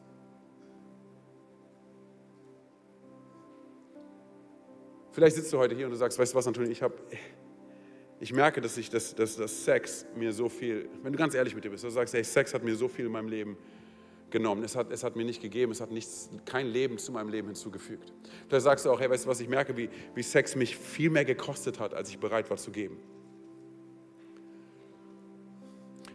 Vielleicht 5.12 5.36
sitzt 5.36 5.52
du 5.52 5.58
heute 5.58 5.76
hier 5.76 5.86
und 5.86 5.92
du 5.92 5.98
sagst, 5.98 6.18
weißt 6.18 6.34
du 6.34 6.38
was, 6.38 6.48
Antonio, 6.48 6.72
ich 6.72 6.82
ich 8.22 8.34
merke, 8.34 8.62
dass 8.62 8.78
ich 8.78 8.90
das, 8.90 9.14
dass, 9.16 9.36
dass 9.36 9.66
Sex 9.66 10.06
mir 10.16 10.32
so 10.32 10.48
viel, 10.48 10.88
wenn 11.02 11.12
du 11.12 11.18
ganz 11.18 11.34
ehrlich 11.34 11.56
mit 11.56 11.66
dir 11.66 11.70
bist, 11.70 11.84
du 11.84 11.90
sagst, 11.90 12.14
hey, 12.14 12.24
Sex 12.24 12.54
hat 12.54 12.64
mir 12.64 12.76
so 12.76 12.88
viel 12.88 13.08
in 13.08 13.12
meinem 13.12 13.28
Leben 13.28 13.58
genommen. 14.32 14.64
Es 14.64 14.76
hat, 14.76 14.92
es 14.92 15.04
hat 15.04 15.16
mir 15.16 15.26
nicht 15.26 15.42
gegeben, 15.42 15.72
es 15.72 15.82
hat 15.82 15.92
nichts, 15.92 16.30
kein 16.46 16.68
Leben 16.68 16.98
zu 16.98 17.12
meinem 17.12 17.30
Leben 17.30 17.48
hinzugefügt. 17.48 18.14
Da 18.50 18.60
sagst 18.60 18.86
du 18.86 18.92
auch, 18.92 19.00
hey, 19.00 19.10
weißt 19.10 19.26
du 19.26 19.30
was, 19.30 19.40
ich 19.40 19.50
merke, 19.50 19.76
wie, 19.78 19.90
wie 20.16 20.24
Sex 20.24 20.56
mich 20.56 20.78
viel 20.78 21.10
mehr 21.10 21.26
gekostet 21.26 21.80
hat, 21.80 21.94
als 21.94 22.10
ich 22.10 22.20
bereit 22.20 22.50
war 22.50 22.58
zu 22.58 22.72
geben. 22.72 22.98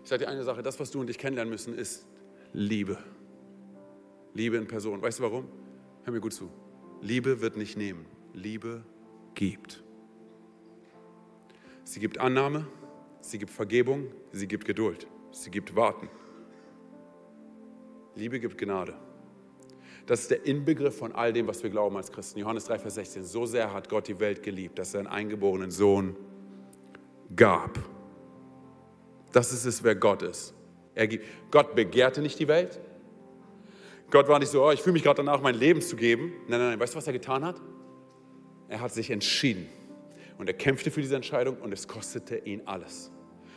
Ich 0.02 0.08
sage 0.08 0.24
dir 0.24 0.30
eine 0.30 0.44
Sache, 0.44 0.62
das, 0.62 0.78
was 0.78 0.90
du 0.90 1.00
und 1.00 1.10
ich 1.10 1.18
kennenlernen 1.18 1.50
müssen, 1.50 1.76
ist 1.76 2.06
Liebe. 2.52 2.98
Liebe 4.34 4.56
in 4.56 4.66
Person. 4.66 5.02
Weißt 5.02 5.18
du 5.18 5.24
warum? 5.24 5.48
Hör 6.04 6.12
mir 6.12 6.20
gut 6.20 6.32
zu. 6.32 6.50
Liebe 7.00 7.40
wird 7.40 7.56
nicht 7.56 7.76
nehmen. 7.76 8.06
Liebe 8.32 8.84
gibt. 9.34 9.82
Sie 11.84 12.00
gibt 12.00 12.18
Annahme, 12.18 12.66
sie 13.20 13.38
gibt 13.38 13.50
Vergebung, 13.50 14.08
sie 14.32 14.46
gibt 14.46 14.64
Geduld, 14.64 15.06
sie 15.32 15.50
gibt 15.50 15.76
Warten. 15.76 16.08
Liebe 18.16 18.40
gibt 18.40 18.58
Gnade. 18.58 18.94
Das 20.06 20.20
ist 20.20 20.30
der 20.30 20.46
Inbegriff 20.46 20.96
von 20.96 21.12
all 21.12 21.32
dem, 21.32 21.46
was 21.46 21.62
wir 21.62 21.70
glauben 21.70 21.96
als 21.96 22.10
Christen. 22.10 22.38
Johannes 22.38 22.64
3, 22.64 22.78
Vers 22.78 22.94
16. 22.94 23.24
So 23.24 23.44
sehr 23.44 23.72
hat 23.72 23.88
Gott 23.88 24.08
die 24.08 24.18
Welt 24.20 24.42
geliebt, 24.42 24.78
dass 24.78 24.94
er 24.94 25.00
einen 25.00 25.08
eingeborenen 25.08 25.70
Sohn 25.70 26.16
gab. 27.34 27.78
Das 29.32 29.52
ist 29.52 29.64
es, 29.64 29.82
wer 29.82 29.96
Gott 29.96 30.22
ist. 30.22 30.54
Er, 30.94 31.08
Gott 31.50 31.74
begehrte 31.74 32.22
nicht 32.22 32.38
die 32.38 32.48
Welt. 32.48 32.80
Gott 34.10 34.28
war 34.28 34.38
nicht 34.38 34.50
so, 34.50 34.64
oh, 34.64 34.70
ich 34.70 34.80
fühle 34.80 34.94
mich 34.94 35.02
gerade 35.02 35.16
danach, 35.16 35.42
mein 35.42 35.56
Leben 35.56 35.82
zu 35.82 35.96
geben. 35.96 36.32
Nein, 36.46 36.60
nein, 36.60 36.68
nein. 36.70 36.80
Weißt 36.80 36.94
du, 36.94 36.98
was 36.98 37.06
er 37.06 37.12
getan 37.12 37.44
hat? 37.44 37.60
Er 38.68 38.80
hat 38.80 38.94
sich 38.94 39.10
entschieden. 39.10 39.68
Und 40.38 40.48
er 40.48 40.54
kämpfte 40.54 40.90
für 40.90 41.00
diese 41.00 41.16
Entscheidung 41.16 41.56
und 41.58 41.72
es 41.72 41.88
kostete 41.88 42.36
ihn 42.38 42.62
alles. 42.64 43.10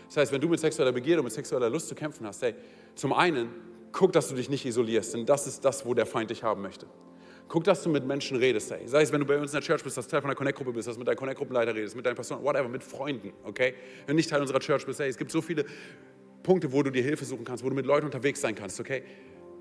Das 0.07 0.17
heißt, 0.17 0.31
wenn 0.31 0.41
du 0.41 0.49
mit 0.49 0.59
sexueller 0.59 0.91
Begierde 0.91 1.21
und 1.21 1.25
mit 1.25 1.33
sexueller 1.33 1.69
Lust 1.69 1.87
zu 1.87 1.95
kämpfen 1.95 2.25
hast, 2.25 2.41
hey, 2.41 2.55
zum 2.95 3.13
einen 3.13 3.49
guck, 3.91 4.11
dass 4.13 4.29
du 4.29 4.35
dich 4.35 4.49
nicht 4.49 4.65
isolierst, 4.65 5.13
denn 5.13 5.25
das 5.25 5.47
ist 5.47 5.65
das, 5.65 5.85
wo 5.85 5.93
der 5.93 6.05
Feind 6.05 6.29
dich 6.29 6.43
haben 6.43 6.61
möchte. 6.61 6.87
Guck, 7.47 7.63
dass 7.63 7.81
du 7.81 7.89
mit 7.89 8.05
Menschen 8.05 8.37
redest, 8.37 8.71
ey. 8.71 8.87
Sei 8.87 9.01
es, 9.01 9.11
wenn 9.11 9.21
du 9.21 9.25
bei 9.25 9.39
uns 9.39 9.51
in 9.51 9.59
der 9.59 9.63
Church 9.63 9.83
bist, 9.83 9.97
dass 9.97 10.05
du 10.05 10.11
Teil 10.11 10.21
von 10.21 10.29
der 10.29 10.35
Connect-Gruppe 10.35 10.71
bist, 10.71 10.87
dass 10.87 10.95
du 10.95 10.99
mit 10.99 11.07
deinem 11.07 11.17
Connect-Gruppenleiter 11.17 11.73
redest, 11.73 11.95
mit 11.95 12.05
deinen 12.05 12.15
Pastoren, 12.15 12.43
whatever, 12.43 12.69
mit 12.69 12.83
Freunden, 12.83 13.33
okay? 13.43 13.73
Wenn 14.05 14.15
du 14.15 14.17
nicht 14.17 14.29
Teil 14.29 14.41
unserer 14.41 14.59
Church 14.59 14.85
bist, 14.85 14.99
ey, 14.99 15.09
es 15.09 15.17
gibt 15.17 15.31
so 15.31 15.41
viele 15.41 15.65
Punkte, 16.43 16.71
wo 16.71 16.83
du 16.83 16.91
dir 16.91 17.01
Hilfe 17.01 17.25
suchen 17.25 17.45
kannst, 17.45 17.63
wo 17.63 17.69
du 17.69 17.75
mit 17.75 17.87
Leuten 17.87 18.05
unterwegs 18.05 18.39
sein 18.39 18.53
kannst, 18.53 18.79
okay? 18.79 19.01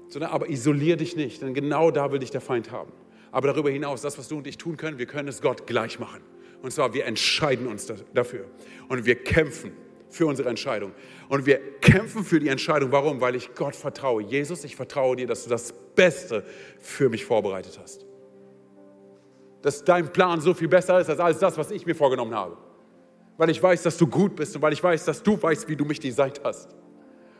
Sondern, 0.08 0.30
aber 0.30 0.50
isolier 0.50 0.98
dich 0.98 1.16
nicht, 1.16 1.40
denn 1.40 1.54
genau 1.54 1.90
da 1.90 2.12
will 2.12 2.18
dich 2.18 2.30
der 2.30 2.42
Feind 2.42 2.70
haben. 2.70 2.92
Aber 3.30 3.48
darüber 3.48 3.70
hinaus, 3.70 4.02
das, 4.02 4.18
was 4.18 4.28
du 4.28 4.36
und 4.36 4.46
ich 4.46 4.58
tun 4.58 4.76
können, 4.76 4.98
wir 4.98 5.06
können 5.06 5.28
es 5.28 5.40
Gott 5.40 5.66
gleich 5.66 5.98
machen. 5.98 6.20
Und 6.60 6.72
zwar, 6.72 6.92
wir 6.92 7.06
entscheiden 7.06 7.66
uns 7.66 7.90
dafür. 8.12 8.46
Und 8.88 9.06
wir 9.06 9.16
kämpfen 9.16 9.72
für 10.10 10.26
unsere 10.26 10.48
Entscheidung. 10.48 10.92
Und 11.28 11.46
wir 11.46 11.58
kämpfen 11.80 12.24
für 12.24 12.40
die 12.40 12.48
Entscheidung. 12.48 12.92
Warum? 12.92 13.20
Weil 13.20 13.34
ich 13.34 13.54
Gott 13.54 13.76
vertraue. 13.76 14.22
Jesus, 14.22 14.64
ich 14.64 14.76
vertraue 14.76 15.16
dir, 15.16 15.26
dass 15.26 15.44
du 15.44 15.50
das 15.50 15.72
Beste 15.94 16.44
für 16.80 17.08
mich 17.08 17.24
vorbereitet 17.24 17.78
hast. 17.82 18.06
Dass 19.62 19.84
dein 19.84 20.12
Plan 20.12 20.40
so 20.40 20.54
viel 20.54 20.68
besser 20.68 21.00
ist 21.00 21.10
als 21.10 21.20
alles 21.20 21.38
das, 21.38 21.58
was 21.58 21.70
ich 21.70 21.84
mir 21.84 21.94
vorgenommen 21.94 22.34
habe. 22.34 22.56
Weil 23.36 23.50
ich 23.50 23.62
weiß, 23.62 23.82
dass 23.82 23.96
du 23.98 24.06
gut 24.06 24.36
bist 24.36 24.56
und 24.56 24.62
weil 24.62 24.72
ich 24.72 24.82
weiß, 24.82 25.04
dass 25.04 25.22
du 25.22 25.40
weißt, 25.40 25.68
wie 25.68 25.76
du 25.76 25.84
mich 25.84 26.00
designt 26.00 26.40
hast 26.42 26.74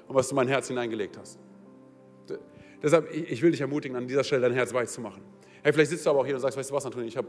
und 0.07 0.15
was 0.15 0.29
du 0.29 0.33
in 0.33 0.37
mein 0.37 0.49
Herz 0.49 0.69
hineingelegt 0.69 1.17
hast. 1.19 1.39
Deshalb, 2.83 3.13
ich 3.13 3.43
will 3.43 3.51
dich 3.51 3.61
ermutigen, 3.61 3.97
an 3.97 4.07
dieser 4.07 4.23
Stelle 4.23 4.43
dein 4.43 4.53
Herz 4.53 4.73
weit 4.73 4.89
zu 4.89 5.01
machen. 5.01 5.23
Hey, 5.63 5.73
vielleicht 5.73 5.91
sitzt 5.91 6.07
du 6.07 6.11
aber 6.11 6.21
auch 6.21 6.27
hier 6.27 6.37
und 6.37 6.41
sagst, 6.41 6.57
weißt 6.57 6.71
du 6.71 6.75
was, 6.75 6.87
Antonio, 6.87 7.09
ich 7.09 7.17
habe 7.17 7.27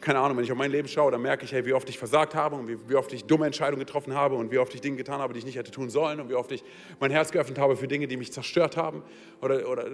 keine 0.00 0.18
Ahnung, 0.18 0.36
wenn 0.36 0.44
ich 0.44 0.52
auf 0.52 0.58
mein 0.58 0.70
Leben 0.70 0.88
schaue, 0.88 1.10
dann 1.10 1.22
merke 1.22 1.44
ich, 1.44 1.52
hey, 1.52 1.64
wie 1.64 1.72
oft 1.72 1.88
ich 1.88 1.98
versagt 1.98 2.34
habe 2.34 2.56
und 2.56 2.68
wie, 2.68 2.76
wie, 2.88 2.94
oft 2.96 3.12
ich 3.12 3.24
dumme 3.24 3.46
Entscheidungen 3.46 3.80
getroffen 3.80 4.14
habe 4.14 4.34
und 4.34 4.50
wie 4.50 4.58
oft 4.58 4.74
ich 4.74 4.80
Dinge 4.80 4.96
getan 4.96 5.20
habe, 5.20 5.32
die 5.32 5.38
ich 5.38 5.46
nicht 5.46 5.56
hätte 5.56 5.70
tun 5.70 5.90
sollen 5.90 6.20
und 6.20 6.28
wie 6.28 6.34
oft 6.34 6.52
ich 6.52 6.62
mein 7.00 7.10
Herz 7.10 7.32
geöffnet 7.32 7.58
habe 7.58 7.76
für 7.76 7.88
Dinge, 7.88 8.06
die 8.06 8.16
mich 8.16 8.32
zerstört 8.32 8.76
haben. 8.76 9.02
Oder, 9.40 9.68
oder 9.68 9.86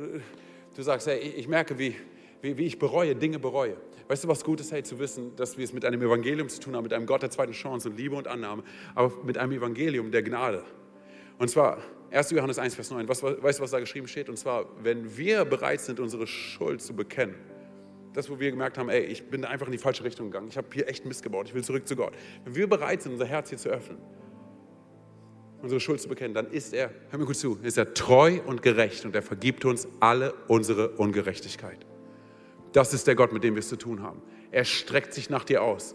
du 0.74 0.82
sagst, 0.82 1.07
hey, 1.07 1.18
ich 1.18 1.48
merke, 1.48 1.78
wie, 1.78 1.94
wie, 2.40 2.57
wie 2.59 2.66
ich 2.66 2.78
bereue, 2.78 3.14
Dinge 3.14 3.38
bereue. 3.38 3.76
Weißt 4.09 4.24
du, 4.24 4.28
was 4.28 4.44
gut 4.44 4.61
ist, 4.61 4.72
hey, 4.72 4.82
zu 4.82 4.98
wissen, 4.98 5.34
dass 5.36 5.57
wir 5.57 5.64
es 5.64 5.72
mit 5.72 5.84
einem 5.84 6.03
Evangelium 6.03 6.48
zu 6.48 6.61
tun 6.61 6.76
haben, 6.76 6.82
mit 6.82 6.92
einem 6.92 7.07
Gott 7.07 7.22
der 7.22 7.30
zweiten 7.30 7.53
Chance 7.53 7.88
und 7.88 7.96
Liebe 7.96 8.16
und 8.16 8.28
Annahme, 8.28 8.64
aber 8.94 9.12
mit 9.24 9.38
einem 9.38 9.53
Evangelium 9.53 10.11
der 10.11 10.22
Gnade. 10.22 10.64
Und 11.38 11.48
zwar 11.48 11.78
1. 12.11 12.30
Johannes 12.32 12.59
1, 12.59 12.74
Vers 12.74 12.90
9. 12.90 13.09
Was, 13.09 13.22
weißt 13.22 13.59
du, 13.59 13.62
was 13.62 13.70
da 13.70 13.80
geschrieben 13.80 14.07
steht? 14.07 14.28
Und 14.28 14.36
zwar, 14.36 14.66
wenn 14.82 15.16
wir 15.16 15.44
bereit 15.44 15.80
sind, 15.80 15.98
unsere 15.98 16.26
Schuld 16.26 16.82
zu 16.82 16.94
bekennen, 16.94 17.36
das, 18.13 18.29
wo 18.31 18.39
wir 18.39 18.51
gemerkt 18.51 18.79
haben, 18.79 18.89
ey, 18.89 19.01
ich 19.01 19.29
bin 19.29 19.45
einfach 19.45 19.67
in 19.67 19.73
die 19.73 19.79
falsche 19.79 20.05
Richtung 20.05 20.31
gegangen. 20.31 20.49
Ich 20.49 20.57
habe 20.57 20.69
hier 20.73 20.89
echt 20.89 21.05
Mist 21.05 21.23
gebaut. 21.23 21.49
Ich 21.49 21.55
will 21.55 21.65
zurück 21.65 21.87
zu 21.89 21.97
Gott. 21.97 22.13
Wenn 22.45 22.55
wir 22.55 22.69
bereit 22.69 23.03
sind, 23.03 23.13
unser 23.13 23.27
Herz 23.27 23.49
hier 23.49 23.59
zu 23.59 23.69
öffnen, 23.69 23.99
unsere 25.63 25.81
Schuld 25.81 26.01
zu 26.01 26.09
bekennen, 26.09 26.35
dann 26.35 26.51
ist 26.51 26.75
er, 26.75 26.91
hör 27.11 27.19
mir 27.19 27.27
gut 27.27 27.37
zu, 27.37 27.59
ist 27.63 27.79
er 27.79 27.95
treu 27.95 28.41
und 28.47 28.63
gerecht 28.63 29.05
und 29.05 29.15
er 29.15 29.23
vergibt 29.23 29.65
uns 29.65 29.89
alle 30.01 30.35
unsere 30.49 30.91
Ungerechtigkeit. 30.91 31.87
Das 32.73 32.93
ist 32.93 33.07
der 33.07 33.15
Gott, 33.15 33.33
mit 33.33 33.45
dem 33.45 33.55
wir 33.55 33.61
es 33.61 33.69
zu 33.69 33.77
tun 33.77 34.03
haben. 34.03 34.23
Er 34.51 34.65
streckt 34.65 35.15
sich 35.15 35.31
nach 35.31 35.45
dir 35.45 35.63
aus, 35.63 35.95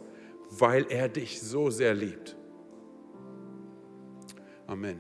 weil 0.50 0.86
er 0.90 1.10
dich 1.10 1.42
so 1.42 1.70
sehr 1.70 1.94
liebt. 1.94 2.36
Amen. 4.66 5.00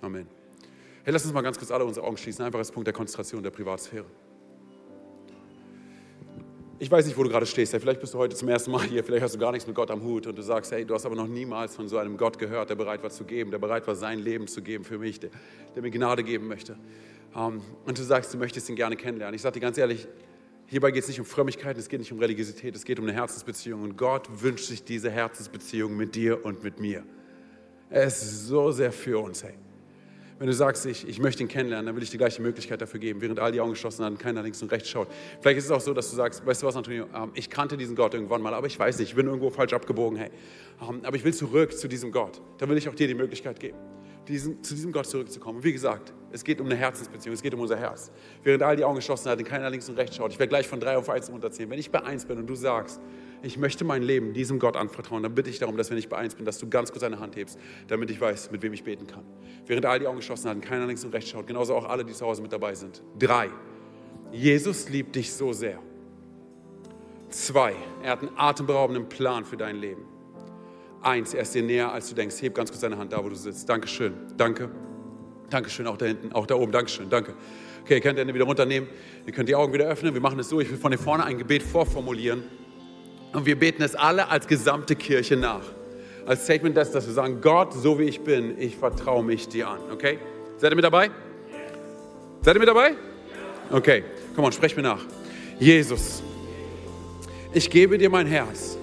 Amen. 0.00 0.26
Hey, 1.04 1.12
lass 1.12 1.24
uns 1.24 1.32
mal 1.32 1.42
ganz 1.42 1.58
kurz 1.58 1.70
alle 1.70 1.84
unsere 1.84 2.06
Augen 2.06 2.16
schließen, 2.16 2.44
einfach 2.44 2.58
als 2.58 2.70
Punkt 2.70 2.86
der 2.86 2.94
Konzentration 2.94 3.42
der 3.42 3.50
Privatsphäre. 3.50 4.06
Ich 6.80 6.88
weiß 6.88 7.06
nicht, 7.06 7.18
wo 7.18 7.24
du 7.24 7.28
gerade 7.28 7.44
stehst. 7.44 7.74
Vielleicht 7.74 8.00
bist 8.00 8.14
du 8.14 8.18
heute 8.18 8.36
zum 8.36 8.48
ersten 8.48 8.70
Mal 8.70 8.84
hier, 8.84 9.02
vielleicht 9.02 9.24
hast 9.24 9.34
du 9.34 9.38
gar 9.38 9.50
nichts 9.50 9.66
mit 9.66 9.74
Gott 9.74 9.90
am 9.90 10.00
Hut 10.04 10.28
und 10.28 10.38
du 10.38 10.42
sagst, 10.42 10.70
hey, 10.70 10.84
du 10.84 10.94
hast 10.94 11.06
aber 11.06 11.16
noch 11.16 11.26
niemals 11.26 11.74
von 11.74 11.88
so 11.88 11.98
einem 11.98 12.16
Gott 12.16 12.38
gehört, 12.38 12.70
der 12.70 12.76
bereit 12.76 13.02
war 13.02 13.10
zu 13.10 13.24
geben, 13.24 13.50
der 13.50 13.58
bereit 13.58 13.88
war, 13.88 13.96
sein 13.96 14.20
Leben 14.20 14.46
zu 14.46 14.62
geben 14.62 14.84
für 14.84 14.96
mich, 14.96 15.18
der, 15.18 15.30
der 15.74 15.82
mir 15.82 15.90
Gnade 15.90 16.22
geben 16.22 16.46
möchte. 16.46 16.76
Ähm, 17.34 17.62
und 17.84 17.98
du 17.98 18.02
sagst, 18.04 18.32
du 18.32 18.38
möchtest 18.38 18.68
ihn 18.68 18.76
gerne 18.76 18.94
kennenlernen. 18.94 19.34
Ich 19.34 19.42
sage 19.42 19.54
dir 19.54 19.60
ganz 19.60 19.76
ehrlich, 19.76 20.06
hierbei 20.66 20.92
geht 20.92 21.02
es 21.02 21.08
nicht 21.08 21.18
um 21.18 21.26
Frömmigkeit, 21.26 21.76
es 21.76 21.88
geht 21.88 21.98
nicht 21.98 22.12
um 22.12 22.20
Religiosität, 22.20 22.76
es 22.76 22.84
geht 22.84 23.00
um 23.00 23.06
eine 23.06 23.14
Herzensbeziehung. 23.14 23.82
Und 23.82 23.96
Gott 23.96 24.28
wünscht 24.40 24.66
sich 24.66 24.84
diese 24.84 25.10
Herzensbeziehung 25.10 25.96
mit 25.96 26.14
dir 26.14 26.44
und 26.44 26.62
mit 26.62 26.78
mir. 26.78 27.02
Er 27.90 28.04
ist 28.04 28.46
so 28.46 28.70
sehr 28.70 28.92
für 28.92 29.18
uns, 29.18 29.42
hey. 29.42 29.54
Wenn 30.38 30.46
du 30.46 30.52
sagst, 30.52 30.86
ich, 30.86 31.08
ich 31.08 31.18
möchte 31.18 31.42
ihn 31.42 31.48
kennenlernen, 31.48 31.86
dann 31.86 31.96
will 31.96 32.02
ich 32.02 32.10
die 32.10 32.42
Möglichkeit 32.42 32.80
dafür 32.80 33.00
geben, 33.00 33.20
während 33.20 33.40
all 33.40 33.50
die 33.50 33.60
Augen 33.60 33.72
geschlossen 33.72 34.04
haben, 34.04 34.18
keiner 34.18 34.42
links 34.42 34.62
und 34.62 34.70
rechts 34.70 34.88
schaut. 34.88 35.08
Vielleicht 35.40 35.58
ist 35.58 35.64
es 35.64 35.70
auch 35.72 35.80
so, 35.80 35.92
dass 35.92 36.10
du 36.10 36.16
sagst, 36.16 36.46
weißt 36.46 36.62
du 36.62 36.66
was, 36.66 36.76
Antonio, 36.76 37.06
ähm, 37.14 37.32
ich 37.34 37.50
kannte 37.50 37.76
diesen 37.76 37.96
Gott 37.96 38.14
irgendwann 38.14 38.40
mal, 38.40 38.54
aber 38.54 38.68
ich 38.68 38.78
weiß 38.78 39.00
nicht, 39.00 39.10
ich 39.10 39.16
bin 39.16 39.26
irgendwo 39.26 39.50
falsch 39.50 39.72
abgebogen, 39.72 40.16
hey. 40.16 40.30
Ähm, 40.80 41.00
aber 41.02 41.16
ich 41.16 41.24
will 41.24 41.34
zurück 41.34 41.76
zu 41.76 41.88
diesem 41.88 42.12
Gott. 42.12 42.40
Da 42.58 42.68
will 42.68 42.76
ich 42.76 42.88
auch 42.88 42.94
dir 42.94 43.08
die 43.08 43.14
Möglichkeit 43.14 43.58
geben, 43.58 43.78
diesen, 44.28 44.62
zu 44.62 44.74
diesem 44.74 44.92
Gott 44.92 45.06
zurückzukommen. 45.06 45.58
Und 45.58 45.64
wie 45.64 45.72
gesagt, 45.72 46.12
es 46.30 46.44
geht 46.44 46.60
um 46.60 46.66
eine 46.66 46.76
Herzensbeziehung, 46.76 47.34
es 47.34 47.42
geht 47.42 47.54
um 47.54 47.60
unser 47.60 47.76
Herz. 47.76 48.12
Während 48.44 48.62
all 48.62 48.76
die 48.76 48.84
Augen 48.84 48.96
geschlossen 48.96 49.30
haben, 49.30 49.42
keiner 49.42 49.68
links 49.70 49.88
und 49.88 49.96
rechts 49.96 50.14
schaut, 50.14 50.30
ich 50.30 50.38
werde 50.38 50.50
gleich 50.50 50.68
von 50.68 50.78
drei 50.78 50.96
auf 50.96 51.10
eins 51.10 51.30
runterzählen. 51.30 51.68
Wenn 51.68 51.80
ich 51.80 51.90
bei 51.90 52.02
eins 52.04 52.24
bin 52.26 52.38
und 52.38 52.46
du 52.46 52.54
sagst, 52.54 53.00
ich 53.42 53.58
möchte 53.58 53.84
mein 53.84 54.02
Leben 54.02 54.32
diesem 54.32 54.58
Gott 54.58 54.76
anvertrauen, 54.76 55.22
dann 55.22 55.34
bitte 55.34 55.50
ich 55.50 55.58
darum, 55.58 55.76
dass 55.76 55.90
wenn 55.90 55.98
ich 55.98 56.08
bei 56.08 56.16
eins 56.16 56.34
bin, 56.34 56.44
dass 56.44 56.58
du 56.58 56.68
ganz 56.68 56.90
kurz 56.90 57.02
deine 57.02 57.20
Hand 57.20 57.36
hebst, 57.36 57.58
damit 57.86 58.10
ich 58.10 58.20
weiß, 58.20 58.50
mit 58.50 58.62
wem 58.62 58.72
ich 58.72 58.84
beten 58.84 59.06
kann. 59.06 59.24
Während 59.66 59.86
all 59.86 59.98
die 59.98 60.06
Augen 60.06 60.18
geschlossen 60.18 60.48
hatten, 60.48 60.60
keiner 60.60 60.86
links 60.86 61.04
und 61.04 61.14
rechts 61.14 61.30
schaut, 61.30 61.46
genauso 61.46 61.74
auch 61.74 61.84
alle, 61.84 62.04
die 62.04 62.12
zu 62.12 62.26
Hause 62.26 62.42
mit 62.42 62.52
dabei 62.52 62.74
sind. 62.74 63.02
Drei, 63.18 63.50
Jesus 64.32 64.88
liebt 64.88 65.14
dich 65.16 65.32
so 65.32 65.52
sehr. 65.52 65.78
Zwei, 67.28 67.74
er 68.02 68.12
hat 68.12 68.20
einen 68.20 68.32
atemberaubenden 68.36 69.08
Plan 69.08 69.44
für 69.44 69.56
dein 69.56 69.76
Leben. 69.76 70.02
Eins, 71.02 71.34
er 71.34 71.42
ist 71.42 71.54
dir 71.54 71.62
näher, 71.62 71.92
als 71.92 72.08
du 72.08 72.14
denkst. 72.14 72.42
Heb 72.42 72.54
ganz 72.54 72.70
kurz 72.70 72.80
deine 72.80 72.98
Hand 72.98 73.12
da, 73.12 73.22
wo 73.22 73.28
du 73.28 73.34
sitzt. 73.34 73.68
Dankeschön. 73.68 74.14
Danke. 74.36 74.70
Dankeschön, 75.50 75.86
auch 75.86 75.96
da 75.96 76.06
hinten, 76.06 76.32
auch 76.32 76.46
da 76.46 76.56
oben. 76.56 76.72
Dankeschön. 76.72 77.08
Danke. 77.08 77.34
Okay, 77.82 77.94
ihr 77.94 78.00
könnt 78.00 78.16
die 78.16 78.20
Hände 78.20 78.34
wieder 78.34 78.44
runternehmen. 78.44 78.88
Ihr 79.26 79.32
könnt 79.32 79.48
die 79.48 79.54
Augen 79.54 79.72
wieder 79.72 79.86
öffnen. 79.86 80.12
Wir 80.12 80.20
machen 80.20 80.38
es 80.38 80.48
so. 80.48 80.60
Ich 80.60 80.70
will 80.70 80.76
von 80.76 80.92
hier 80.92 80.98
vorne 80.98 81.24
ein 81.24 81.38
Gebet 81.38 81.62
vorformulieren. 81.62 82.42
Und 83.32 83.46
wir 83.46 83.58
beten 83.58 83.82
es 83.82 83.94
alle 83.94 84.28
als 84.28 84.46
gesamte 84.46 84.96
Kirche 84.96 85.36
nach. 85.36 85.62
Als 86.26 86.44
Statement 86.44 86.76
des, 86.76 86.90
dass 86.90 87.06
wir 87.06 87.14
sagen, 87.14 87.40
Gott, 87.40 87.72
so 87.72 87.98
wie 87.98 88.04
ich 88.04 88.20
bin, 88.20 88.58
ich 88.58 88.76
vertraue 88.76 89.22
mich 89.22 89.48
dir 89.48 89.68
an. 89.68 89.80
Okay? 89.92 90.18
Seid 90.58 90.72
ihr 90.72 90.76
mit 90.76 90.84
dabei? 90.84 91.10
Seid 92.42 92.56
ihr 92.56 92.58
mit 92.60 92.68
dabei? 92.68 92.92
Okay, 93.70 94.04
komm 94.34 94.44
on, 94.44 94.52
sprech 94.52 94.76
mir 94.76 94.82
nach. 94.82 95.00
Jesus, 95.58 96.22
ich 97.52 97.68
gebe 97.68 97.98
dir 97.98 98.10
mein 98.10 98.26
Herz. 98.26 98.78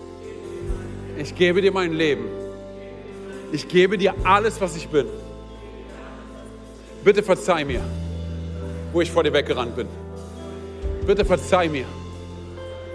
Ich 1.18 1.34
gebe 1.36 1.62
dir 1.62 1.72
mein 1.72 1.94
Leben. 1.94 2.26
Ich 3.52 3.68
gebe 3.68 3.98
dir 3.98 4.14
alles, 4.24 4.60
was 4.60 4.76
ich 4.76 4.88
bin. 4.88 5.08
Bitte 7.04 7.24
verzeih 7.24 7.64
mir, 7.64 7.82
wo 8.92 9.02
ich 9.02 9.12
vor 9.12 9.24
dir 9.24 9.34
weggerannt 9.34 9.76
bin. 9.76 9.88
Bitte 11.06 11.24
verzeih 11.24 11.70
mir, 11.70 11.86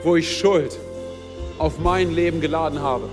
wo 0.02 0.16
ich 0.16 0.38
Schuld 0.38 0.78
auf 1.60 1.78
mein 1.78 2.14
Leben 2.14 2.40
geladen 2.40 2.80
habe. 2.80 3.06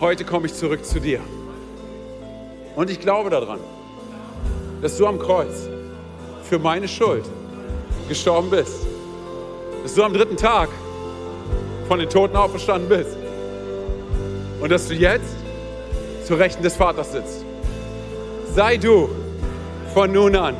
Heute 0.00 0.24
komme 0.24 0.46
ich 0.46 0.54
zurück 0.54 0.84
zu 0.84 1.00
dir. 1.00 1.20
Und 2.74 2.90
ich 2.90 2.98
glaube 2.98 3.30
daran, 3.30 3.60
dass 4.82 4.96
du 4.98 5.06
am 5.06 5.20
Kreuz 5.20 5.68
für 6.42 6.58
meine 6.58 6.88
Schuld 6.88 7.24
gestorben 8.08 8.50
bist. 8.50 8.84
Dass 9.84 9.94
du 9.94 10.02
am 10.02 10.12
dritten 10.12 10.36
Tag 10.36 10.68
von 11.86 12.00
den 12.00 12.10
Toten 12.10 12.36
auferstanden 12.36 12.88
bist. 12.88 13.16
Und 14.60 14.72
dass 14.72 14.88
du 14.88 14.94
jetzt 14.94 15.36
zur 16.24 16.40
Rechten 16.40 16.64
des 16.64 16.74
Vaters 16.74 17.12
sitzt. 17.12 17.44
Sei 18.56 18.76
du 18.76 19.08
von 19.94 20.10
nun 20.10 20.34
an 20.34 20.56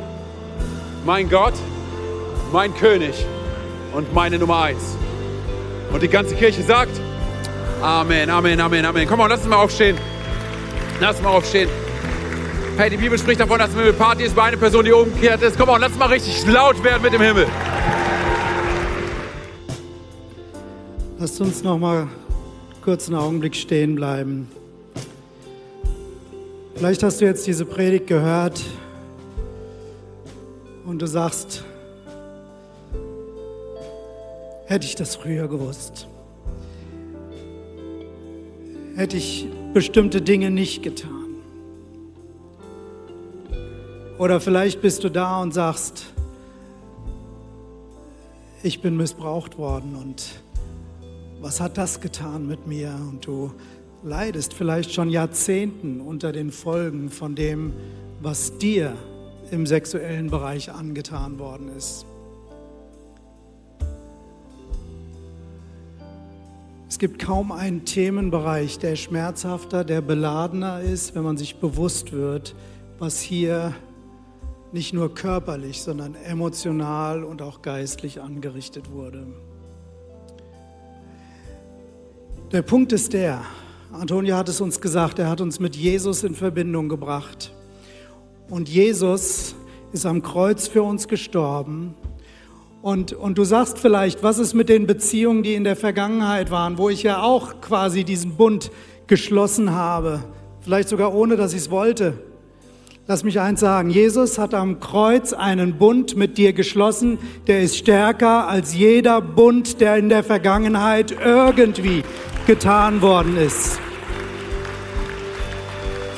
mein 1.03 1.29
Gott, 1.29 1.53
mein 2.53 2.73
König 2.75 3.25
und 3.93 4.13
meine 4.13 4.39
Nummer 4.39 4.61
eins. 4.61 4.95
Und 5.95 6.03
die 6.03 6.09
ganze 6.09 6.35
Kirche 6.35 6.61
sagt, 6.61 6.91
Amen, 7.81 8.29
Amen, 8.29 8.59
Amen, 8.59 8.83
Amen. 8.83 9.07
Komm 9.07 9.17
mal, 9.17 9.27
lass 9.27 9.39
uns 9.39 9.49
mal 9.49 9.63
aufstehen. 9.63 9.97
Lass 10.99 11.15
uns 11.15 11.23
mal 11.23 11.29
aufstehen. 11.29 11.69
Hey, 12.75 12.89
die 12.89 12.97
Bibel 12.97 13.17
spricht 13.17 13.39
davon, 13.39 13.59
dass 13.59 13.73
eine 13.77 13.93
Party 13.93 14.23
ist 14.23 14.35
bei 14.35 14.43
einer 14.43 14.57
Person, 14.57 14.83
die 14.83 14.91
umgekehrt 14.91 15.41
ist. 15.41 15.57
Komm 15.57 15.67
mal, 15.67 15.77
lass 15.77 15.91
uns 15.91 15.99
mal 15.99 16.09
richtig 16.09 16.45
laut 16.47 16.83
werden 16.83 17.01
mit 17.01 17.13
dem 17.13 17.21
Himmel. 17.21 17.47
Lasst 21.17 21.39
uns 21.39 21.63
noch 21.63 21.77
mal 21.77 22.09
kurz 22.83 23.07
einen 23.07 23.17
Augenblick 23.17 23.55
stehen 23.55 23.95
bleiben. 23.95 24.51
Vielleicht 26.75 27.03
hast 27.03 27.21
du 27.21 27.25
jetzt 27.25 27.47
diese 27.47 27.63
Predigt 27.63 28.07
gehört 28.07 28.61
und 30.85 31.01
du 31.01 31.07
sagst, 31.07 31.63
Hätte 34.67 34.87
ich 34.87 34.95
das 34.95 35.15
früher 35.15 35.47
gewusst, 35.47 36.07
hätte 38.95 39.15
ich 39.15 39.47
bestimmte 39.73 40.21
Dinge 40.21 40.49
nicht 40.49 40.81
getan. 40.81 41.35
Oder 44.17 44.39
vielleicht 44.39 44.81
bist 44.81 45.03
du 45.03 45.09
da 45.09 45.41
und 45.41 45.53
sagst, 45.53 46.05
ich 48.63 48.81
bin 48.81 48.97
missbraucht 48.97 49.59
worden 49.59 49.95
und 49.95 50.41
was 51.41 51.61
hat 51.61 51.77
das 51.77 52.01
getan 52.01 52.47
mit 52.47 52.65
mir? 52.65 52.95
Und 53.09 53.27
du 53.27 53.51
leidest 54.01 54.55
vielleicht 54.55 54.91
schon 54.91 55.09
Jahrzehnten 55.11 56.01
unter 56.01 56.31
den 56.31 56.51
Folgen 56.51 57.11
von 57.11 57.35
dem, 57.35 57.73
was 58.19 58.57
dir 58.57 58.95
im 59.51 59.67
sexuellen 59.67 60.31
Bereich 60.31 60.71
angetan 60.71 61.37
worden 61.37 61.69
ist. 61.77 62.07
Es 66.87 66.99
gibt 66.99 67.17
kaum 67.17 67.51
einen 67.51 67.83
Themenbereich, 67.83 68.77
der 68.77 68.95
schmerzhafter, 68.95 69.83
der 69.83 70.01
beladener 70.01 70.81
ist, 70.81 71.15
wenn 71.15 71.23
man 71.23 71.35
sich 71.35 71.55
bewusst 71.55 72.11
wird, 72.11 72.55
was 72.99 73.19
hier 73.21 73.73
nicht 74.71 74.93
nur 74.93 75.13
körperlich, 75.13 75.81
sondern 75.81 76.15
emotional 76.15 77.23
und 77.23 77.41
auch 77.41 77.63
geistlich 77.63 78.21
angerichtet 78.21 78.91
wurde. 78.91 79.25
Der 82.51 82.61
Punkt 82.61 82.91
ist 82.91 83.13
der, 83.13 83.41
Antonia 83.91 84.37
hat 84.37 84.49
es 84.49 84.61
uns 84.61 84.79
gesagt, 84.79 85.17
er 85.17 85.29
hat 85.29 85.41
uns 85.41 85.59
mit 85.59 85.75
Jesus 85.75 86.23
in 86.23 86.35
Verbindung 86.35 86.87
gebracht. 86.87 87.51
Und 88.49 88.69
Jesus 88.69 89.55
ist 89.91 90.05
am 90.05 90.21
Kreuz 90.21 90.67
für 90.67 90.83
uns 90.83 91.07
gestorben 91.07 91.95
und, 92.85 93.13
und 93.13 93.39
du 93.39 93.45
sagst 93.45 93.79
vielleicht, 93.79 94.21
was 94.21 94.37
ist 94.37 94.53
mit 94.53 94.69
den 94.69 94.85
Beziehungen, 94.85 95.41
die 95.41 95.55
in 95.55 95.63
der 95.63 95.75
Vergangenheit 95.75 96.51
waren, 96.51 96.77
wo 96.77 96.87
ich 96.87 97.01
ja 97.01 97.23
auch 97.23 97.59
quasi 97.59 98.03
diesen 98.03 98.35
Bund 98.35 98.69
geschlossen 99.07 99.71
habe, 99.71 100.23
vielleicht 100.61 100.89
sogar 100.89 101.11
ohne, 101.15 101.35
dass 101.35 101.53
ich 101.53 101.61
es 101.61 101.71
wollte. 101.71 102.13
Lass 103.07 103.23
mich 103.23 103.39
eins 103.39 103.61
sagen, 103.61 103.89
Jesus 103.89 104.37
hat 104.37 104.53
am 104.53 104.79
Kreuz 104.79 105.33
einen 105.33 105.79
Bund 105.79 106.15
mit 106.15 106.37
dir 106.37 106.53
geschlossen, 106.53 107.17
der 107.47 107.63
ist 107.63 107.75
stärker 107.75 108.47
als 108.47 108.75
jeder 108.75 109.19
Bund, 109.19 109.81
der 109.81 109.97
in 109.97 110.09
der 110.09 110.23
Vergangenheit 110.23 111.11
irgendwie 111.25 112.03
getan 112.45 113.01
worden 113.01 113.35
ist. 113.35 113.79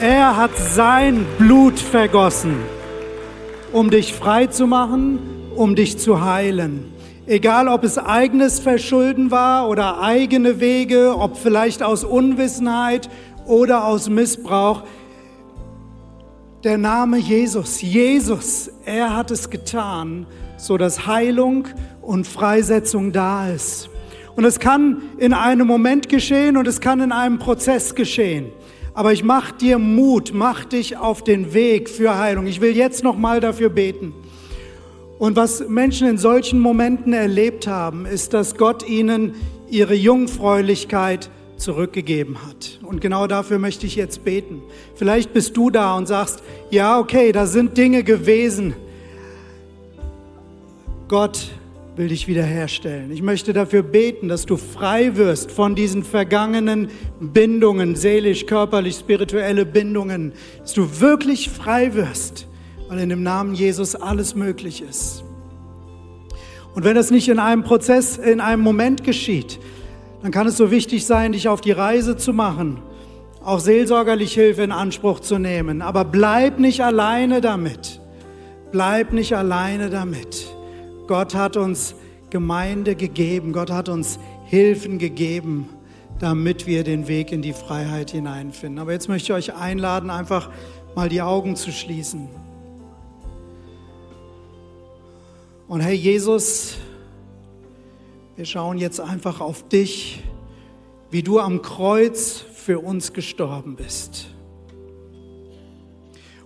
Er 0.01 0.35
hat 0.35 0.51
sein 0.57 1.25
Blut 1.37 1.79
vergossen, 1.79 2.57
um 3.71 3.89
dich 3.89 4.13
frei 4.13 4.47
zu 4.47 4.67
machen, 4.67 5.36
um 5.57 5.75
dich 5.75 5.97
zu 5.97 6.23
heilen. 6.23 6.85
Egal, 7.25 7.67
ob 7.67 7.83
es 7.83 7.97
eigenes 7.97 8.59
Verschulden 8.59 9.31
war 9.31 9.67
oder 9.67 10.01
eigene 10.01 10.61
Wege, 10.61 11.15
ob 11.17 11.37
vielleicht 11.37 11.83
aus 11.83 12.03
Unwissenheit 12.03 13.09
oder 13.45 13.85
aus 13.85 14.07
Missbrauch. 14.07 14.83
Der 16.63 16.77
Name 16.77 17.17
Jesus, 17.17 17.81
Jesus, 17.81 18.69
er 18.85 19.15
hat 19.15 19.31
es 19.31 19.49
getan, 19.49 20.25
so 20.57 20.77
dass 20.77 21.05
Heilung 21.05 21.67
und 22.01 22.27
Freisetzung 22.27 23.11
da 23.11 23.49
ist. 23.49 23.89
Und 24.35 24.45
es 24.45 24.59
kann 24.59 25.01
in 25.17 25.33
einem 25.33 25.65
Moment 25.65 26.09
geschehen 26.09 26.55
und 26.55 26.67
es 26.67 26.79
kann 26.79 27.01
in 27.01 27.11
einem 27.11 27.39
Prozess 27.39 27.95
geschehen. 27.95 28.51
Aber 28.93 29.11
ich 29.11 29.23
mach 29.23 29.51
dir 29.51 29.79
Mut, 29.79 30.31
mach 30.33 30.65
dich 30.65 30.97
auf 30.97 31.23
den 31.23 31.53
Weg 31.53 31.89
für 31.89 32.17
Heilung. 32.17 32.47
Ich 32.47 32.61
will 32.61 32.75
jetzt 32.75 33.03
noch 33.03 33.17
mal 33.17 33.39
dafür 33.39 33.69
beten. 33.69 34.13
Und 35.19 35.35
was 35.35 35.67
Menschen 35.67 36.07
in 36.07 36.17
solchen 36.17 36.59
Momenten 36.59 37.13
erlebt 37.13 37.67
haben, 37.67 38.05
ist, 38.05 38.33
dass 38.33 38.55
Gott 38.55 38.87
ihnen 38.87 39.33
ihre 39.69 39.95
Jungfräulichkeit 39.95 41.29
zurückgegeben 41.57 42.37
hat. 42.47 42.79
Und 42.83 43.01
genau 43.01 43.25
dafür 43.25 43.57
möchte 43.57 43.87
ich 43.87 43.95
jetzt 43.95 44.23
beten. 44.23 44.61
Vielleicht 44.95 45.33
bist 45.33 45.57
du 45.57 45.71
da 45.71 45.95
und 45.97 46.07
sagst, 46.07 46.43
ja, 46.69 46.99
okay, 46.99 47.31
da 47.31 47.47
sind 47.47 47.77
Dinge 47.77 48.03
gewesen. 48.03 48.75
Gott 51.07 51.47
will 51.95 52.09
dich 52.09 52.27
wiederherstellen. 52.27 53.11
Ich 53.11 53.23
möchte 53.23 53.53
dafür 53.53 53.81
beten, 53.81 54.27
dass 54.27 54.45
du 54.45 54.55
frei 54.55 55.15
wirst 55.15 55.49
von 55.49 55.73
diesen 55.73 56.03
vergangenen 56.03 56.89
Bindungen, 57.19 57.95
seelisch, 57.95 58.45
körperlich, 58.45 58.97
spirituelle 58.97 59.65
Bindungen, 59.65 60.33
dass 60.59 60.73
du 60.73 60.99
wirklich 60.99 61.49
frei 61.49 61.95
wirst, 61.95 62.47
weil 62.87 62.99
in 62.99 63.09
dem 63.09 63.23
Namen 63.23 63.53
Jesus 63.53 63.95
alles 63.95 64.35
möglich 64.35 64.81
ist. 64.81 65.23
Und 66.75 66.83
wenn 66.83 66.95
das 66.95 67.11
nicht 67.11 67.27
in 67.27 67.39
einem 67.39 67.63
Prozess, 67.63 68.17
in 68.17 68.39
einem 68.39 68.61
Moment 68.61 69.03
geschieht, 69.03 69.59
dann 70.21 70.31
kann 70.31 70.47
es 70.47 70.57
so 70.57 70.71
wichtig 70.71 71.05
sein, 71.05 71.31
dich 71.31 71.47
auf 71.47 71.61
die 71.61 71.71
Reise 71.71 72.17
zu 72.17 72.33
machen, 72.33 72.79
auch 73.43 73.59
seelsorgerlich 73.59 74.33
Hilfe 74.33 74.63
in 74.63 74.71
Anspruch 74.71 75.19
zu 75.19 75.37
nehmen. 75.39 75.81
Aber 75.81 76.05
bleib 76.05 76.59
nicht 76.59 76.83
alleine 76.83 77.41
damit. 77.41 77.99
Bleib 78.71 79.13
nicht 79.13 79.35
alleine 79.35 79.89
damit. 79.89 80.47
Gott 81.07 81.33
hat 81.33 81.55
uns 81.55 81.95
Gemeinde 82.29 82.95
gegeben, 82.95 83.53
Gott 83.53 83.71
hat 83.71 83.87
uns 83.89 84.19
Hilfen 84.45 84.99
gegeben, 84.99 85.69
damit 86.19 86.67
wir 86.67 86.83
den 86.83 87.07
Weg 87.07 87.31
in 87.31 87.41
die 87.41 87.53
Freiheit 87.53 88.11
hineinfinden. 88.11 88.79
Aber 88.79 88.91
jetzt 88.91 89.07
möchte 89.07 89.31
ich 89.31 89.51
euch 89.51 89.55
einladen, 89.55 90.09
einfach 90.09 90.49
mal 90.95 91.09
die 91.09 91.21
Augen 91.21 91.55
zu 91.55 91.71
schließen. 91.71 92.27
Und 95.67 95.81
Herr 95.81 95.91
Jesus, 95.91 96.77
wir 98.37 98.45
schauen 98.45 98.77
jetzt 98.77 99.01
einfach 99.01 99.41
auf 99.41 99.67
dich, 99.67 100.23
wie 101.11 101.23
du 101.23 101.39
am 101.41 101.61
Kreuz 101.61 102.45
für 102.53 102.79
uns 102.79 103.11
gestorben 103.11 103.75
bist. 103.75 104.27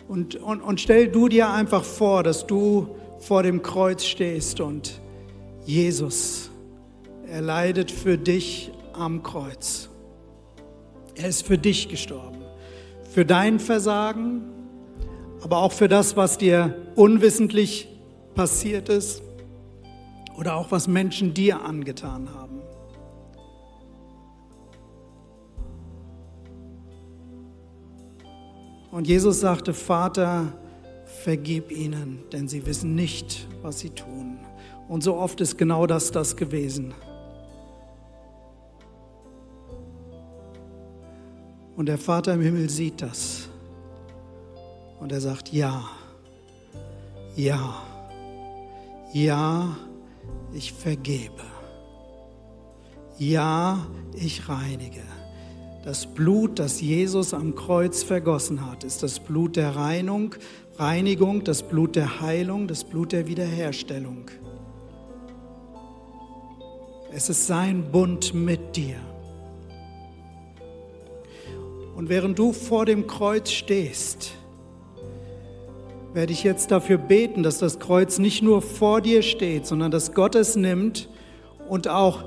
Und, 0.08 0.38
und, 0.38 0.62
und 0.62 0.82
stell 0.82 1.08
du 1.08 1.28
dir 1.28 1.52
einfach 1.52 1.84
vor, 1.84 2.24
dass 2.24 2.48
du 2.48 2.96
vor 3.20 3.44
dem 3.44 3.62
Kreuz 3.62 4.06
stehst 4.06 4.60
und 4.60 5.00
Jesus, 5.66 6.50
er 7.28 7.42
leidet 7.42 7.92
für 7.92 8.18
dich 8.18 8.72
am 8.94 9.22
Kreuz. 9.22 9.90
Er 11.14 11.30
ist 11.30 11.46
für 11.46 11.60
dich 11.60 11.90
gestorben, 11.90 12.42
für 13.14 13.24
dein 13.24 13.60
Versagen, 13.60 14.42
aber 15.44 15.60
auch 15.60 15.74
für 15.74 15.88
das, 15.88 16.18
was 16.18 16.40
dir 16.40 16.76
unwissentlich 16.96 17.91
passiert 18.36 18.90
ist 18.90 19.22
oder 20.38 20.56
auch 20.56 20.72
was 20.72 20.88
Menschen 20.88 21.34
dir 21.34 21.62
angetan 21.62 22.34
haben. 22.34 22.62
Und 28.92 29.08
Jesus 29.08 29.40
sagte, 29.40 29.74
Vater, 29.74 30.52
vergib 31.24 31.72
ihnen, 31.72 32.24
denn 32.32 32.48
sie 32.48 32.66
wissen 32.66 32.94
nicht, 32.96 33.48
was 33.62 33.80
sie 33.80 33.92
tun. 33.92 34.40
Und 34.90 35.04
so 35.04 35.16
oft 35.16 35.40
ist 35.40 35.58
genau 35.58 35.88
das 35.88 36.12
das 36.12 36.36
gewesen. 36.36 36.94
Und 41.78 41.86
der 41.86 41.98
Vater 41.98 42.34
im 42.34 42.42
Himmel 42.42 42.70
sieht 42.70 43.02
das. 43.02 43.48
Und 45.00 45.12
er 45.12 45.22
sagt, 45.22 45.54
ja, 45.54 45.84
ja, 47.36 47.82
ja, 49.14 49.76
ich 50.54 50.74
vergebe. 50.74 51.44
Ja, 53.18 53.86
ich 54.14 54.48
reinige. 54.50 55.04
Das 55.84 56.06
Blut, 56.06 56.60
das 56.60 56.80
Jesus 56.82 57.34
am 57.34 57.56
Kreuz 57.56 58.04
vergossen 58.04 58.66
hat, 58.70 58.84
ist 58.84 59.04
das 59.04 59.20
Blut 59.20 59.56
der 59.56 59.76
Reinigung, 59.76 60.36
Reinigung, 60.78 61.44
das 61.44 61.64
Blut 61.64 61.96
der 61.96 62.22
Heilung, 62.22 62.68
das 62.68 62.84
Blut 62.84 63.12
der 63.12 63.28
Wiederherstellung. 63.28 64.30
Es 67.12 67.30
ist 67.30 67.46
sein 67.48 67.92
Bund 67.92 68.34
mit 68.34 68.76
dir. 68.76 68.96
Und 71.96 72.10
während 72.10 72.40
du 72.40 72.54
vor 72.54 72.86
dem 72.86 73.06
Kreuz 73.06 73.52
stehst, 73.52 74.32
werde 76.14 76.34
ich 76.34 76.44
jetzt 76.44 76.72
dafür 76.72 76.98
beten, 76.98 77.44
dass 77.44 77.58
das 77.58 77.80
Kreuz 77.80 78.20
nicht 78.20 78.42
nur 78.44 78.62
vor 78.62 79.02
dir 79.02 79.22
steht, 79.22 79.66
sondern 79.66 79.92
dass 79.92 80.14
Gott 80.14 80.36
es 80.36 80.56
nimmt 80.56 81.10
und 81.70 81.88
auch 81.88 82.26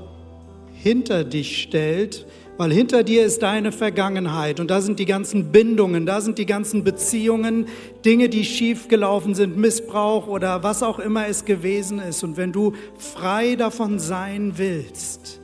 hinter 0.73 1.23
dich 1.23 1.61
stellt, 1.61 2.25
weil 2.57 2.71
hinter 2.71 3.03
dir 3.03 3.25
ist 3.25 3.43
deine 3.43 3.71
Vergangenheit 3.71 4.59
und 4.59 4.71
da 4.71 4.81
sind 4.81 4.97
die 4.97 5.05
ganzen 5.05 5.51
Bindungen, 5.51 6.05
da 6.05 6.21
sind 6.21 6.37
die 6.37 6.45
ganzen 6.45 6.83
Beziehungen, 6.83 7.67
Dinge, 8.03 8.29
die 8.29 8.45
schiefgelaufen 8.45 9.35
sind, 9.35 9.57
Missbrauch 9.57 10.27
oder 10.27 10.63
was 10.63 10.81
auch 10.81 10.97
immer 10.97 11.27
es 11.27 11.45
gewesen 11.45 11.99
ist. 11.99 12.23
Und 12.23 12.37
wenn 12.37 12.53
du 12.53 12.73
frei 12.97 13.55
davon 13.55 13.99
sein 13.99 14.53
willst, 14.55 15.41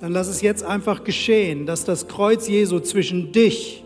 dann 0.00 0.12
lass 0.12 0.28
es 0.28 0.40
jetzt 0.40 0.64
einfach 0.64 1.04
geschehen, 1.04 1.66
dass 1.66 1.84
das 1.84 2.08
Kreuz 2.08 2.48
Jesu 2.48 2.80
zwischen 2.80 3.30
dich 3.32 3.84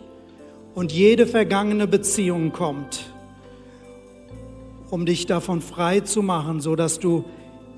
und 0.73 0.91
jede 0.91 1.27
vergangene 1.27 1.87
Beziehung 1.87 2.51
kommt 2.51 3.13
um 4.89 5.05
dich 5.05 5.25
davon 5.25 5.61
frei 5.61 5.99
zu 5.99 6.21
machen, 6.21 6.61
so 6.61 6.75
dass 6.75 6.99
du 6.99 7.25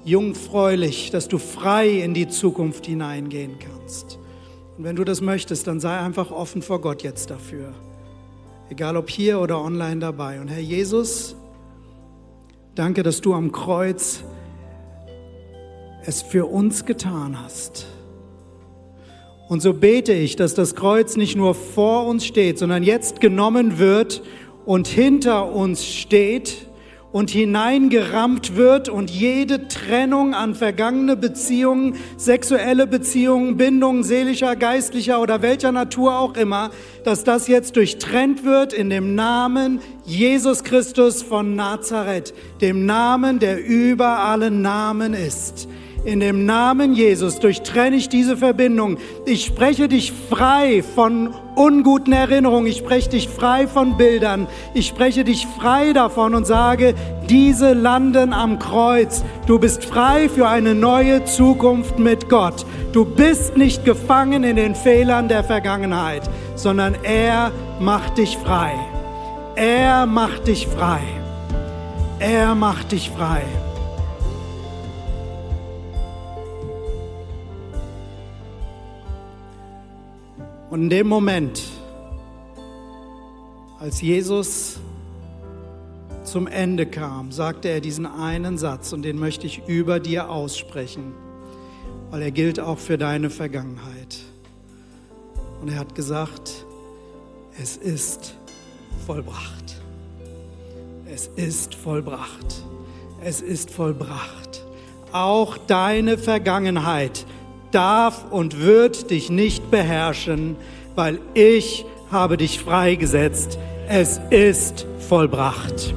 jungfräulich, 0.03 1.11
dass 1.11 1.27
du 1.27 1.37
frei 1.37 1.89
in 1.89 2.13
die 2.13 2.27
Zukunft 2.27 2.85
hineingehen 2.85 3.57
kannst. 3.59 4.17
Und 4.77 4.83
wenn 4.83 4.95
du 4.95 5.03
das 5.03 5.21
möchtest, 5.21 5.67
dann 5.67 5.79
sei 5.79 5.97
einfach 5.97 6.31
offen 6.31 6.61
vor 6.61 6.81
Gott 6.81 7.03
jetzt 7.03 7.29
dafür. 7.29 7.73
Egal 8.69 8.97
ob 8.97 9.09
hier 9.09 9.39
oder 9.39 9.61
online 9.61 9.99
dabei. 9.99 10.39
Und 10.39 10.47
Herr 10.47 10.61
Jesus, 10.61 11.35
danke, 12.73 13.03
dass 13.03 13.21
du 13.21 13.33
am 13.33 13.51
Kreuz 13.51 14.23
es 16.05 16.21
für 16.21 16.45
uns 16.45 16.85
getan 16.85 17.39
hast. 17.43 17.85
Und 19.49 19.61
so 19.61 19.73
bete 19.73 20.13
ich, 20.13 20.37
dass 20.37 20.53
das 20.53 20.75
Kreuz 20.75 21.17
nicht 21.17 21.35
nur 21.35 21.53
vor 21.53 22.07
uns 22.07 22.25
steht, 22.25 22.57
sondern 22.57 22.83
jetzt 22.83 23.19
genommen 23.19 23.77
wird 23.77 24.23
und 24.65 24.87
hinter 24.87 25.51
uns 25.51 25.85
steht 25.85 26.70
und 27.11 27.29
hineingerammt 27.29 28.55
wird 28.55 28.89
und 28.89 29.09
jede 29.09 29.67
Trennung 29.67 30.33
an 30.33 30.55
vergangene 30.55 31.17
Beziehungen, 31.17 31.95
sexuelle 32.17 32.87
Beziehungen, 32.87 33.57
Bindungen 33.57 34.03
seelischer, 34.03 34.55
geistlicher 34.55 35.21
oder 35.21 35.41
welcher 35.41 35.71
Natur 35.71 36.17
auch 36.17 36.35
immer, 36.35 36.71
dass 37.03 37.23
das 37.23 37.47
jetzt 37.47 37.75
durchtrennt 37.75 38.45
wird 38.45 38.73
in 38.73 38.89
dem 38.89 39.15
Namen 39.15 39.81
Jesus 40.05 40.63
Christus 40.63 41.21
von 41.21 41.55
Nazareth, 41.55 42.33
dem 42.61 42.85
Namen, 42.85 43.39
der 43.39 43.63
über 43.63 44.19
allen 44.19 44.61
Namen 44.61 45.13
ist. 45.13 45.67
In 46.03 46.19
dem 46.19 46.45
Namen 46.47 46.93
Jesus 46.93 47.39
durchtrenne 47.39 47.95
ich 47.95 48.09
diese 48.09 48.35
Verbindung. 48.35 48.97
Ich 49.27 49.45
spreche 49.45 49.87
dich 49.87 50.11
frei 50.29 50.81
von 50.95 51.35
unguten 51.55 52.13
Erinnerungen. 52.13 52.67
Ich 52.67 52.77
spreche 52.77 53.09
dich 53.09 53.29
frei 53.29 53.67
von 53.67 53.97
Bildern. 53.97 54.47
Ich 54.73 54.87
spreche 54.87 55.23
dich 55.23 55.47
frei 55.47 55.93
davon 55.93 56.35
und 56.35 56.45
sage, 56.45 56.93
diese 57.29 57.73
landen 57.73 58.33
am 58.33 58.59
Kreuz. 58.59 59.23
Du 59.47 59.59
bist 59.59 59.85
frei 59.85 60.29
für 60.29 60.47
eine 60.47 60.75
neue 60.75 61.25
Zukunft 61.25 61.99
mit 61.99 62.29
Gott. 62.29 62.65
Du 62.91 63.05
bist 63.05 63.57
nicht 63.57 63.85
gefangen 63.85 64.43
in 64.43 64.55
den 64.55 64.75
Fehlern 64.75 65.27
der 65.27 65.43
Vergangenheit, 65.43 66.29
sondern 66.55 66.95
er 67.03 67.51
macht 67.79 68.17
dich 68.17 68.37
frei. 68.37 68.73
Er 69.55 70.05
macht 70.05 70.47
dich 70.47 70.67
frei. 70.67 71.01
Er 72.19 72.55
macht 72.55 72.91
dich 72.91 73.09
frei. 73.09 73.43
Und 80.71 80.83
in 80.83 80.89
dem 80.89 81.07
Moment, 81.07 81.61
als 83.77 84.01
Jesus 84.01 84.79
zum 86.23 86.47
Ende 86.47 86.85
kam, 86.85 87.33
sagte 87.33 87.67
er 87.67 87.81
diesen 87.81 88.05
einen 88.05 88.57
Satz 88.57 88.93
und 88.93 89.01
den 89.01 89.19
möchte 89.19 89.45
ich 89.45 89.67
über 89.67 89.99
dir 89.99 90.29
aussprechen, 90.29 91.13
weil 92.09 92.21
er 92.21 92.31
gilt 92.31 92.57
auch 92.61 92.77
für 92.77 92.97
deine 92.97 93.29
Vergangenheit. 93.29 94.19
Und 95.61 95.67
er 95.67 95.77
hat 95.77 95.93
gesagt, 95.93 96.65
es 97.61 97.75
ist 97.75 98.35
vollbracht. 99.05 99.75
Es 101.05 101.27
ist 101.35 101.75
vollbracht. 101.75 102.63
Es 103.21 103.41
ist 103.41 103.71
vollbracht. 103.71 104.65
Auch 105.11 105.57
deine 105.57 106.17
Vergangenheit 106.17 107.25
darf 107.71 108.25
und 108.29 108.59
wird 108.59 109.11
dich 109.11 109.29
nicht 109.29 109.71
beherrschen, 109.71 110.55
weil 110.95 111.19
ich 111.33 111.85
habe 112.11 112.37
dich 112.37 112.59
freigesetzt. 112.59 113.57
Es 113.87 114.19
ist 114.29 114.85
vollbracht. 114.99 115.93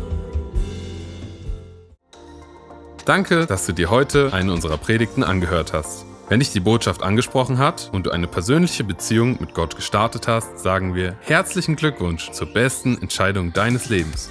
Danke, 3.04 3.46
dass 3.46 3.66
du 3.66 3.72
dir 3.72 3.90
heute 3.90 4.32
eine 4.32 4.52
unserer 4.52 4.78
Predigten 4.78 5.22
angehört 5.22 5.72
hast. 5.74 6.06
Wenn 6.28 6.40
dich 6.40 6.52
die 6.52 6.60
Botschaft 6.60 7.02
angesprochen 7.02 7.58
hat 7.58 7.90
und 7.92 8.06
du 8.06 8.10
eine 8.10 8.26
persönliche 8.26 8.82
Beziehung 8.82 9.36
mit 9.40 9.52
Gott 9.52 9.76
gestartet 9.76 10.26
hast, 10.26 10.58
sagen 10.58 10.94
wir 10.94 11.16
herzlichen 11.20 11.76
Glückwunsch 11.76 12.30
zur 12.30 12.46
besten 12.46 12.96
Entscheidung 13.02 13.52
deines 13.52 13.90
Lebens. 13.90 14.30